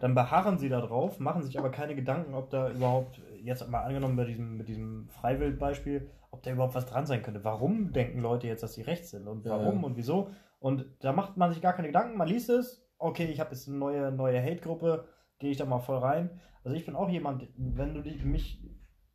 Dann 0.00 0.14
beharren 0.14 0.58
sie 0.58 0.68
da 0.68 0.80
drauf, 0.80 1.18
machen 1.18 1.42
sich 1.42 1.58
aber 1.58 1.70
keine 1.70 1.94
Gedanken, 1.94 2.34
ob 2.34 2.50
da 2.50 2.70
überhaupt, 2.70 3.20
jetzt 3.42 3.66
mal 3.70 3.82
angenommen 3.82 4.16
bei 4.16 4.24
diesem, 4.24 4.58
mit 4.58 4.68
diesem 4.68 5.08
Freiwild-Beispiel, 5.08 6.08
ob 6.30 6.42
da 6.42 6.52
überhaupt 6.52 6.74
was 6.74 6.86
dran 6.86 7.06
sein 7.06 7.22
könnte. 7.22 7.42
Warum 7.44 7.92
denken 7.92 8.20
Leute 8.20 8.46
jetzt, 8.46 8.62
dass 8.62 8.74
sie 8.74 8.82
recht 8.82 9.06
sind? 9.06 9.28
Und 9.28 9.46
Ja, 9.46 9.52
warum 9.52 9.80
ja. 9.80 9.86
und 9.86 9.96
wieso? 9.96 10.30
Und 10.62 10.86
da 11.00 11.12
macht 11.12 11.36
man 11.36 11.52
sich 11.52 11.60
gar 11.60 11.72
keine 11.72 11.88
Gedanken, 11.88 12.16
man 12.16 12.28
liest 12.28 12.48
es, 12.48 12.86
okay, 12.96 13.24
ich 13.24 13.40
habe 13.40 13.50
jetzt 13.50 13.66
eine 13.66 13.78
neue, 13.78 14.12
neue 14.12 14.40
Hate-Gruppe, 14.40 15.08
gehe 15.40 15.50
ich 15.50 15.56
da 15.56 15.64
mal 15.64 15.80
voll 15.80 15.98
rein. 15.98 16.40
Also 16.62 16.76
ich 16.76 16.86
bin 16.86 16.94
auch 16.94 17.08
jemand, 17.08 17.48
wenn 17.56 17.94
du 17.94 18.00
dich, 18.00 18.24
mich, 18.24 18.62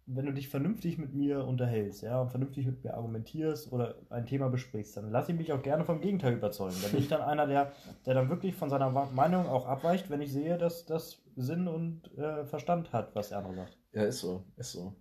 wenn 0.05 0.25
du 0.25 0.33
dich 0.33 0.49
vernünftig 0.49 0.97
mit 0.97 1.13
mir 1.13 1.45
unterhältst, 1.45 2.03
ja, 2.03 2.21
und 2.21 2.31
vernünftig 2.31 2.65
mit 2.65 2.83
mir 2.83 2.95
argumentierst 2.95 3.71
oder 3.71 3.95
ein 4.09 4.25
Thema 4.25 4.49
besprichst, 4.49 4.97
dann 4.97 5.09
lass 5.09 5.29
ich 5.29 5.37
mich 5.37 5.53
auch 5.53 5.61
gerne 5.61 5.85
vom 5.85 6.01
Gegenteil 6.01 6.33
überzeugen. 6.33 6.75
Dann 6.81 6.91
bin 6.91 6.99
ich 6.99 7.07
dann 7.07 7.21
einer, 7.21 7.47
der, 7.47 7.71
der 8.05 8.13
dann 8.13 8.27
wirklich 8.27 8.53
von 8.53 8.69
seiner 8.69 8.89
Meinung 8.89 9.47
auch 9.47 9.65
abweicht, 9.67 10.09
wenn 10.09 10.21
ich 10.21 10.33
sehe, 10.33 10.57
dass 10.57 10.85
das 10.85 11.23
Sinn 11.37 11.69
und 11.69 12.13
äh, 12.17 12.43
Verstand 12.43 12.91
hat, 12.91 13.15
was 13.15 13.29
der 13.29 13.37
andere 13.37 13.55
sagt. 13.55 13.77
Ja, 13.93 14.03
ist 14.03 14.19
so, 14.19 14.43
ist 14.57 14.73
so. 14.73 14.93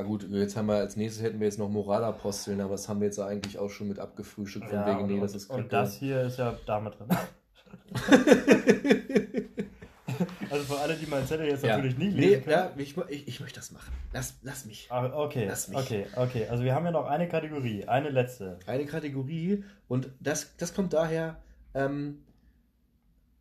Na 0.00 0.06
gut, 0.06 0.26
jetzt 0.30 0.56
haben 0.56 0.64
wir 0.64 0.76
als 0.76 0.96
nächstes 0.96 1.22
hätten 1.22 1.40
wir 1.40 1.46
jetzt 1.46 1.58
noch 1.58 1.68
Moralaposteln, 1.68 2.62
aber 2.62 2.70
das 2.70 2.88
haben 2.88 3.00
wir 3.00 3.06
jetzt 3.06 3.18
eigentlich 3.20 3.58
auch 3.58 3.68
schon 3.68 3.86
mit 3.86 3.98
abgefrühstückt 3.98 4.70
von 4.70 4.86
wegen, 4.86 5.06
nee, 5.08 5.14
und, 5.14 5.20
das 5.20 5.34
ist 5.34 5.50
und 5.50 5.70
das 5.70 5.94
hier 5.96 6.22
ist 6.22 6.38
ja 6.38 6.56
damit 6.64 6.94
drin. 6.98 7.08
Also 10.50 10.64
für 10.74 10.80
alle, 10.80 10.96
die 10.96 11.06
meinen 11.06 11.26
Zettel 11.26 11.46
jetzt 11.46 11.64
ja. 11.64 11.76
natürlich 11.76 11.96
nicht 11.96 12.14
nee, 12.14 12.20
lesen 12.20 12.44
können. 12.44 12.56
ja, 12.56 12.72
ich, 12.76 12.94
ich, 13.08 13.28
ich 13.28 13.40
möchte 13.40 13.60
das 13.60 13.70
machen. 13.70 13.90
Lass, 14.12 14.38
lass 14.42 14.66
mich. 14.66 14.88
Ah, 14.90 15.06
okay, 15.14 15.46
Lass 15.46 15.68
mich. 15.68 15.78
okay, 15.78 16.06
okay. 16.16 16.46
Also 16.48 16.64
wir 16.64 16.74
haben 16.74 16.84
ja 16.84 16.90
noch 16.90 17.06
eine 17.06 17.28
Kategorie, 17.28 17.86
eine 17.86 18.10
letzte. 18.10 18.58
Eine 18.66 18.84
Kategorie 18.84 19.64
und 19.88 20.10
das, 20.18 20.56
das 20.56 20.74
kommt 20.74 20.92
daher, 20.92 21.40
ähm, 21.72 22.24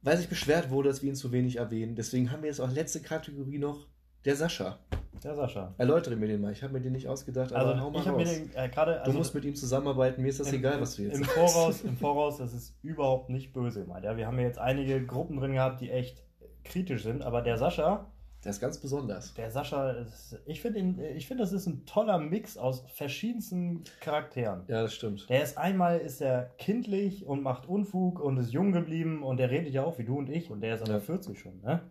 weil 0.04 0.18
sich 0.18 0.30
beschwert 0.30 0.70
wurde, 0.70 0.88
dass 0.90 1.02
wir 1.02 1.10
ihn 1.10 1.16
zu 1.16 1.34
wenig 1.34 1.58
erwähnen. 1.58 1.96
Deswegen 1.96 2.32
haben 2.32 2.44
wir 2.44 2.50
jetzt 2.50 2.62
auch 2.62 2.72
letzte 2.72 3.02
Kategorie 3.02 3.58
noch, 3.58 3.88
der 4.26 4.36
Sascha. 4.36 4.78
Der 5.24 5.36
Sascha. 5.36 5.74
Erläutere 5.78 6.16
mir 6.16 6.28
den 6.28 6.40
mal. 6.42 6.52
Ich 6.54 6.64
habe 6.64 6.72
mir 6.74 6.80
den 6.82 6.94
nicht 6.94 7.08
ausgedacht, 7.08 7.52
aber 7.52 7.80
hau 7.82 7.88
Also 7.88 7.92
mal 7.92 8.00
ich 8.02 8.08
habe 8.08 8.18
mir 8.18 8.26
raus. 8.28 8.36
den 8.36 8.56
äh, 8.56 8.70
gerade. 8.70 8.94
Du 8.94 9.00
Also, 9.02 9.18
musst 9.18 9.36
mit 9.36 9.44
ihm 9.46 9.56
zusammenarbeiten, 9.56 10.22
mir 10.22 10.30
ist 10.30 10.40
das 10.40 10.48
im, 10.54 10.60
egal, 10.60 10.80
was 10.80 10.96
du 10.96 11.04
jetzt 11.04 11.18
im 11.18 11.24
sagst. 11.26 11.36
Voraus, 11.36 11.82
Im 11.82 11.98
Voraus, 11.98 12.38
das 12.38 12.54
ist 12.54 12.76
überhaupt 12.84 13.30
nicht 13.30 13.52
böse 13.54 13.82
gemeint. 13.82 14.06
Ja, 14.06 14.16
wir 14.16 14.28
haben 14.28 14.38
ja 14.40 14.46
jetzt 14.46 14.60
einige 14.60 15.06
Gruppen 15.06 15.38
drin 15.38 15.54
gehabt, 15.54 15.82
die 15.82 15.90
echt 15.90 16.24
kritisch 16.64 17.04
sind, 17.04 17.22
aber 17.22 17.42
der 17.42 17.58
Sascha, 17.58 18.06
Das 18.44 18.56
ist 18.58 18.62
ganz 18.62 18.78
besonders. 18.80 19.34
der 19.34 19.52
Sascha, 19.52 19.92
ist, 19.92 20.38
ich 20.46 20.62
finde, 20.62 21.08
ich 21.10 21.28
finde, 21.28 21.44
das 21.44 21.52
ist 21.52 21.66
ein 21.68 21.86
toller 21.86 22.18
Mix 22.18 22.58
aus 22.58 22.86
verschiedensten 22.94 23.84
Charakteren. 24.00 24.62
Ja, 24.70 24.84
das 24.84 24.94
stimmt. 24.94 25.30
Der 25.30 25.44
ist 25.44 25.58
einmal 25.58 25.98
ist 26.00 26.22
er 26.22 26.52
kindlich 26.58 27.26
und 27.26 27.42
macht 27.44 27.68
Unfug 27.68 28.22
und 28.22 28.38
ist 28.38 28.52
jung 28.54 28.72
geblieben 28.72 29.24
und 29.24 29.38
der 29.38 29.50
redet 29.50 29.74
ja 29.74 29.84
auch 29.84 29.98
wie 30.00 30.06
du 30.06 30.18
und 30.18 30.30
ich 30.30 30.50
und 30.50 30.62
der 30.62 30.76
ist 30.76 30.82
an 30.82 30.88
Ja. 30.88 30.94
der 30.94 31.02
40 31.02 31.38
schon, 31.40 31.60
ne? 31.62 31.82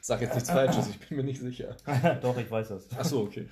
Sag 0.00 0.20
jetzt 0.20 0.34
nichts 0.34 0.50
Falsches, 0.50 0.88
ich 0.88 0.98
bin 1.00 1.18
mir 1.18 1.24
nicht 1.24 1.40
sicher. 1.40 1.76
Doch, 2.22 2.36
ich 2.38 2.50
weiß 2.50 2.68
das. 2.68 2.88
Ach 2.96 3.04
so, 3.04 3.22
okay. 3.22 3.48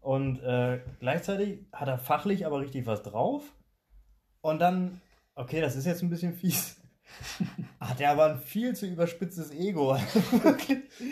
Und 0.00 0.42
äh, 0.42 0.80
gleichzeitig 0.98 1.60
hat 1.72 1.88
er 1.88 1.98
fachlich 1.98 2.46
aber 2.46 2.60
richtig 2.60 2.86
was 2.86 3.02
drauf. 3.02 3.42
Und 4.40 4.60
dann, 4.60 5.00
okay, 5.34 5.60
das 5.60 5.76
ist 5.76 5.86
jetzt 5.86 6.02
ein 6.02 6.10
bisschen 6.10 6.34
fies. 6.34 6.79
Hat 7.80 8.00
er 8.00 8.12
aber 8.12 8.26
ein 8.26 8.38
viel 8.38 8.74
zu 8.74 8.86
überspitztes 8.86 9.50
Ego. 9.52 9.96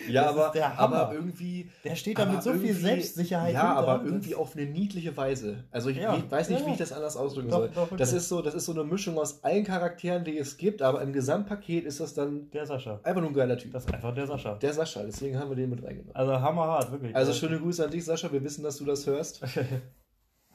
Ja, 0.09 0.25
Das 0.25 0.31
aber, 0.37 0.51
der 0.53 0.79
aber 0.79 1.13
irgendwie. 1.15 1.71
Der 1.85 1.95
steht 1.95 2.19
da 2.19 2.27
mit 2.27 2.43
so 2.43 2.53
viel 2.55 2.75
Selbstsicherheit. 2.75 3.55
Ja, 3.55 3.75
aber 3.75 4.03
irgendwie 4.05 4.35
auf 4.35 4.55
eine 4.55 4.67
niedliche 4.67 5.17
Weise. 5.17 5.65
Also 5.71 5.89
ich, 5.91 5.97
Ja, 5.97 6.15
ich 6.17 6.31
weiß 6.31 6.51
nicht, 6.51 6.61
ja, 6.61 6.67
wie 6.67 6.73
ich 6.73 6.77
das 6.79 6.93
anders 6.93 7.17
ausdrücken 7.17 7.49
Doch, 7.49 7.59
soll. 7.59 7.71
doch, 7.75 7.97
das, 7.97 8.13
ist 8.13 8.29
so, 8.29 8.43
das 8.43 8.55
ist 8.55 8.67
so 8.67 8.73
eine 8.73 8.85
Mischung 8.85 9.19
aus 9.19 9.43
allen 9.45 9.65
Charakteren, 9.65 10.25
die 10.25 10.37
es 10.37 10.57
gibt, 10.59 10.83
aber 10.83 11.01
im 11.03 11.13
Gesamtpaket 11.13 11.85
ist 11.87 12.01
das 12.01 12.15
dann 12.15 12.51
Der 12.51 12.67
Sascha. 12.67 13.01
einfach 13.03 13.21
nur 13.21 13.31
ein 13.31 13.35
geiler 13.35 13.57
Typ. 13.57 13.73
Das 13.73 13.85
ist 13.87 13.95
einfach 13.95 14.15
der 14.15 14.27
Sascha. 14.27 14.55
Der 14.57 14.73
Sascha, 14.73 15.03
deswegen 15.05 15.39
haben 15.39 15.49
wir 15.51 15.57
den 15.57 15.71
mit 15.71 15.83
reingenommen. 15.83 16.15
Also 16.15 16.41
hammerhart, 16.41 16.91
wirklich. 16.93 17.15
Also 17.17 17.33
schöne 17.33 17.59
Grüße 17.59 17.85
an 17.85 17.91
dich, 17.91 18.05
Sascha. 18.05 18.31
Wir 18.31 18.43
wissen, 18.45 18.63
dass 18.63 18.77
du 18.77 18.85
das 18.85 19.07
hörst. 19.07 19.41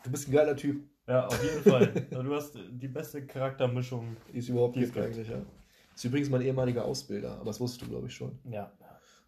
Du 0.03 0.12
bist 0.12 0.27
ein 0.27 0.34
geiler 0.34 0.58
Typ. 0.58 0.84
Ja, 1.08 1.28
auf 1.28 1.44
jeden 1.44 1.63
Fall. 1.70 2.08
Also 2.12 2.24
du 2.24 2.36
hast 2.36 2.58
die 2.70 2.88
beste 2.88 3.26
Charaktermischung. 3.26 4.16
Die 4.32 4.39
es 4.39 4.50
überhaupt 4.50 4.76
gibt 4.76 4.98
eigentlich, 4.98 5.28
ja. 5.28 5.42
Ist 5.96 6.04
übrigens 6.06 6.30
mein 6.30 6.42
ehemaliger 6.42 6.86
Ausbilder, 6.86 7.36
aber 7.36 7.46
das 7.46 7.60
wusstest 7.60 7.84
du, 7.84 7.89
glaube 7.89 8.08
ich, 8.08 8.16
schon. 8.16 8.39
Ja. 8.46 8.72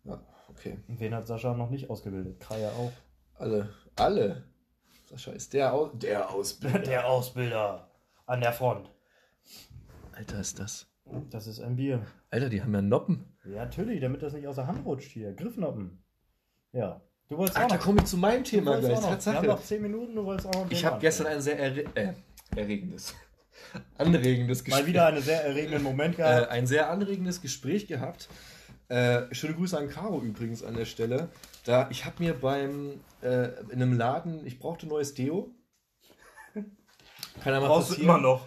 Ja, 0.03 0.23
okay. 0.49 0.79
Und 0.87 0.99
wen 0.99 1.13
hat 1.13 1.27
Sascha 1.27 1.53
noch 1.53 1.69
nicht 1.69 1.89
ausgebildet? 1.89 2.39
Kraja 2.39 2.69
auch. 2.71 2.91
Alle. 3.35 3.69
Alle. 3.95 4.43
Sascha 5.09 5.31
ist 5.31 5.53
der, 5.53 5.73
Au 5.73 5.87
der 5.87 6.31
Ausbilder. 6.31 6.79
Der 6.79 7.07
Ausbilder 7.07 7.91
an 8.25 8.41
der 8.41 8.53
Front. 8.53 8.89
Alter, 10.13 10.39
ist 10.39 10.59
das. 10.59 10.87
Das 11.29 11.45
ist 11.45 11.59
ein 11.59 11.75
Bier. 11.75 12.05
Alter, 12.31 12.49
die 12.49 12.61
haben 12.61 12.73
ja 12.73 12.81
Noppen. 12.81 13.37
Ja, 13.45 13.65
natürlich, 13.65 14.01
damit 14.01 14.23
das 14.23 14.33
nicht 14.33 14.47
aus 14.47 14.55
der 14.55 14.65
Hand 14.65 14.85
rutscht 14.85 15.11
hier. 15.11 15.33
Griffnoppen. 15.33 16.03
Ja. 16.71 17.01
Du 17.27 17.37
wolltest 17.37 17.57
Alter, 17.57 17.75
auch 17.75 17.79
noch. 17.79 17.85
komme 17.85 17.99
ich 18.01 18.05
zu 18.05 18.17
meinem 18.17 18.43
Thema 18.43 18.77
gleich. 18.77 18.91
noch. 18.93 19.01
Wir 19.01 19.07
haben 19.07 19.13
Tatsache. 19.13 19.45
noch 19.47 19.63
10 19.63 19.81
Minuten, 19.81 20.15
du 20.15 20.25
wolltest 20.25 20.47
auch 20.47 20.63
noch 20.65 20.71
Ich 20.71 20.85
habe 20.85 20.99
gestern 20.99 21.27
ein 21.27 21.41
sehr 21.41 21.57
erre 21.59 21.83
äh, 21.95 22.13
erregendes, 22.55 23.15
anregendes 23.97 24.63
Gespräch. 24.63 24.83
Mal 24.83 24.87
wieder 24.87 25.05
einen 25.07 25.21
sehr 25.21 25.43
erregenden 25.43 25.81
Moment 25.83 26.15
äh, 26.15 26.17
gehabt. 26.17 26.49
ein 26.51 26.67
sehr 26.67 26.89
anregendes 26.89 27.41
Gespräch 27.41 27.87
gehabt. 27.87 28.29
Äh, 28.87 29.33
schöne 29.33 29.55
Grüße 29.55 29.75
an 29.77 29.89
Caro 29.89 30.21
übrigens 30.21 30.63
an 30.63 30.75
der 30.75 30.85
Stelle. 30.85 31.29
Da 31.63 31.87
ich 31.89 32.05
habe 32.05 32.21
mir 32.23 32.35
beim 32.39 32.99
äh, 33.23 33.47
in 33.71 33.81
einem 33.81 33.93
Laden, 33.97 34.45
ich 34.45 34.59
brauchte 34.59 34.85
neues 34.85 35.15
Deo. 35.15 35.49
Kann 37.41 37.53
ja 37.53 37.59
mal 37.59 37.67
Brauchst 37.67 37.89
du 37.89 37.93
passieren. 37.95 38.09
immer 38.09 38.21
noch. 38.21 38.45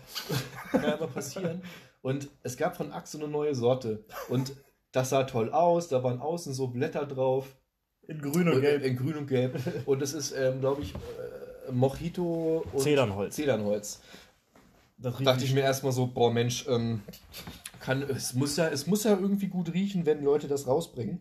Kann 0.70 0.82
ja 0.82 0.96
mal 0.96 1.08
passieren. 1.08 1.62
Und 2.00 2.28
es 2.44 2.56
gab 2.56 2.76
von 2.76 2.92
Axe 2.92 3.18
eine 3.18 3.26
neue 3.28 3.54
Sorte. 3.56 4.04
Und 4.28 4.52
das 4.92 5.10
sah 5.10 5.24
toll 5.24 5.50
aus. 5.52 5.88
Da 5.88 6.02
waren 6.04 6.20
außen 6.20 6.54
so 6.54 6.68
Blätter 6.68 7.04
drauf. 7.04 7.56
In 8.08 8.20
grün 8.20 8.48
und 8.48 8.54
Und- 8.54 8.60
gelb. 8.62 8.82
In 8.84 8.96
grün 8.96 9.16
und 9.16 9.26
gelb. 9.28 9.60
Und 9.86 10.02
es 10.02 10.14
ist, 10.14 10.32
ähm, 10.32 10.60
glaube 10.60 10.82
ich, 10.82 10.94
äh, 10.94 11.70
Mojito 11.72 12.64
und 12.72 12.80
Zedernholz. 12.80 13.36
Zedernholz. 13.36 14.00
Das 14.96 15.16
Dachte 15.18 15.44
ich 15.44 15.54
mir 15.54 15.60
erstmal 15.60 15.92
so, 15.92 16.06
boah 16.08 16.32
Mensch, 16.32 16.66
ähm, 16.68 17.02
kann, 17.80 18.02
es, 18.02 18.34
muss 18.34 18.56
ja, 18.56 18.68
es 18.68 18.86
muss 18.86 19.04
ja 19.04 19.12
irgendwie 19.12 19.46
gut 19.46 19.72
riechen, 19.72 20.06
wenn 20.06 20.24
Leute 20.24 20.48
das 20.48 20.66
rausbringen. 20.66 21.20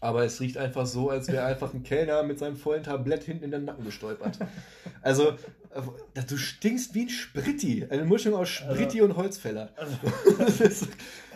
Aber 0.00 0.24
es 0.24 0.40
riecht 0.40 0.56
einfach 0.56 0.86
so, 0.86 1.10
als 1.10 1.28
wäre 1.28 1.44
einfach 1.44 1.74
ein 1.74 1.82
Kellner 1.82 2.22
mit 2.22 2.38
seinem 2.38 2.56
vollen 2.56 2.82
Tablett 2.82 3.22
hinten 3.24 3.44
in 3.44 3.50
den 3.50 3.66
Nacken 3.66 3.84
gestolpert. 3.84 4.38
Also, 5.02 5.32
äh, 6.14 6.22
du 6.26 6.38
stinkst 6.38 6.94
wie 6.94 7.02
ein 7.02 7.08
Spritti. 7.10 7.86
Eine 7.90 8.06
Mischung 8.06 8.34
aus 8.34 8.48
Spritti 8.48 9.02
und 9.02 9.16
Holzfäller. 9.16 9.68
Das 10.38 10.60
ist- 10.62 10.88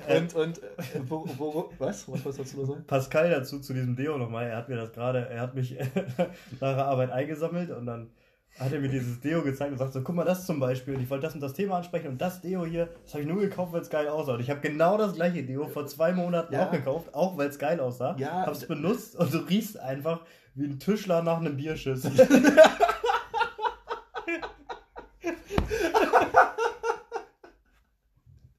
und, 0.09 0.35
und, 0.35 0.63
äh, 0.63 0.67
wo, 1.07 1.25
wo, 1.39 1.55
wo, 1.55 1.73
was? 1.79 2.09
Was 2.11 2.25
wolltest 2.25 2.55
du 2.55 2.61
noch 2.61 2.67
sagen? 2.69 2.85
Pascal 2.87 3.31
dazu 3.31 3.61
zu 3.61 3.73
diesem 3.75 3.97
Deo 3.97 4.19
nochmal. 4.19 4.47
Er 4.49 4.57
hat 4.59 4.69
mir 4.69 4.77
das 4.77 4.93
gerade, 4.93 5.29
er 5.29 5.41
hat 5.41 5.55
mich 5.55 5.77
nach 6.61 6.75
der 6.75 6.85
Arbeit 6.87 7.11
eingesammelt 7.11 7.71
und 7.71 7.87
dann 7.87 8.11
hat 8.59 8.73
er 8.73 8.81
mir 8.81 8.89
dieses 8.89 9.21
Deo 9.21 9.43
gezeigt 9.43 9.73
und 9.73 9.79
sagt 9.79 9.93
so, 9.93 10.01
guck 10.03 10.15
mal, 10.15 10.25
das 10.25 10.47
zum 10.47 10.61
Beispiel. 10.61 10.95
Und 10.95 11.03
ich 11.03 11.11
wollte 11.11 11.23
das 11.27 11.35
und 11.35 11.41
das 11.41 11.55
Thema 11.55 11.77
ansprechen 11.79 12.07
und 12.09 12.21
das 12.21 12.41
Deo 12.41 12.65
hier, 12.65 12.89
das 13.03 13.15
habe 13.15 13.23
ich 13.23 13.29
nur 13.29 13.41
gekauft, 13.41 13.73
weil 13.73 13.81
es 13.81 13.91
geil 13.91 14.07
aussah. 14.09 14.35
Und 14.35 14.41
ich 14.41 14.51
habe 14.51 14.61
genau 14.61 14.97
das 14.97 15.15
gleiche 15.15 15.43
Deo 15.43 15.67
vor 15.67 15.87
zwei 15.87 16.13
Monaten 16.13 16.55
Ja. 16.55 16.67
auch 16.67 16.71
gekauft, 16.71 17.13
auch 17.15 17.37
weil 17.37 17.49
es 17.49 17.59
geil 17.59 17.81
aussah. 17.81 18.15
Ja, 18.19 18.47
Hab's 18.47 18.61
d- 18.61 18.67
benutzt 18.67 19.17
und 19.17 19.33
du 19.35 19.39
riechst 19.39 19.79
einfach 19.81 20.21
wie 20.55 20.67
ein 20.67 20.79
Tischler 20.79 21.23
nach 21.23 21.39
einem 21.39 21.57
Bierschüssel. 21.57 22.13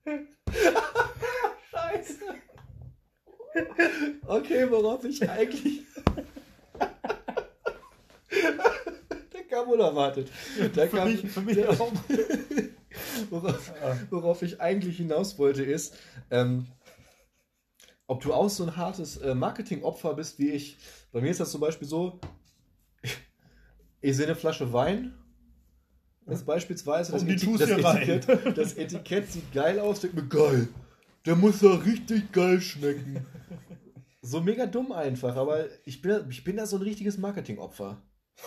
Scheiße. 1.72 2.36
Okay, 4.28 4.65
worauf 4.70 5.04
ich 5.06 5.28
eigentlich. 5.30 5.82
Der 9.34 9.44
kam 9.50 9.70
unerwartet. 9.70 10.30
Der 10.76 10.88
für 10.89 10.98
kam, 10.98 11.12
mich, 11.12 11.30
für 11.30 11.41
mich 11.41 11.56
der, 11.56 11.70
auch. 11.70 11.91
worauf, 13.30 13.72
worauf 14.10 14.41
ich 14.41 14.60
eigentlich 14.60 14.98
hinaus 14.98 15.38
wollte, 15.38 15.63
ist, 15.63 15.96
ähm, 16.32 16.68
ob 18.08 18.22
du 18.22 18.34
auch 18.34 18.50
so 18.50 18.63
ein 18.63 18.76
hartes 18.76 19.18
äh, 19.18 19.34
Marketingopfer 19.36 20.13
bist 20.13 20.38
wie 20.39 20.50
ich. 20.52 20.78
Bei 21.12 21.22
mir 21.22 21.32
ist 21.32 21.39
das 21.39 21.52
zum 21.52 21.62
Beispiel 21.62 21.88
so, 21.88 22.20
ich 24.02 24.15
sehe 24.15 24.26
eine 24.26 24.36
Flasche 24.36 24.72
Wein. 24.74 25.13
Das 26.28 26.44
beispielsweise 26.44 27.12
das, 27.12 27.24
Eti- 27.24 27.58
das. 27.58 27.70
Etikett, 27.70 28.58
das 28.58 28.74
Etikett 28.74 29.32
sieht 29.32 29.54
geil 29.54 29.80
aus, 29.80 30.02
denkt 30.02 30.15
mir 30.15 30.28
geil. 30.28 30.68
Der 31.26 31.36
muss 31.36 31.62
ja 31.62 31.72
richtig 31.72 32.32
geil 32.32 32.60
schmecken. 32.62 33.26
So 34.26 34.42
mega 34.42 34.66
dumm 34.66 34.92
einfach, 34.92 35.36
aber 35.36 35.66
ich 35.86 36.02
bin, 36.02 36.26
ich 36.30 36.44
bin 36.44 36.58
da 36.58 36.66
so 36.66 36.78
ein 36.78 36.82
richtiges 36.82 37.18
Marketingopfer. 37.18 37.98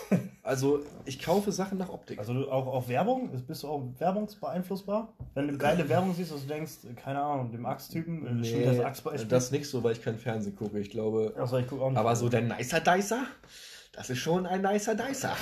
Also 0.41 0.79
ich 1.05 1.21
kaufe 1.21 1.51
Sachen 1.51 1.77
nach 1.77 1.89
Optik. 1.89 2.17
Also 2.17 2.33
du 2.33 2.49
auch 2.49 2.65
auf 2.65 2.87
Werbung? 2.89 3.29
Bist 3.45 3.61
du 3.61 3.67
auch 3.67 3.83
werbungsbeeinflussbar? 3.99 5.13
Wenn 5.35 5.47
du 5.47 5.57
geile 5.59 5.87
Werbung 5.89 6.13
siehst, 6.15 6.31
dass 6.31 6.41
du 6.41 6.47
denkst, 6.47 6.71
keine 6.95 7.21
Ahnung, 7.21 7.51
dem 7.51 7.65
Axt-Typen, 7.67 8.39
Nee, 8.41 8.65
das 8.65 8.79
Axtbeispiel. 8.79 9.27
das 9.29 9.51
nicht 9.51 9.67
so, 9.69 9.83
weil 9.83 9.91
ich 9.91 10.01
kein 10.01 10.17
Fernsehen 10.17 10.55
gucke. 10.55 10.79
Ich 10.79 10.89
glaube, 10.89 11.33
Achso, 11.37 11.57
ich 11.57 11.67
guck 11.67 11.81
auch 11.81 11.89
nicht. 11.89 11.99
aber 11.99 12.15
so 12.15 12.29
der 12.29 12.41
Nicer 12.41 12.79
Dicer, 12.79 13.25
das 13.91 14.09
ist 14.09 14.17
schon 14.19 14.47
ein 14.47 14.61
Nicer 14.63 14.95
Dicer. 14.95 15.35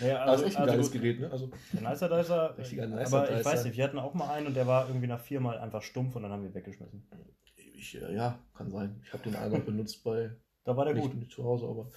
ja, 0.00 0.26
Das 0.26 0.40
ist 0.42 0.46
echt 0.48 0.56
ein 0.58 0.66
geiles 0.66 0.90
gut, 0.92 1.00
Gerät, 1.00 1.20
ne? 1.20 1.30
Also 1.30 1.50
Der 1.72 1.88
Nicer 1.88 2.08
Dicer. 2.08 2.54
Richtiger 2.58 2.86
Nicer 2.86 3.16
aber 3.18 3.30
ich 3.30 3.36
Dicer. 3.38 3.50
weiß 3.50 3.64
nicht, 3.64 3.76
wir 3.78 3.84
hatten 3.84 3.98
auch 3.98 4.12
mal 4.14 4.30
einen 4.30 4.48
und 4.48 4.54
der 4.56 4.66
war 4.66 4.88
irgendwie 4.88 5.06
nach 5.06 5.20
viermal 5.20 5.58
einfach 5.58 5.80
stumpf 5.82 6.16
und 6.16 6.22
dann 6.22 6.32
haben 6.32 6.42
wir 6.42 6.50
ihn 6.50 6.54
weggeschmissen. 6.54 7.06
Ich, 7.82 8.00
äh, 8.00 8.14
ja, 8.14 8.38
kann 8.56 8.70
sein. 8.70 9.00
Ich 9.04 9.12
habe 9.12 9.22
den 9.24 9.36
einmal 9.36 9.60
benutzt 9.66 10.02
bei 10.04 10.30
Da 10.64 10.76
war 10.76 10.84
der 10.84 10.94
nicht, 10.94 11.02
gut. 11.10 11.14
nicht 11.16 11.32
zu 11.32 11.44
Hause, 11.44 11.66
aber 11.66 11.90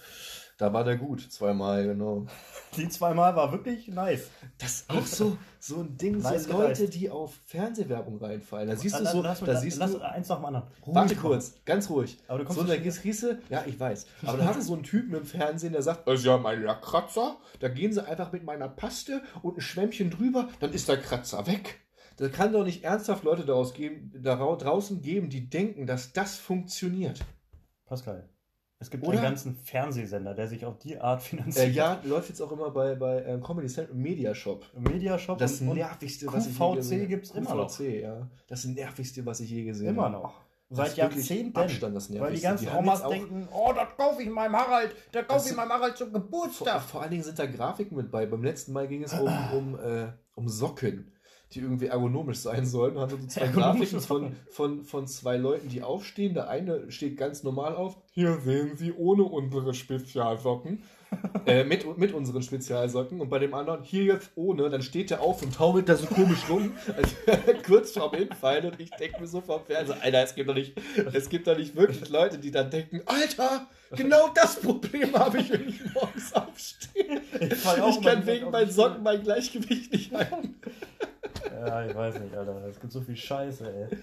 da 0.58 0.72
war 0.72 0.84
der 0.84 0.96
gut 0.96 1.20
zweimal 1.20 1.84
genau. 1.86 2.26
Die 2.76 2.88
zweimal 2.88 3.36
war 3.36 3.52
wirklich 3.52 3.88
nice. 3.88 4.30
Das 4.58 4.80
ist 4.80 4.90
auch 4.90 5.04
so 5.06 5.36
so 5.60 5.80
ein 5.80 5.96
Ding, 5.96 6.18
Nice 6.18 6.44
so 6.44 6.52
Leute, 6.52 6.88
die 6.88 7.10
auf 7.10 7.34
Fernsehwerbung 7.46 8.18
reinfallen. 8.18 8.68
Da 8.68 8.76
siehst 8.76 8.98
du 8.98 9.04
so, 9.04 9.20
lass, 9.22 9.40
da 9.40 9.46
lass, 9.46 9.60
siehst 9.62 9.78
lass 9.78 9.92
du 9.92 9.98
eins 10.00 10.28
nach 10.28 10.36
dem 10.36 10.44
anderen. 10.46 10.66
Warte 10.86 11.14
Ruhig 11.14 11.20
kurz, 11.20 11.54
ganz 11.64 11.90
ruhig. 11.90 12.18
Aber 12.28 12.38
du 12.38 12.44
kommst 12.44 12.60
so, 12.60 12.64
schnell- 12.66 12.80
gehst, 12.80 13.22
du, 13.22 13.38
ja, 13.50 13.64
ich 13.66 13.78
weiß. 13.78 14.06
Aber 14.26 14.38
dann 14.38 14.46
hast 14.48 14.56
du 14.58 14.62
so 14.62 14.74
einen 14.74 14.82
Typen 14.84 15.14
im 15.14 15.24
Fernsehen, 15.26 15.72
der 15.72 15.82
sagt, 15.82 16.08
also 16.08 16.28
ja, 16.30 16.38
mein 16.38 16.64
Kratzer, 16.80 17.36
da 17.60 17.68
gehen 17.68 17.92
sie 17.92 18.06
einfach 18.06 18.32
mit 18.32 18.44
meiner 18.44 18.68
Paste 18.68 19.22
und 19.42 19.58
ein 19.58 19.60
Schwämmchen 19.60 20.10
drüber, 20.10 20.48
dann 20.60 20.72
ist 20.72 20.88
der 20.88 20.98
Kratzer 20.98 21.46
weg. 21.46 21.80
Da 22.16 22.28
kann 22.28 22.52
doch 22.52 22.64
nicht 22.64 22.82
ernsthaft 22.84 23.24
Leute 23.24 23.44
daraus 23.44 23.74
geben, 23.74 24.10
da 24.22 24.36
draußen 24.36 25.02
geben, 25.02 25.28
die 25.28 25.48
denken, 25.50 25.86
dass 25.86 26.12
das 26.12 26.36
funktioniert. 26.38 27.20
Pascal. 27.84 28.28
Es 28.78 28.90
gibt 28.90 29.04
Oder? 29.04 29.14
einen 29.18 29.22
ganzen 29.22 29.54
Fernsehsender, 29.56 30.34
der 30.34 30.48
sich 30.48 30.66
auf 30.66 30.78
die 30.78 30.98
Art 30.98 31.20
Äh, 31.20 31.24
finanziert. 31.24 31.74
ja, 31.74 31.98
läuft 32.04 32.28
jetzt 32.28 32.42
auch 32.42 32.52
immer 32.52 32.70
bei, 32.70 32.94
bei 32.94 33.22
äh, 33.22 33.38
Comedy 33.42 33.68
Central 33.68 33.96
Media 33.96 34.34
Shop. 34.34 34.66
Mediashop 34.78 35.38
Das 35.38 35.60
und, 35.62 35.74
nervigste, 35.74 36.26
was 36.26 36.46
ich 36.46 36.52
je 36.52 36.58
QVC 36.58 36.76
gesehen 36.76 37.08
gibt's 37.08 37.30
immer 37.30 37.54
noch. 37.54 37.74
QVC, 37.74 38.02
ja. 38.02 38.28
Das 38.48 38.64
nervigste, 38.66 39.24
was 39.24 39.40
ich 39.40 39.50
je 39.50 39.64
gesehen 39.64 39.88
immer 39.88 40.04
habe. 40.04 40.12
noch. 40.14 40.40
Das 40.68 40.78
Seit 40.78 40.96
Jahrzehnten. 40.96 41.56
Abstand 41.58 41.96
das 41.96 42.10
weil 42.10 42.16
die 42.16 42.20
Nervigste. 42.20 42.48
ganzen 42.48 42.66
Die 42.66 42.74
Omas 42.76 43.08
denken, 43.08 43.48
oh, 43.52 43.72
das 43.74 43.88
kaufe 43.96 44.22
ich 44.22 44.28
meinem 44.28 44.56
Harald, 44.56 44.94
das 45.12 45.26
kaufe 45.26 45.48
ich 45.48 45.56
meinem 45.56 45.70
Harald 45.70 45.96
zum 45.96 46.10
Vor, 46.10 46.20
Geburtstag. 46.20 46.82
vor 46.82 47.00
allen 47.02 47.12
Dingen 47.12 47.22
sind 47.22 47.38
da 47.38 47.46
Grafiken 47.46 47.96
mit 47.96 48.10
bei. 48.10 48.26
Beim 48.26 48.42
letzten 48.42 48.72
Mal 48.72 48.88
ging 48.88 49.04
es 49.04 49.14
um, 49.14 49.28
um, 49.56 49.78
äh, 49.78 50.08
um 50.34 50.48
Socken, 50.48 51.12
die 51.52 51.60
irgendwie 51.60 51.86
ergonomisch 51.86 52.38
sein 52.38 52.66
sollen. 52.66 52.94
Da 52.94 53.02
haben 53.02 53.10
so 53.10 53.26
zwei 53.28 53.48
Grafiken 53.48 54.00
von, 54.00 54.36
von, 54.50 54.84
von 54.84 55.06
zwei 55.06 55.36
Leuten, 55.36 55.68
die 55.68 55.82
aufstehen. 55.82 56.34
Der 56.34 56.48
eine 56.48 56.90
steht 56.90 57.16
ganz 57.16 57.42
normal 57.42 57.76
auf. 57.76 57.96
Hier 58.12 58.38
sehen 58.40 58.76
Sie 58.76 58.92
ohne 58.92 59.22
unsere 59.22 59.72
Spezialsocken. 59.74 60.82
äh, 61.46 61.64
mit, 61.64 61.98
mit 61.98 62.12
unseren 62.12 62.42
Spezialsocken. 62.42 63.20
Und 63.20 63.28
bei 63.28 63.38
dem 63.38 63.54
anderen, 63.54 63.82
hier 63.82 64.04
jetzt 64.04 64.30
ohne, 64.34 64.68
dann 64.70 64.82
steht 64.82 65.10
der 65.10 65.20
auf 65.20 65.42
und 65.42 65.54
taumelt 65.54 65.88
da 65.88 65.96
so 65.96 66.06
komisch 66.06 66.48
rum, 66.48 66.72
als 66.96 67.14
wäre 67.24 67.40
er 67.46 67.62
kurz 67.62 67.92
vorm 67.92 68.14
Hinfallen. 68.14 68.72
Und 68.72 68.80
ich 68.80 68.90
denke 68.90 69.20
mir 69.20 69.26
so 69.26 69.40
vom 69.40 69.64
Fernseher, 69.64 69.96
Alter, 70.02 70.22
es 70.22 70.34
gibt 70.34 70.48
doch 70.48 70.54
nicht, 70.54 70.76
es 71.12 71.28
gibt 71.28 71.46
doch 71.46 71.56
nicht 71.56 71.76
wirklich 71.76 72.08
Leute, 72.08 72.38
die 72.38 72.50
dann 72.50 72.70
denken, 72.70 73.02
Alter, 73.06 73.66
genau 73.94 74.30
das 74.34 74.60
Problem 74.60 75.14
habe 75.14 75.38
ich, 75.38 75.50
wenn 75.50 75.68
ich 75.68 75.80
morgens 75.94 76.32
aufstehe. 76.34 77.20
Ich, 77.40 77.52
Ich 77.52 78.02
kann 78.02 78.26
wegen 78.26 78.50
meinen 78.50 78.70
Socken 78.70 79.02
mein 79.02 79.22
Gleichgewicht 79.22 79.92
nicht 79.92 80.12
halten. 80.12 80.56
Ja, 81.58 81.86
ich 81.86 81.94
weiß 81.94 82.20
nicht, 82.20 82.34
Alter. 82.34 82.64
Es 82.66 82.78
gibt 82.78 82.92
so 82.92 83.00
viel 83.00 83.16
Scheiße, 83.16 83.72
ey. 83.90 83.98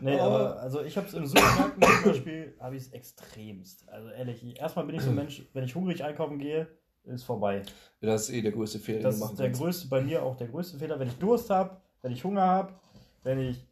Nee, 0.00 0.16
Oh. 0.20 0.24
aber 0.24 0.60
also 0.60 0.82
ich 0.82 0.96
hab's 0.96 1.12
im 1.14 1.26
Supermarkt 1.26 1.82
zum 1.84 2.04
Beispiel, 2.12 2.54
habe 2.60 2.76
ich 2.76 2.82
es 2.84 2.92
extremst. 2.92 3.88
Also 3.88 4.08
ehrlich, 4.10 4.42
ich- 4.44 4.58
erstmal 4.60 4.84
bin 4.86 4.94
ich 4.96 5.02
so 5.02 5.10
ein 5.10 5.16
Mensch, 5.16 5.42
wenn 5.52 5.64
ich 5.64 5.74
hungrig 5.74 6.04
einkaufen 6.04 6.38
gehe, 6.38 6.66
ist 7.04 7.24
vorbei. 7.24 7.62
Das 8.00 8.22
ist 8.28 8.30
eh 8.34 8.42
der 8.42 8.52
größte 8.52 8.78
Fehler, 8.78 9.02
Das 9.02 9.20
ist 9.20 9.38
der 9.38 9.50
größte, 9.50 9.88
bei 9.88 10.00
mir 10.00 10.22
auch 10.22 10.36
der 10.36 10.46
größte 10.48 10.78
Fehler, 10.78 10.98
wenn 11.00 11.08
ich 11.08 11.18
Durst 11.18 11.50
habe, 11.50 11.76
wenn 12.02 12.12
ich 12.12 12.22
Hunger 12.22 12.42
habe, 12.46 12.72
wenn 13.24 13.38
ich 13.40 13.66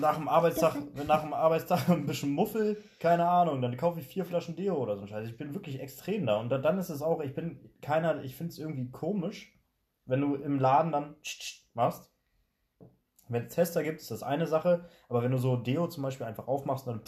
nach 0.00 0.16
dem 0.16 0.28
Arbeitstag, 0.28 0.74
wenn 0.94 1.06
nach 1.06 1.22
dem 1.22 1.32
Arbeitstag 1.32 1.88
ein 1.88 2.04
bisschen 2.04 2.30
muffel, 2.32 2.82
keine 2.98 3.26
Ahnung, 3.28 3.62
dann 3.62 3.76
kaufe 3.76 4.00
ich 4.00 4.06
vier 4.06 4.24
Flaschen 4.24 4.56
Deo 4.56 4.74
oder 4.74 4.96
so 4.96 5.02
ein 5.02 5.08
Scheiß. 5.08 5.28
Ich 5.28 5.36
bin 5.38 5.54
wirklich 5.54 5.80
extrem 5.80 6.26
da. 6.26 6.36
Und 6.40 6.48
dann, 6.50 6.62
dann 6.62 6.78
ist 6.78 6.88
es 6.90 7.00
auch, 7.00 7.20
ich 7.22 7.34
bin 7.34 7.58
keiner, 7.80 8.22
ich 8.24 8.34
finde 8.34 8.52
es 8.52 8.58
irgendwie 8.58 8.90
komisch, 8.90 9.52
wenn 10.08 10.20
du 10.20 10.34
im 10.34 10.58
Laden 10.58 10.90
dann 10.90 11.14
machst. 11.74 12.10
Wenn 13.28 13.44
es 13.44 13.54
Tester 13.54 13.82
gibt, 13.82 14.00
ist 14.00 14.10
das 14.10 14.22
eine 14.22 14.46
Sache, 14.46 14.88
aber 15.08 15.22
wenn 15.22 15.30
du 15.30 15.38
so 15.38 15.56
Deo 15.56 15.86
zum 15.86 16.02
Beispiel 16.02 16.26
einfach 16.26 16.48
aufmachst 16.48 16.88
und 16.88 16.94
dann 16.96 17.02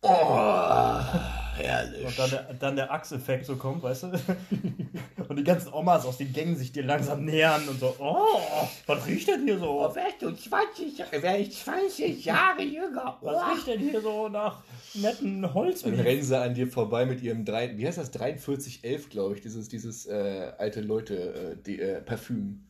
Oh, 0.00 1.10
herrlich. 1.58 2.06
Und 2.06 2.18
dann 2.18 2.30
der, 2.30 2.54
dann 2.54 2.76
der 2.76 2.92
Achseffekt 2.92 3.46
so 3.46 3.56
kommt, 3.56 3.82
weißt 3.82 4.04
du? 4.04 4.12
Und 5.28 5.36
die 5.36 5.44
ganzen 5.44 5.72
Omas 5.74 6.06
aus 6.06 6.16
den 6.16 6.32
Gängen 6.32 6.56
sich 6.56 6.72
dir 6.72 6.84
langsam 6.84 7.22
nähern 7.24 7.68
und 7.68 7.78
so, 7.78 7.94
oh, 7.98 8.66
was 8.86 9.06
riecht 9.06 9.28
denn 9.28 9.44
hier 9.44 9.58
so? 9.58 9.66
Oh, 9.84 9.94
wärst 9.94 10.22
du 10.22 10.30
20, 10.30 11.22
wär 11.22 11.38
ich 11.38 11.54
20 11.54 12.24
Jahre 12.24 12.62
jünger. 12.62 13.18
Was 13.20 13.36
Oh. 13.36 13.52
riecht 13.52 13.66
denn 13.66 13.78
hier 13.80 14.00
so 14.00 14.28
nach 14.30 14.62
netten 14.94 15.52
Holz? 15.52 15.82
Dann 15.82 16.00
rennen 16.00 16.22
sie 16.22 16.38
an 16.38 16.54
dir 16.54 16.66
vorbei 16.66 17.04
mit 17.04 17.20
ihrem 17.20 17.44
drei, 17.44 17.76
wie 17.76 17.86
heißt 17.86 17.98
das 17.98 18.08
4311, 18.08 19.10
glaube 19.10 19.34
ich, 19.34 19.42
dieses 19.42 19.68
dieses 19.68 20.06
äh, 20.06 20.52
alte 20.56 20.80
Leute 20.80 21.16
äh, 21.34 21.56
die, 21.62 21.78
äh, 21.78 22.00
Parfüm. 22.00 22.64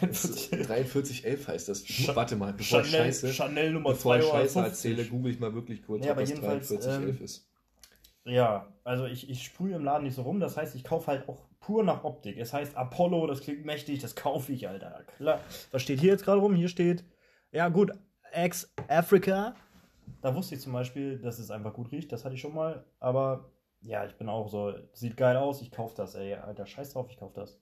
Das 0.00 0.24
ist- 0.24 0.54
4311 0.54 1.48
heißt 1.48 1.68
das. 1.68 1.84
Cha- 1.84 2.14
Warte 2.14 2.36
mal, 2.36 2.52
bevor 2.52 2.80
ich 2.82 2.90
Chanel, 2.92 3.06
Scheiße, 3.06 3.32
Chanel 3.32 3.72
Nummer 3.72 3.90
bevor 3.90 4.18
ich 4.18 4.24
2 4.24 4.30
Scheiße 4.42 4.58
erzähle, 4.60 5.04
google 5.06 5.32
ich 5.32 5.40
mal 5.40 5.52
wirklich 5.52 5.82
kurz, 5.84 6.04
Ja, 6.04 6.12
ob 6.12 6.18
das 6.20 6.28
jedenfalls, 6.28 6.68
4311 6.68 7.18
ähm, 7.18 7.24
ist. 7.24 7.48
Ja, 8.24 8.72
also 8.84 9.04
ich, 9.04 9.28
ich 9.28 9.44
sprühe 9.44 9.76
im 9.76 9.84
Laden 9.84 10.04
nicht 10.04 10.14
so 10.14 10.22
rum, 10.22 10.40
das 10.40 10.56
heißt, 10.56 10.74
ich 10.74 10.84
kaufe 10.84 11.08
halt 11.08 11.28
auch 11.28 11.42
pur 11.60 11.84
nach 11.84 12.04
Optik. 12.04 12.38
Es 12.38 12.52
heißt 12.52 12.76
Apollo, 12.76 13.26
das 13.26 13.42
klingt 13.42 13.66
mächtig, 13.66 14.00
das 14.00 14.14
kaufe 14.16 14.52
ich, 14.52 14.66
Alter. 14.68 15.02
Klar. 15.16 15.40
Was 15.72 15.82
steht 15.82 16.00
hier 16.00 16.12
jetzt 16.12 16.24
gerade 16.24 16.40
rum? 16.40 16.54
Hier 16.54 16.68
steht, 16.68 17.04
ja 17.52 17.68
gut, 17.68 17.92
Ex-Africa. 18.32 19.54
Da 20.22 20.34
wusste 20.34 20.54
ich 20.54 20.62
zum 20.62 20.72
Beispiel, 20.72 21.18
dass 21.18 21.38
es 21.38 21.50
einfach 21.50 21.74
gut 21.74 21.92
riecht, 21.92 22.12
das 22.12 22.24
hatte 22.24 22.34
ich 22.34 22.40
schon 22.40 22.54
mal. 22.54 22.84
Aber 22.98 23.50
ja, 23.82 24.06
ich 24.06 24.14
bin 24.16 24.30
auch 24.30 24.48
so, 24.48 24.72
sieht 24.92 25.16
geil 25.16 25.36
aus, 25.36 25.60
ich 25.60 25.70
kaufe 25.70 25.94
das, 25.94 26.14
ey. 26.14 26.34
Alter, 26.34 26.64
scheiß 26.64 26.94
drauf, 26.94 27.08
ich 27.10 27.18
kaufe 27.18 27.34
das. 27.34 27.60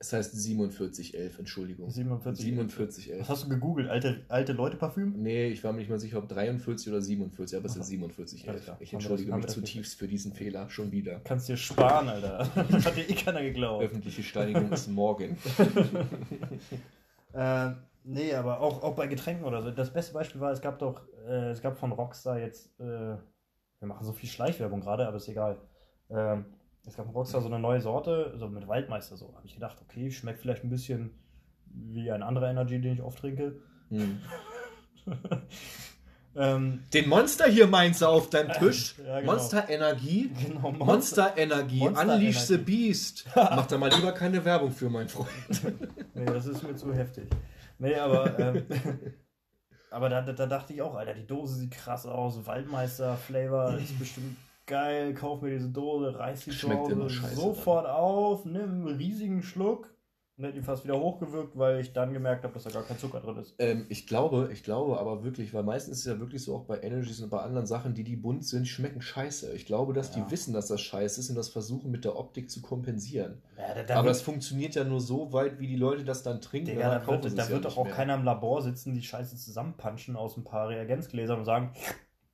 Es 0.00 0.12
heißt 0.12 0.30
4711, 0.32 1.38
Entschuldigung. 1.40 1.90
47. 1.90 2.44
4711. 2.44 3.20
Was 3.20 3.28
hast 3.28 3.44
du 3.44 3.48
gegoogelt? 3.48 3.88
Alte, 3.90 4.24
alte 4.28 4.52
Leute-Parfüm? 4.52 5.14
Nee, 5.20 5.48
ich 5.48 5.64
war 5.64 5.72
mir 5.72 5.80
nicht 5.80 5.90
mal 5.90 5.98
sicher, 5.98 6.18
ob 6.18 6.28
43 6.28 6.88
oder 6.92 7.02
47, 7.02 7.56
aber 7.56 7.66
es 7.66 7.72
ist 7.72 7.78
Alles 7.78 7.88
4711. 7.90 8.64
klar. 8.64 8.76
Ich 8.80 8.92
entschuldige 8.92 9.30
das- 9.32 9.38
mich 9.40 9.46
zutiefst 9.48 9.98
für 9.98 10.06
diesen 10.06 10.32
Fehler, 10.32 10.70
schon 10.70 10.92
wieder. 10.92 11.20
Kannst 11.24 11.48
dir 11.48 11.56
sparen, 11.56 12.08
Alter. 12.08 12.48
Das 12.70 12.86
hat 12.86 12.96
dir 12.96 13.10
eh 13.10 13.14
keiner 13.14 13.42
geglaubt. 13.42 13.82
Öffentliche 13.84 14.22
Steinigung 14.22 14.70
ist 14.72 14.88
morgen. 14.88 15.36
Äh, 17.34 17.70
nee, 18.04 18.32
aber 18.34 18.60
auch, 18.60 18.82
auch 18.82 18.94
bei 18.96 19.06
Getränken 19.06 19.44
oder 19.44 19.62
so. 19.62 19.70
Das 19.70 19.92
beste 19.92 20.14
Beispiel 20.14 20.40
war, 20.40 20.50
es 20.50 20.60
gab 20.62 20.78
doch, 20.78 21.02
äh, 21.26 21.50
es 21.50 21.60
gab 21.60 21.78
von 21.78 21.92
Rockstar 21.92 22.38
jetzt, 22.38 22.68
äh, 22.80 22.84
wir 22.84 23.18
machen 23.86 24.04
so 24.04 24.12
viel 24.12 24.28
Schleichwerbung 24.28 24.80
gerade, 24.80 25.06
aber 25.06 25.18
ist 25.18 25.28
egal. 25.28 25.58
Ähm, 26.10 26.46
es 26.86 26.96
gab 26.96 27.06
von 27.06 27.14
Rockstar 27.14 27.40
so 27.40 27.48
eine 27.48 27.58
neue 27.58 27.80
Sorte, 27.80 28.34
so 28.36 28.48
mit 28.48 28.66
Waldmeister 28.66 29.16
so. 29.16 29.34
Habe 29.34 29.46
ich 29.46 29.54
gedacht, 29.54 29.78
okay, 29.82 30.10
schmeckt 30.10 30.40
vielleicht 30.40 30.64
ein 30.64 30.70
bisschen 30.70 31.10
wie 31.66 32.10
ein 32.10 32.22
anderer 32.22 32.50
Energy, 32.50 32.80
den 32.80 32.94
ich 32.94 33.02
oft 33.02 33.18
trinke. 33.18 33.60
Hm. 33.90 34.20
Ähm, 36.36 36.84
Den 36.94 37.08
Monster 37.08 37.46
hier 37.46 37.66
meinst 37.66 38.00
du 38.00 38.06
auf 38.06 38.30
deinem 38.30 38.52
Tisch? 38.58 38.94
Ja, 39.04 39.20
genau. 39.20 39.32
Monster 39.32 39.68
Energie? 39.68 40.30
genau, 40.46 40.70
Monster 40.70 41.36
Energie, 41.36 41.80
Monster 41.80 42.14
Unleash 42.14 42.38
the 42.42 42.54
Energie. 42.54 42.86
Beast. 42.86 43.26
Mach 43.34 43.66
da 43.66 43.76
mal 43.76 43.92
lieber 43.92 44.12
keine 44.12 44.44
Werbung 44.44 44.70
für, 44.70 44.88
mein 44.88 45.08
Freund. 45.08 45.28
Nee, 46.14 46.26
das 46.26 46.46
ist 46.46 46.62
mir 46.62 46.76
zu 46.76 46.94
heftig. 46.94 47.28
Nee, 47.80 47.96
aber, 47.96 48.38
ähm, 48.38 48.66
aber 49.90 50.08
da, 50.08 50.22
da, 50.22 50.32
da 50.32 50.46
dachte 50.46 50.74
ich 50.74 50.82
auch, 50.82 50.94
Alter, 50.94 51.14
die 51.14 51.26
Dose 51.26 51.56
sieht 51.56 51.72
krass 51.72 52.06
aus, 52.06 52.46
Waldmeister-Flavor 52.46 53.78
ist 53.78 53.98
bestimmt 53.98 54.36
geil, 54.68 55.14
kauf 55.14 55.42
mir 55.42 55.50
diese 55.50 55.70
Dose, 55.70 56.16
reiß 56.16 56.44
die 56.44 56.52
scheiße 56.52 57.34
sofort 57.34 57.86
auf, 57.86 58.44
nimm 58.44 58.62
einen 58.86 58.86
riesigen 58.86 59.42
Schluck 59.42 59.92
und 60.36 60.44
hätte 60.44 60.54
die 60.54 60.62
fast 60.62 60.84
wieder 60.84 61.00
hochgewirkt, 61.00 61.58
weil 61.58 61.80
ich 61.80 61.92
dann 61.92 62.12
gemerkt 62.12 62.44
habe, 62.44 62.54
dass 62.54 62.62
da 62.62 62.70
gar 62.70 62.84
kein 62.84 62.96
Zucker 62.96 63.18
drin 63.18 63.38
ist. 63.38 63.56
Ähm, 63.58 63.86
ich 63.88 64.06
glaube, 64.06 64.50
ich 64.52 64.62
glaube 64.62 65.00
aber 65.00 65.24
wirklich, 65.24 65.52
weil 65.52 65.64
meistens 65.64 65.98
ist 65.98 66.06
es 66.06 66.12
ja 66.12 66.20
wirklich 66.20 66.44
so 66.44 66.54
auch 66.54 66.64
bei 66.64 66.80
Energies 66.80 67.20
und 67.20 67.30
bei 67.30 67.40
anderen 67.40 67.66
Sachen, 67.66 67.94
die 67.94 68.04
die 68.04 68.14
bunt 68.14 68.44
sind, 68.44 68.68
schmecken 68.68 69.02
scheiße. 69.02 69.52
Ich 69.54 69.66
glaube, 69.66 69.94
dass 69.94 70.14
Ja. 70.14 70.22
die 70.22 70.30
wissen, 70.30 70.54
dass 70.54 70.68
das 70.68 70.80
scheiße 70.80 71.18
ist 71.20 71.30
und 71.30 71.34
das 71.34 71.48
versuchen 71.48 71.90
mit 71.90 72.04
der 72.04 72.16
Optik 72.16 72.50
zu 72.52 72.62
kompensieren. 72.62 73.42
Ja, 73.56 73.74
da, 73.74 73.82
da 73.82 73.94
aber 73.96 74.08
das 74.08 74.22
funktioniert 74.22 74.76
ja 74.76 74.84
nur 74.84 75.00
so 75.00 75.32
weit, 75.32 75.58
wie 75.58 75.66
die 75.66 75.76
Leute 75.76 76.04
das 76.04 76.22
dann 76.22 76.40
trinken. 76.40 76.70
Digga, 76.70 77.00
danach 77.00 77.06
da 77.06 77.24
wird, 77.24 77.36
da 77.36 77.48
wird 77.48 77.64
ja 77.64 77.70
doch 77.70 77.76
auch 77.76 77.84
mehr. 77.86 77.94
keiner 77.94 78.14
im 78.14 78.24
Labor 78.24 78.62
sitzen, 78.62 78.94
die 78.94 79.02
Scheiße 79.02 79.36
zusammenpanschen 79.36 80.14
aus 80.14 80.36
ein 80.36 80.44
paar 80.44 80.68
Reagenzgläsern 80.68 81.40
und 81.40 81.46
sagen, 81.46 81.72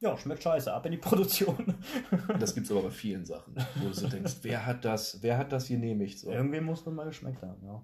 ja, 0.04 0.16
schmeckt 0.16 0.42
scheiße, 0.42 0.72
ab 0.72 0.84
in 0.86 0.92
die 0.92 0.98
Produktion. 1.08 1.74
Das 2.38 2.54
gibt 2.54 2.66
es 2.66 2.72
aber 2.72 2.82
bei 2.82 2.90
vielen 2.90 3.24
Sachen, 3.24 3.54
wo 3.76 3.88
du 3.88 3.94
so 3.94 4.06
denkst, 4.06 4.36
wer 4.42 4.64
hat 4.66 4.84
das, 4.84 5.22
wer 5.22 5.38
hat 5.38 5.50
das 5.50 5.68
genehmigt? 5.68 6.18
So. 6.18 6.30
Irgendwie 6.30 6.60
muss 6.60 6.84
man 6.86 6.94
mal 6.94 7.06
geschmeckt 7.06 7.42
haben, 7.42 7.64
ja. 7.64 7.82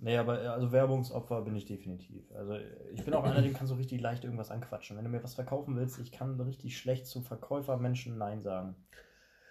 Nee, 0.00 0.16
aber 0.16 0.42
äh, 0.42 0.46
also 0.48 0.72
Werbungsopfer 0.72 1.42
bin 1.42 1.54
ich 1.54 1.64
definitiv. 1.64 2.24
Also 2.34 2.56
ich 2.92 3.04
bin 3.04 3.14
auch 3.14 3.24
einer, 3.24 3.40
dem 3.40 3.54
kann 3.54 3.66
so 3.66 3.74
richtig 3.74 4.00
leicht 4.00 4.24
irgendwas 4.24 4.50
anquatschen. 4.50 4.96
Wenn 4.96 5.04
du 5.04 5.10
mir 5.10 5.22
was 5.22 5.34
verkaufen 5.34 5.76
willst, 5.76 5.98
ich 6.00 6.12
kann 6.12 6.40
richtig 6.40 6.76
schlecht 6.76 7.06
zu 7.06 7.20
Verkäufermenschen 7.22 8.18
Nein 8.18 8.42
sagen. 8.42 8.74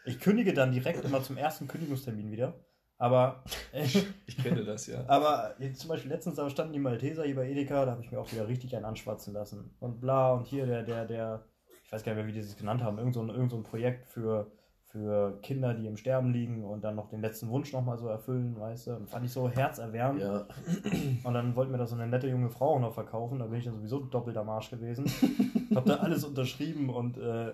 Ich 0.06 0.20
kündige 0.20 0.54
dann 0.54 0.72
direkt 0.72 1.06
immer 1.06 1.24
zum 1.24 1.38
ersten 1.38 1.68
Kündigungstermin 1.68 2.32
wieder. 2.32 2.54
Aber, 2.98 3.44
äh, 3.72 3.88
Ich 4.28 4.38
kenne 4.38 4.64
das 4.64 4.86
ja. 4.86 5.04
aber 5.08 5.56
jetzt 5.58 5.80
zum 5.80 5.90
Beispiel 5.90 6.12
letztens 6.12 6.36
da 6.36 6.48
standen 6.50 6.74
die 6.74 6.80
Malteser 6.80 7.24
hier 7.24 7.36
bei 7.36 7.50
Edeka, 7.50 7.86
da 7.86 7.92
habe 7.92 8.04
ich 8.04 8.12
mir 8.12 8.20
auch 8.20 8.32
wieder 8.32 8.48
richtig 8.48 8.76
einen 8.76 8.86
anschwatzen 8.86 9.34
lassen. 9.34 9.76
Und 9.80 10.02
bla, 10.02 10.34
und 10.34 10.46
hier 10.46 10.68
der, 10.68 10.84
der, 10.84 11.06
der, 11.06 11.46
ich 11.92 11.96
weiß 11.96 12.04
gar 12.06 12.14
nicht 12.14 12.20
mehr, 12.24 12.28
wie 12.28 12.32
die 12.32 12.40
es 12.40 12.56
genannt 12.56 12.82
haben, 12.82 12.98
irgend 12.98 13.14
so 13.16 13.22
ein, 13.22 13.28
irgend 13.28 13.52
so 13.52 13.58
ein 13.58 13.64
Projekt 13.64 14.08
für, 14.08 14.50
für 14.86 15.38
Kinder, 15.42 15.74
die 15.74 15.88
im 15.88 15.98
Sterben 15.98 16.32
liegen 16.32 16.64
und 16.64 16.86
dann 16.86 16.96
noch 16.96 17.10
den 17.10 17.20
letzten 17.20 17.50
Wunsch 17.50 17.74
nochmal 17.74 17.98
so 17.98 18.08
erfüllen, 18.08 18.58
weißt 18.58 18.88
du. 18.88 18.96
Und 18.96 19.10
fand 19.10 19.26
ich 19.26 19.34
so 19.34 19.50
herzerwärmend. 19.50 20.22
Ja, 20.22 20.46
Und 21.26 21.34
dann 21.34 21.54
wollte 21.54 21.70
mir 21.70 21.78
das 21.78 21.90
so 21.90 21.98
eine 21.98 22.08
nette 22.08 22.30
junge 22.30 22.50
Frau 22.50 22.76
auch 22.76 22.80
noch 22.80 22.94
verkaufen, 22.94 23.40
da 23.40 23.46
bin 23.48 23.60
ich 23.60 23.66
dann 23.66 23.74
sowieso 23.74 24.00
doppelt 24.00 24.38
am 24.38 24.48
Arsch 24.50 24.70
gewesen. 24.70 25.04
hab 25.76 25.84
da 25.86 25.96
alles 25.98 26.24
unterschrieben 26.24 26.90
und 26.90 27.18
äh, 27.18 27.52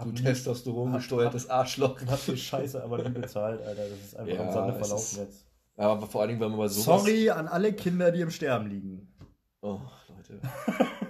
du 0.00 0.08
nie- 0.10 0.14
Testosteron 0.14 0.92
gesteuertes 0.92 1.50
Arschloch. 1.50 2.00
hab 2.06 2.24
die 2.24 2.36
Scheiße 2.36 2.84
aber 2.84 3.02
nie 3.02 3.10
bezahlt, 3.18 3.60
Alter. 3.66 3.82
Das 3.82 3.98
ist 3.98 4.16
einfach 4.16 4.32
Ja, 4.32 4.44
im 4.44 4.52
Sande 4.52 4.74
verlaufen 4.74 5.18
jetzt. 5.24 5.44
Aber 5.76 6.06
vor 6.06 6.20
allen 6.20 6.28
Dingen, 6.28 6.40
wenn 6.40 6.50
man 6.50 6.58
mal 6.58 6.68
sowas... 6.68 7.02
Sorry 7.02 7.30
an 7.30 7.48
alle 7.48 7.72
Kinder, 7.72 8.12
die 8.12 8.20
im 8.20 8.30
Sterben 8.30 8.68
liegen. 8.68 9.08
Oh, 9.60 9.80
Leute. 10.34 10.48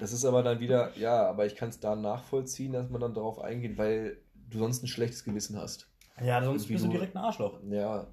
Das 0.00 0.12
ist 0.12 0.24
aber 0.24 0.42
dann 0.42 0.58
wieder, 0.60 0.96
ja, 0.98 1.26
aber 1.28 1.46
ich 1.46 1.54
kann 1.56 1.68
es 1.68 1.78
da 1.80 1.94
nachvollziehen, 1.96 2.72
dass 2.72 2.90
man 2.90 3.00
dann 3.00 3.14
darauf 3.14 3.38
eingeht, 3.40 3.78
weil 3.78 4.18
du 4.50 4.58
sonst 4.58 4.82
ein 4.82 4.86
schlechtes 4.88 5.24
Gewissen 5.24 5.56
hast. 5.56 5.88
Ja, 6.22 6.42
sonst 6.42 6.66
bist 6.68 6.84
du 6.84 6.88
direkt 6.88 7.14
ein 7.16 7.22
Arschloch. 7.22 7.58
Ja, 7.70 8.06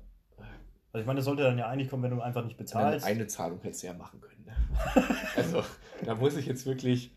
Also 0.91 1.01
ich 1.01 1.05
meine, 1.05 1.17
das 1.17 1.25
sollte 1.25 1.43
dann 1.43 1.57
ja 1.57 1.67
eigentlich 1.67 1.89
kommen, 1.89 2.03
wenn 2.03 2.11
du 2.15 2.21
einfach 2.21 2.43
nicht 2.43 2.57
eine, 2.57 2.63
bezahlst. 2.65 3.05
eine 3.05 3.27
Zahlung 3.27 3.59
hättest 3.61 3.83
du 3.83 3.87
ja 3.87 3.93
machen 3.93 4.21
können. 4.21 4.45
Ne? 4.45 4.53
Also, 5.35 5.63
da 6.05 6.15
muss 6.15 6.35
ich 6.37 6.45
jetzt 6.45 6.65
wirklich, 6.65 7.11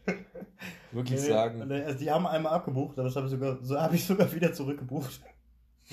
wirklich 0.90 1.20
Nee, 1.20 1.26
sagen, 1.28 1.70
also 1.70 1.98
die 1.98 2.10
haben 2.10 2.26
einmal 2.26 2.52
abgebucht, 2.52 2.98
aber 2.98 3.08
das 3.08 3.16
habe 3.16 3.26
ich 3.26 3.32
sogar, 3.32 3.58
so 3.62 3.80
habe 3.80 3.94
ich 3.94 4.04
sogar 4.04 4.32
wieder 4.32 4.52
zurückgebucht. 4.52 5.20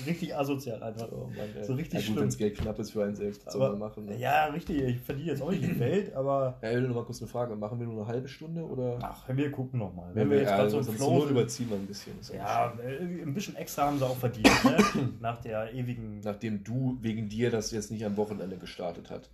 Richtig 0.06 0.34
asozial 0.34 0.82
einfach. 0.82 1.08
oh 1.12 1.30
Mann, 1.36 1.48
ey. 1.56 1.64
So 1.64 1.74
richtig 1.74 2.00
ja, 2.02 2.08
gut, 2.08 2.20
wenn 2.20 2.26
das 2.28 2.36
Geld 2.36 2.56
knapp 2.56 2.78
ist 2.78 2.90
für 2.90 3.04
einen 3.04 3.14
selbst, 3.14 3.44
was 3.46 3.52
soll 3.52 3.70
man 3.70 3.78
machen. 3.78 4.06
Ne? 4.06 4.18
ja, 4.18 4.46
richtig, 4.46 4.82
ich 4.82 5.00
verdiene 5.00 5.30
jetzt 5.30 5.42
auch 5.42 5.50
nicht 5.50 5.62
die 5.62 5.78
Welt, 5.78 6.14
aber 6.14 6.58
Ja, 6.62 6.70
ich 6.70 6.76
will 6.76 6.82
nur 6.82 6.96
mal 6.96 7.04
kurz 7.04 7.20
eine 7.20 7.28
Frage, 7.28 7.56
machen 7.56 7.78
wir 7.78 7.86
nur 7.86 8.02
eine 8.02 8.06
halbe 8.06 8.28
Stunde 8.28 8.62
oder? 8.64 8.98
ach, 9.02 9.28
wir 9.28 9.50
gucken 9.50 9.78
nochmal. 9.78 10.10
Wenn 10.14 10.22
Wenn 10.22 10.30
wir 10.30 10.38
jetzt 10.38 10.50
gerade 10.50 10.70
so 10.70 10.82
Flow 10.82 11.20
sind, 11.20 11.30
überziehen 11.30 11.70
wir 11.70 11.76
ein 11.76 11.86
bisschen. 11.86 12.12
Ja, 12.34 12.72
äh, 12.82 13.22
ein 13.22 13.34
bisschen 13.34 13.56
extra 13.56 13.84
haben 13.86 13.98
sie 13.98 14.06
auch 14.06 14.16
verdient, 14.16 14.64
ne? 14.64 14.78
Nach 15.20 15.40
der 15.40 15.72
ewigen. 15.72 16.20
Nachdem 16.20 16.62
du 16.64 16.98
wegen 17.00 17.28
dir 17.28 17.50
das 17.50 17.70
jetzt 17.70 17.90
nicht 17.90 18.04
am 18.04 18.16
Wochenende 18.16 18.56
gestartet 18.56 19.10
hat. 19.10 19.28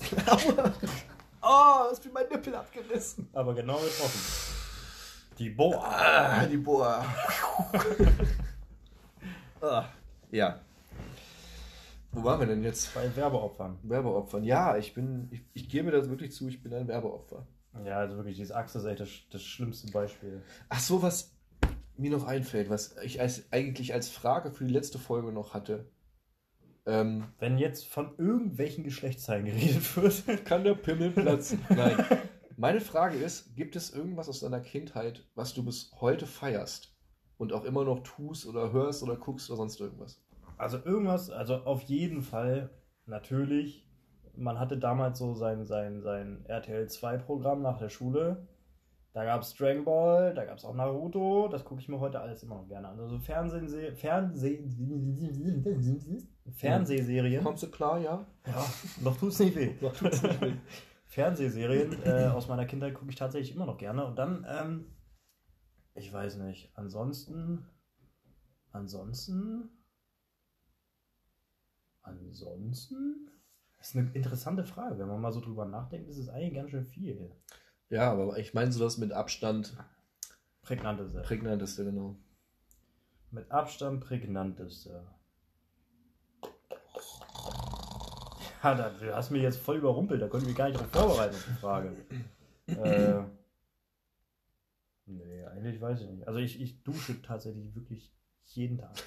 oh, 1.42 1.92
ist 1.92 2.04
mir 2.04 2.12
mein 2.12 2.28
Nippel 2.30 2.54
abgerissen. 2.54 3.28
Aber 3.32 3.54
genau 3.54 3.74
getroffen. 3.76 4.20
Die 5.38 5.50
Boa. 5.50 5.84
Ah, 5.84 6.46
die 6.46 6.56
Boa. 6.56 7.04
ah, 9.60 9.86
ja. 10.30 10.60
Wo 12.12 12.24
waren 12.24 12.40
wir 12.40 12.46
denn 12.46 12.62
jetzt? 12.62 12.94
Bei 12.94 13.14
Werbeopfern. 13.14 13.78
Werbeopfern. 13.82 14.42
Ja, 14.44 14.76
ich 14.76 14.94
bin, 14.94 15.28
ich, 15.30 15.44
ich 15.52 15.68
gebe 15.68 15.90
das 15.90 16.08
wirklich 16.08 16.32
zu, 16.32 16.48
ich 16.48 16.62
bin 16.62 16.72
ein 16.72 16.88
Werbeopfer. 16.88 17.46
Ja, 17.84 17.98
also 17.98 18.16
wirklich, 18.16 18.36
dieses 18.36 18.52
Achse 18.52 18.78
ist 18.78 18.86
echt 18.86 19.00
das, 19.00 19.10
das 19.30 19.42
schlimmste 19.42 19.92
Beispiel. 19.92 20.42
Ach 20.70 20.80
so, 20.80 21.02
was 21.02 21.36
mir 21.98 22.10
noch 22.10 22.26
einfällt, 22.26 22.70
was 22.70 22.96
ich 23.02 23.20
als, 23.20 23.52
eigentlich 23.52 23.92
als 23.92 24.08
Frage 24.08 24.50
für 24.50 24.64
die 24.64 24.72
letzte 24.72 24.98
Folge 24.98 25.32
noch 25.32 25.52
hatte. 25.52 25.90
Ähm, 26.86 27.24
Wenn 27.38 27.58
jetzt 27.58 27.86
von 27.86 28.14
irgendwelchen 28.16 28.84
Geschlechtsteilen 28.84 29.44
geredet 29.46 29.96
wird. 29.96 30.46
kann 30.46 30.64
der 30.64 30.74
Pimmel 30.74 31.10
platzen? 31.10 31.62
Nein. 31.68 32.02
Meine 32.56 32.80
Frage 32.80 33.18
ist, 33.18 33.54
gibt 33.56 33.76
es 33.76 33.92
irgendwas 33.92 34.30
aus 34.30 34.40
deiner 34.40 34.60
Kindheit, 34.60 35.26
was 35.34 35.52
du 35.52 35.62
bis 35.62 35.92
heute 36.00 36.26
feierst 36.26 36.95
und 37.38 37.52
auch 37.52 37.64
immer 37.64 37.84
noch 37.84 38.00
tust 38.00 38.46
oder 38.46 38.72
hörst 38.72 39.02
oder 39.02 39.16
guckst 39.16 39.50
oder 39.50 39.58
sonst 39.58 39.80
irgendwas? 39.80 40.22
Also 40.58 40.78
irgendwas, 40.84 41.30
also 41.30 41.56
auf 41.56 41.82
jeden 41.82 42.22
Fall, 42.22 42.70
natürlich. 43.06 43.86
Man 44.36 44.58
hatte 44.58 44.78
damals 44.78 45.18
so 45.18 45.34
sein, 45.34 45.64
sein, 45.64 46.02
sein 46.02 46.44
RTL 46.46 46.88
2 46.88 47.18
Programm 47.18 47.62
nach 47.62 47.78
der 47.78 47.88
Schule. 47.88 48.46
Da 49.16 49.24
gab 49.24 49.40
es 49.40 49.54
Dragon 49.54 49.82
Ball, 49.82 50.34
da 50.34 50.44
gab 50.44 50.58
es 50.58 50.64
auch 50.66 50.74
Naruto. 50.74 51.48
Das 51.48 51.64
gucke 51.64 51.80
ich 51.80 51.88
mir 51.88 51.98
heute 51.98 52.20
alles 52.20 52.42
immer 52.42 52.56
noch 52.56 52.68
gerne 52.68 52.88
an. 52.88 53.00
Also 53.00 53.18
Fernsehen, 53.18 53.96
Fernseh, 53.96 54.62
Fernsehserien. 56.52 57.42
Kommst 57.42 57.62
du 57.62 57.70
klar, 57.70 57.98
ja? 57.98 58.26
Ja, 58.46 58.66
noch 59.02 59.16
tut's 59.16 59.38
nicht 59.38 59.56
weh. 59.56 59.72
Noch 59.80 59.94
tut's 59.94 60.22
nicht 60.22 60.40
weh. 60.42 60.52
Fernsehserien 61.06 61.96
äh, 62.04 62.26
aus 62.26 62.48
meiner 62.48 62.66
Kindheit 62.66 62.92
gucke 62.92 63.08
ich 63.08 63.16
tatsächlich 63.16 63.54
immer 63.56 63.64
noch 63.64 63.78
gerne. 63.78 64.04
Und 64.04 64.18
dann, 64.18 64.46
ähm, 64.46 64.84
ich 65.96 66.12
weiß 66.12 66.36
nicht, 66.36 66.70
ansonsten, 66.74 67.66
ansonsten. 68.72 69.70
Ansonsten. 72.02 73.30
Das 73.78 73.88
ist 73.88 73.96
eine 73.96 74.10
interessante 74.12 74.64
Frage. 74.64 74.98
Wenn 74.98 75.08
man 75.08 75.20
mal 75.20 75.32
so 75.32 75.40
drüber 75.40 75.64
nachdenkt, 75.64 76.08
ist 76.08 76.18
es 76.18 76.28
eigentlich 76.28 76.54
ganz 76.54 76.70
schön 76.70 76.86
viel. 76.86 77.30
Ja, 77.88 78.12
aber 78.12 78.38
ich 78.38 78.54
meine 78.54 78.72
so 78.72 78.82
das 78.82 78.98
mit 78.98 79.12
Abstand 79.12 79.76
Prägnanteste. 80.62 81.22
prägnanteste, 81.22 81.84
genau. 81.84 82.16
Mit 83.30 83.50
Abstand 83.50 84.00
prägnanteste. 84.00 85.06
Ja, 88.62 88.74
da, 88.74 88.90
du 88.90 89.14
hast 89.14 89.30
mich 89.30 89.42
jetzt 89.42 89.58
voll 89.58 89.76
überrumpelt. 89.76 90.20
Da 90.20 90.28
konnte 90.28 90.44
ich 90.44 90.48
mich 90.48 90.56
gar 90.56 90.68
nicht 90.68 90.80
darauf 90.80 90.90
vorbereiten 90.90 91.36
die 91.48 91.60
Frage. 91.60 91.96
äh, 92.66 93.22
nee, 95.06 95.44
eigentlich 95.44 95.80
weiß 95.80 96.00
ich 96.02 96.08
nicht. 96.08 96.26
Also 96.28 96.38
ich, 96.40 96.60
ich 96.60 96.82
dusche 96.82 97.20
tatsächlich 97.22 97.74
wirklich 97.74 98.12
jeden 98.44 98.78
Tag. 98.78 98.92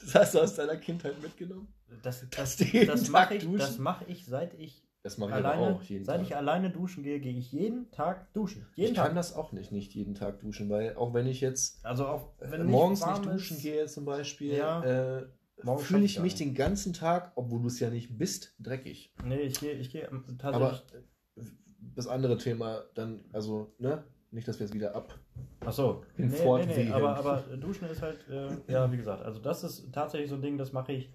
Das 0.00 0.14
hast 0.16 0.34
du 0.34 0.40
aus 0.40 0.54
deiner 0.56 0.76
Kindheit 0.76 1.22
mitgenommen? 1.22 1.72
Das, 2.02 2.28
das, 2.28 2.56
das 2.86 3.08
mache 3.08 3.36
ich, 3.36 3.46
das 3.56 3.78
mach 3.78 4.02
ich, 4.08 4.26
seit 4.26 4.52
ich 4.54 4.84
Das 5.02 5.16
mache 5.18 5.30
ich 5.30 5.36
alleine, 5.36 5.66
aber 5.68 5.76
auch 5.76 5.82
jeden 5.82 6.04
seit 6.04 6.18
Tag. 6.18 6.26
ich 6.26 6.36
alleine 6.36 6.70
duschen 6.70 7.04
gehe, 7.04 7.20
gehe 7.20 7.32
ich 7.38 7.52
jeden 7.52 7.90
Tag 7.92 8.30
duschen. 8.34 8.66
Jeden 8.74 8.90
ich 8.90 8.96
Tag. 8.96 9.06
kann 9.06 9.16
das 9.16 9.32
auch 9.34 9.52
nicht, 9.52 9.70
nicht 9.72 9.94
jeden 9.94 10.14
Tag 10.14 10.40
duschen, 10.40 10.68
weil 10.68 10.96
auch 10.96 11.14
wenn 11.14 11.26
ich 11.28 11.40
jetzt 11.40 11.82
also 11.86 12.06
auch 12.08 12.32
wenn 12.40 12.52
äh, 12.62 12.64
nicht 12.64 12.72
morgens 12.72 13.06
nicht 13.06 13.24
duschen 13.24 13.56
ist, 13.56 13.62
gehe 13.62 13.86
zum 13.86 14.04
Beispiel, 14.04 14.54
Ja. 14.54 14.82
äh, 15.20 15.26
fühle 15.78 16.04
ich 16.04 16.18
mich 16.18 16.34
nicht. 16.34 16.40
den 16.40 16.54
ganzen 16.54 16.92
Tag, 16.92 17.32
obwohl 17.36 17.62
du 17.62 17.68
es 17.68 17.78
ja 17.80 17.88
nicht 17.88 18.18
bist, 18.18 18.54
dreckig. 18.58 19.14
Nee, 19.24 19.42
ich 19.42 19.60
gehe, 19.60 19.72
ich 19.74 19.90
gehe 19.90 20.08
ähm, 20.08 20.24
Aber 20.42 20.70
tatsächlich. 20.70 21.04
äh, 21.36 21.42
das 21.94 22.08
andere 22.08 22.36
Thema 22.36 22.84
dann, 22.94 23.24
also, 23.32 23.72
ne? 23.78 24.04
Nicht, 24.34 24.48
dass 24.48 24.58
wir 24.58 24.66
es 24.66 24.74
wieder 24.74 24.94
ab. 24.96 25.14
Ach 25.64 25.72
so. 25.72 26.02
in 26.16 26.28
Nee, 26.28 26.66
nee, 26.66 26.84
nee, 26.84 26.90
aber, 26.90 27.16
aber 27.16 27.40
duschen 27.56 27.88
ist 27.88 28.02
halt, 28.02 28.18
äh, 28.28 28.48
ja, 28.70 28.90
wie 28.90 28.96
gesagt, 28.96 29.22
also 29.22 29.40
das 29.40 29.62
ist 29.62 29.92
tatsächlich 29.92 30.28
so 30.28 30.34
ein 30.34 30.42
Ding, 30.42 30.58
das 30.58 30.72
mache 30.72 30.92
ich, 30.92 31.14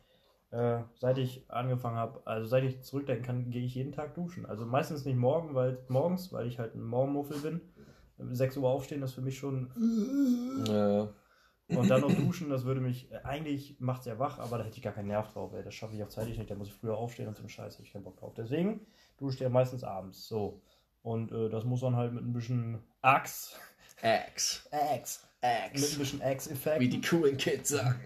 äh, 0.51 0.79
seit 0.95 1.17
ich 1.17 1.43
angefangen 1.51 1.97
habe, 1.97 2.21
also 2.25 2.47
seit 2.47 2.63
ich 2.63 2.81
zurückdenken 2.81 3.25
kann, 3.25 3.49
gehe 3.51 3.63
ich 3.63 3.75
jeden 3.75 3.91
Tag 3.91 4.15
duschen. 4.15 4.45
Also 4.45 4.65
meistens 4.65 5.03
nicht 5.05 5.17
morgen, 5.17 5.53
weil, 5.53 5.79
morgens, 5.89 6.31
weil 6.31 6.47
ich 6.47 6.59
halt 6.59 6.75
ein 6.75 6.81
Morgenmuffel 6.81 7.37
bin. 7.39 7.61
6 8.17 8.57
Uhr 8.57 8.69
aufstehen 8.69 9.01
ist 9.03 9.13
für 9.13 9.21
mich 9.21 9.37
schon. 9.37 9.69
Äh, 10.67 11.75
Und 11.75 11.89
dann 11.89 12.01
noch 12.01 12.13
duschen, 12.13 12.49
das 12.49 12.65
würde 12.65 12.81
mich. 12.81 13.11
äh, 13.11 13.17
Eigentlich 13.23 13.79
macht 13.79 14.01
es 14.01 14.07
ja 14.07 14.17
wach, 14.17 14.39
aber 14.39 14.57
da 14.57 14.63
hätte 14.63 14.77
ich 14.77 14.81
gar 14.83 14.93
keinen 14.93 15.07
Nerv 15.07 15.31
drauf, 15.31 15.53
ey. 15.53 15.63
Das 15.63 15.73
schaffe 15.73 15.95
ich 15.95 16.03
auch 16.03 16.09
zeitlich 16.09 16.37
nicht. 16.37 16.49
Da 16.49 16.55
muss 16.55 16.67
ich 16.67 16.73
früher 16.73 16.97
aufstehen 16.97 17.27
und 17.27 17.37
so 17.37 17.47
Scheiß 17.47 17.75
habe 17.75 17.83
ich 17.85 17.93
keinen 17.93 18.03
Bock 18.03 18.17
drauf. 18.17 18.33
Deswegen 18.35 18.87
dusche 19.17 19.35
ich 19.35 19.41
ja 19.41 19.49
meistens 19.49 19.83
abends. 19.83 20.27
So. 20.27 20.61
Und 21.01 21.31
äh, 21.31 21.49
das 21.49 21.63
muss 21.63 21.81
dann 21.81 21.95
halt 21.95 22.13
mit 22.13 22.23
ein 22.23 22.33
bisschen 22.33 22.79
Axe. 23.01 23.55
Axe. 24.01 24.61
Axe. 24.71 25.19
Mit 25.41 25.49
ein 25.49 25.71
Axe. 25.71 25.99
bisschen 25.99 26.21
Axe-Effekt. 26.21 26.79
Wie 26.81 26.89
die 26.89 27.01
coolen 27.01 27.37
Kids 27.37 27.69
sagen. 27.69 27.99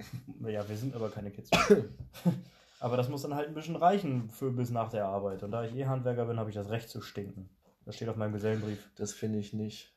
Ja, 0.45 0.67
wir 0.67 0.77
sind 0.77 0.95
aber 0.95 1.10
keine 1.10 1.32
Kids. 1.32 1.49
aber 2.79 2.97
das 2.97 3.10
muss 3.10 3.23
dann 3.23 3.34
halt 3.34 3.47
ein 3.47 3.53
bisschen 3.53 3.75
reichen 3.75 4.29
für 4.29 4.51
bis 4.51 4.69
nach 4.69 4.89
der 4.89 5.06
Arbeit. 5.06 5.41
Und 5.43 5.51
da 5.51 5.63
ich 5.63 5.75
eh 5.75 5.86
Handwerker 5.86 6.25
bin, 6.25 6.38
habe 6.38 6.49
ich 6.49 6.56
das 6.56 6.69
Recht 6.69 6.89
zu 6.89 7.01
stinken. 7.01 7.49
Das 7.86 7.95
steht 7.95 8.10
auf 8.10 8.15
meinem 8.15 8.34
Gesellenbrief. 8.34 8.79
Das 8.95 9.13
finde 9.13 9.39
ich 9.39 9.53
nicht. 9.53 9.93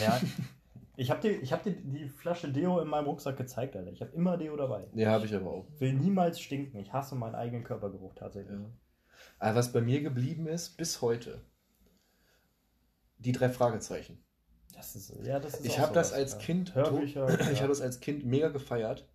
Ja, 0.00 0.20
ich 0.96 1.10
habe 1.10 1.20
dir, 1.20 1.42
ich 1.42 1.52
hab 1.52 1.62
dir 1.62 1.72
die 1.72 2.08
Flasche 2.08 2.50
Deo 2.50 2.80
in 2.80 2.88
meinem 2.88 3.06
Rucksack 3.06 3.36
gezeigt, 3.36 3.76
Alter. 3.76 3.92
Ich 3.92 4.00
habe 4.00 4.12
immer 4.12 4.36
Deo 4.36 4.56
dabei. 4.56 4.86
Nee, 4.92 5.06
habe 5.06 5.26
ich 5.26 5.34
aber 5.34 5.50
auch. 5.50 5.66
will 5.78 5.92
niemals 5.92 6.40
stinken. 6.40 6.78
Ich 6.78 6.92
hasse 6.92 7.16
meinen 7.16 7.34
eigenen 7.34 7.64
Körpergeruch 7.64 8.14
tatsächlich. 8.14 8.58
Ja. 8.58 8.70
Aber 9.38 9.56
was 9.56 9.72
bei 9.72 9.80
mir 9.80 10.00
geblieben 10.02 10.46
ist, 10.46 10.76
bis 10.76 11.02
heute, 11.02 11.40
die 13.18 13.32
drei 13.32 13.48
Fragezeichen. 13.48 14.22
Das 14.74 14.94
ist, 14.94 15.12
ja, 15.24 15.40
das 15.40 15.54
ist 15.54 15.66
Ich 15.66 15.78
habe 15.78 15.94
das 15.94 16.12
als 16.12 16.32
ja. 16.32 16.38
Kind, 16.38 16.74
Hörbücher. 16.74 17.28
ich 17.50 17.58
ja. 17.58 17.60
habe 17.60 17.68
das 17.68 17.80
als 17.80 18.00
Kind 18.00 18.24
mega 18.24 18.48
gefeiert 18.48 19.08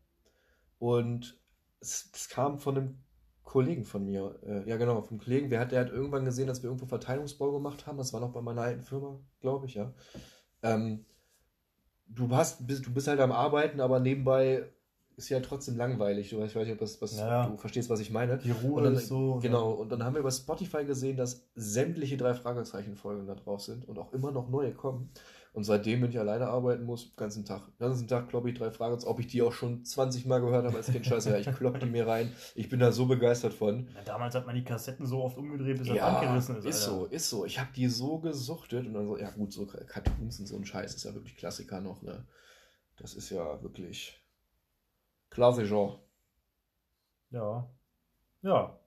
und 0.80 1.40
es, 1.80 2.10
es 2.14 2.30
kam 2.30 2.60
von 2.60 2.78
einem 2.78 3.04
Kollegen 3.44 3.84
von 3.84 4.06
mir, 4.06 4.40
äh, 4.44 4.68
ja 4.68 4.78
genau, 4.78 5.02
vom 5.02 5.20
Kollegen, 5.20 5.50
der 5.50 5.60
hat, 5.60 5.72
der 5.72 5.82
hat 5.82 5.92
irgendwann 5.92 6.26
gesehen, 6.26 6.48
dass 6.48 6.64
wir 6.64 6.70
irgendwo 6.70 6.86
Verteilungsbau 6.86 7.52
gemacht 7.52 7.86
haben, 7.86 7.98
das 7.98 8.14
war 8.14 8.20
noch 8.20 8.32
bei 8.32 8.42
meiner 8.42 8.62
alten 8.62 8.82
Firma, 8.82 9.20
glaube 9.40 9.66
ich, 9.66 9.76
ja. 9.76 9.94
Ähm, 10.64 11.06
du 12.08 12.30
hast, 12.36 12.66
bist, 12.66 12.86
du 12.86 12.94
bist 12.94 13.08
halt 13.08 13.20
am 13.20 13.32
Arbeiten, 13.32 13.82
aber 13.82 14.00
nebenbei 14.00 14.72
ist 15.24 15.30
ja 15.30 15.40
trotzdem 15.40 15.78
langweilig. 15.78 16.30
Du, 16.30 16.44
ich 16.44 16.56
weiß 16.56 16.64
nicht, 16.66 16.74
ob, 16.74 16.80
das, 16.80 17.02
was, 17.02 17.18
Ja. 17.18 17.48
du 17.48 17.58
verstehst, 17.58 17.90
was 17.90 18.00
ich 18.00 18.10
meine. 18.12 18.38
Die 18.40 18.52
Ruhe 18.52 18.82
dann, 18.82 18.96
ist 18.96 19.08
so. 19.08 19.36
Genau, 19.42 19.72
und 19.72 19.92
dann 19.92 20.04
haben 20.04 20.16
wir 20.16 20.24
bei 20.24 20.32
Spotify 20.32 20.84
gesehen, 20.84 21.16
dass 21.18 21.44
sämtliche 21.56 22.18
drei 22.18 22.34
Fragezeichen-Folgen 22.34 23.28
da 23.28 23.36
drauf 23.36 23.62
sind 23.62 23.88
und 23.88 24.00
auch 24.00 24.14
immer 24.14 24.32
noch 24.32 24.50
neue 24.50 24.74
kommen. 24.74 25.12
Und 25.54 25.66
seitdem, 25.66 26.02
wenn 26.02 26.10
ich 26.12 26.18
alleine 26.18 26.48
arbeiten 26.48 26.86
muss, 26.86 27.14
ganzen 27.18 27.44
Tag, 27.44 27.62
ganzen 27.78 28.08
Tag 28.08 28.30
kloppe 28.30 28.50
ich 28.50 28.58
drei 28.58 28.72
Fragezeichen, 28.72 29.10
ob 29.12 29.20
ich 29.20 29.28
die 29.28 29.42
auch 29.42 29.52
schon 29.52 29.84
20 29.84 30.26
Mal 30.26 30.40
gehört 30.40 30.66
habe 30.66 30.78
als 30.78 30.88
Kind, 30.90 31.06
scheiße, 31.06 31.30
ja, 31.30 31.38
ich 31.40 31.56
kloppe 31.58 31.80
die 31.80 31.88
mir 31.88 32.08
rein. 32.08 32.32
Ich 32.56 32.70
bin 32.70 32.80
da 32.80 32.92
so 32.94 33.06
begeistert 33.06 33.54
von. 33.54 33.88
Ja, 33.94 34.02
damals 34.06 34.34
hat 34.34 34.46
man 34.46 34.56
die 34.56 34.64
Kassetten 34.64 35.06
so 35.06 35.22
oft 35.22 35.38
umgedreht, 35.38 35.78
bis 35.78 35.90
Ja, 35.90 36.08
abgerissen 36.08 36.56
ist. 36.58 36.66
ist 36.66 36.88
Alter. 36.88 37.00
so, 37.02 37.06
ist 37.06 37.30
so. 37.30 37.46
Ich 37.46 37.60
habe 37.60 37.70
die 37.76 37.88
so 37.90 38.20
gesuchtet 38.20 38.88
und 38.88 38.94
dann 38.94 39.06
so, 39.06 39.18
ja 39.18 39.30
gut, 39.32 39.52
so 39.52 39.66
Cartoons 39.66 40.40
und 40.40 40.46
so 40.46 40.56
ein 40.56 40.64
Scheiß 40.66 40.96
ist 40.96 41.04
ja 41.04 41.14
wirklich 41.14 41.36
Klassiker 41.36 41.82
noch, 41.82 42.02
ne? 42.02 42.26
Das 42.98 43.14
ist 43.16 43.30
ja 43.30 43.62
wirklich 43.62 44.21
Klassiker. 45.32 45.98
Ja. 47.32 47.68
Ja. 48.44 48.78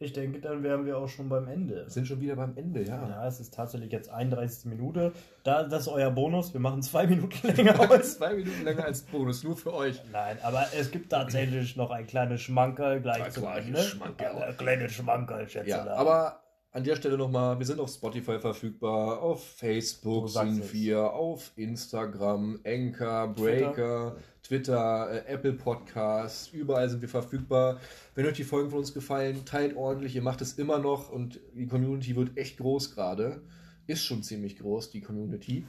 Ich 0.00 0.12
denke, 0.12 0.38
dann 0.38 0.62
wären 0.62 0.86
wir 0.86 0.96
auch 0.96 1.08
schon 1.08 1.28
beim 1.28 1.48
Ende. 1.48 1.82
Wir 1.82 1.90
sind 1.90 2.06
schon 2.06 2.20
wieder 2.20 2.36
beim 2.36 2.56
Ende, 2.56 2.84
ja. 2.84 3.08
Ja, 3.08 3.26
es 3.26 3.40
ist 3.40 3.52
tatsächlich 3.52 3.90
jetzt 3.90 4.08
31. 4.08 4.66
Minute. 4.66 5.12
Da, 5.42 5.64
das 5.64 5.82
ist 5.82 5.88
euer 5.88 6.12
Bonus. 6.12 6.52
Wir 6.52 6.60
machen 6.60 6.82
zwei 6.82 7.08
Minuten 7.08 7.48
länger 7.48 7.80
aus. 7.90 8.16
Zwei 8.18 8.34
Minuten 8.34 8.62
länger 8.62 8.84
als 8.84 9.02
Bonus, 9.02 9.42
nur 9.42 9.56
für 9.56 9.74
euch. 9.74 10.00
Nein, 10.12 10.38
aber 10.44 10.66
es 10.78 10.92
gibt 10.92 11.10
tatsächlich 11.10 11.74
noch 11.74 11.90
ein 11.90 12.06
kleines 12.06 12.42
Schmankerl 12.42 13.00
gleich 13.00 13.24
Ein 13.24 13.32
zum 13.32 13.42
kleines 13.42 13.66
Ende. 13.66 13.82
Schmankerl. 13.82 14.42
Ein 14.44 14.56
kleines 14.56 14.92
Schmankerl, 14.92 15.48
Schätze. 15.48 15.70
Ja, 15.70 15.84
aber 15.94 16.40
an 16.70 16.84
der 16.84 16.96
Stelle 16.96 17.16
nochmal, 17.16 17.58
wir 17.58 17.66
sind 17.66 17.80
auf 17.80 17.90
Spotify 17.90 18.38
verfügbar, 18.38 19.22
auf 19.22 19.56
Facebook 19.56 20.28
sind 20.28 20.64
es. 20.64 20.72
wir, 20.72 21.12
auf 21.12 21.52
Instagram, 21.56 22.60
Anchor, 22.64 23.28
Breaker, 23.28 24.16
Twitter, 24.42 25.10
äh, 25.10 25.32
Apple 25.32 25.54
Podcasts, 25.54 26.48
überall 26.48 26.88
sind 26.88 27.00
wir 27.00 27.08
verfügbar. 27.08 27.80
Wenn 28.14 28.26
euch 28.26 28.36
die 28.36 28.44
Folgen 28.44 28.70
von 28.70 28.80
uns 28.80 28.92
gefallen, 28.92 29.44
teilt 29.46 29.76
ordentlich, 29.76 30.14
ihr 30.14 30.22
macht 30.22 30.42
es 30.42 30.54
immer 30.54 30.78
noch 30.78 31.10
und 31.10 31.40
die 31.54 31.66
Community 31.66 32.16
wird 32.16 32.36
echt 32.36 32.58
groß 32.58 32.94
gerade. 32.94 33.40
Ist 33.86 34.04
schon 34.04 34.22
ziemlich 34.22 34.58
groß, 34.58 34.90
die 34.90 35.00
Community. 35.00 35.66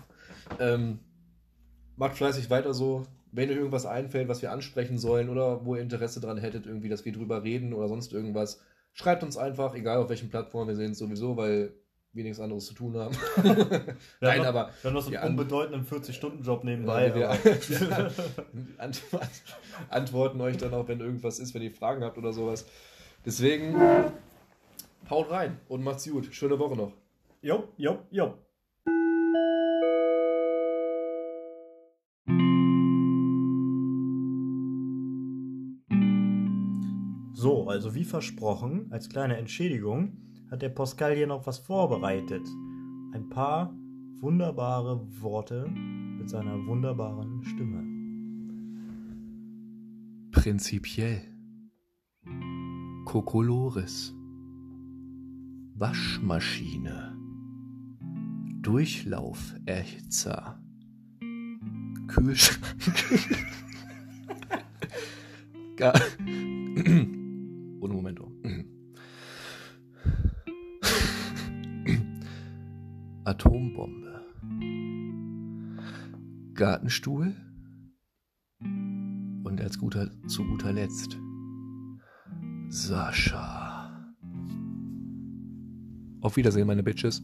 Ähm, 0.60 1.00
macht 1.96 2.18
fleißig 2.18 2.50
weiter 2.50 2.74
so. 2.74 3.06
Wenn 3.32 3.50
euch 3.50 3.58
irgendwas 3.58 3.86
einfällt, 3.86 4.28
was 4.28 4.42
wir 4.42 4.52
ansprechen 4.52 4.98
sollen 4.98 5.30
oder 5.30 5.64
wo 5.64 5.76
ihr 5.76 5.82
Interesse 5.82 6.20
dran 6.20 6.38
hättet, 6.38 6.66
irgendwie, 6.66 6.90
dass 6.90 7.06
wir 7.06 7.14
drüber 7.14 7.44
reden 7.44 7.74
oder 7.74 7.88
sonst 7.88 8.12
irgendwas, 8.12 8.60
schreibt 8.94 9.24
uns 9.24 9.38
einfach, 9.38 9.74
egal 9.76 9.98
auf 9.98 10.10
welchen 10.10 10.30
Plattformen 10.30 10.70
wir 10.70 10.76
sehen, 10.76 10.94
sowieso, 10.94 11.36
weil 11.38 11.74
wir 12.12 12.24
nichts 12.24 12.40
anderes 12.40 12.66
zu 12.66 12.74
tun 12.74 12.98
haben. 12.98 13.16
Nein, 14.20 14.40
noch, 14.40 14.46
aber 14.48 14.70
Wir 14.82 14.90
haben 14.90 14.94
noch 14.96 15.02
so 15.04 15.16
einen 15.16 15.30
unbedeutenden 15.32 15.86
40-Stunden-Job 15.86 16.64
nebenbei. 16.64 17.14
wir, 17.14 17.30
aber- 17.30 17.44
wir 17.46 18.12
antwort, 18.80 19.30
antworten 19.90 20.42
euch 20.42 20.58
dann 20.58 20.74
auch, 20.74 20.88
wenn 20.88 21.00
irgendwas 21.00 21.38
ist, 21.40 21.54
wenn 21.54 21.62
ihr 21.62 21.72
Fragen 21.72 22.04
habt 22.04 22.18
oder 22.18 22.34
sowas. 22.34 22.66
Deswegen 23.26 23.76
haut 25.10 25.30
rein 25.30 25.60
und 25.68 25.84
macht's 25.84 26.10
gut. 26.10 26.30
Schöne 26.34 26.58
Woche 26.58 26.76
noch. 26.76 26.94
jo, 27.42 27.68
jo, 27.78 28.00
jo. 28.10 28.34
So, 37.42 37.70
also 37.70 37.96
wie 37.96 38.04
versprochen, 38.04 38.92
als 38.92 39.08
kleine 39.08 39.38
Entschädigung, 39.38 40.18
hat 40.52 40.62
der 40.62 40.68
Pascal 40.68 41.16
hier 41.16 41.26
noch 41.26 41.48
was 41.48 41.58
vorbereitet. 41.58 42.46
Ein 43.14 43.30
paar 43.30 43.74
wunderbare 44.20 45.00
Worte 45.22 45.70
mit 45.70 46.30
seiner 46.30 46.68
wunderbaren 46.68 47.42
Stimme. 47.46 47.82
Prinzipiell. 50.32 51.22
Kokolores. 53.06 54.14
Waschmaschine. 55.76 57.16
Durchlauferhitzer. 58.62 60.62
Kühlschrank. 62.08 62.76
Atombombe. 73.30 74.26
Gartenstuhl. 76.56 77.36
Und 78.60 79.62
als 79.62 79.78
guter, 79.78 80.10
zu 80.28 80.44
guter 80.46 80.74
Letzt 80.74 81.20
Sascha. 82.70 84.16
Auf 86.22 86.38
Wiedersehen, 86.38 86.66
meine 86.66 86.82
Bitches. 86.82 87.24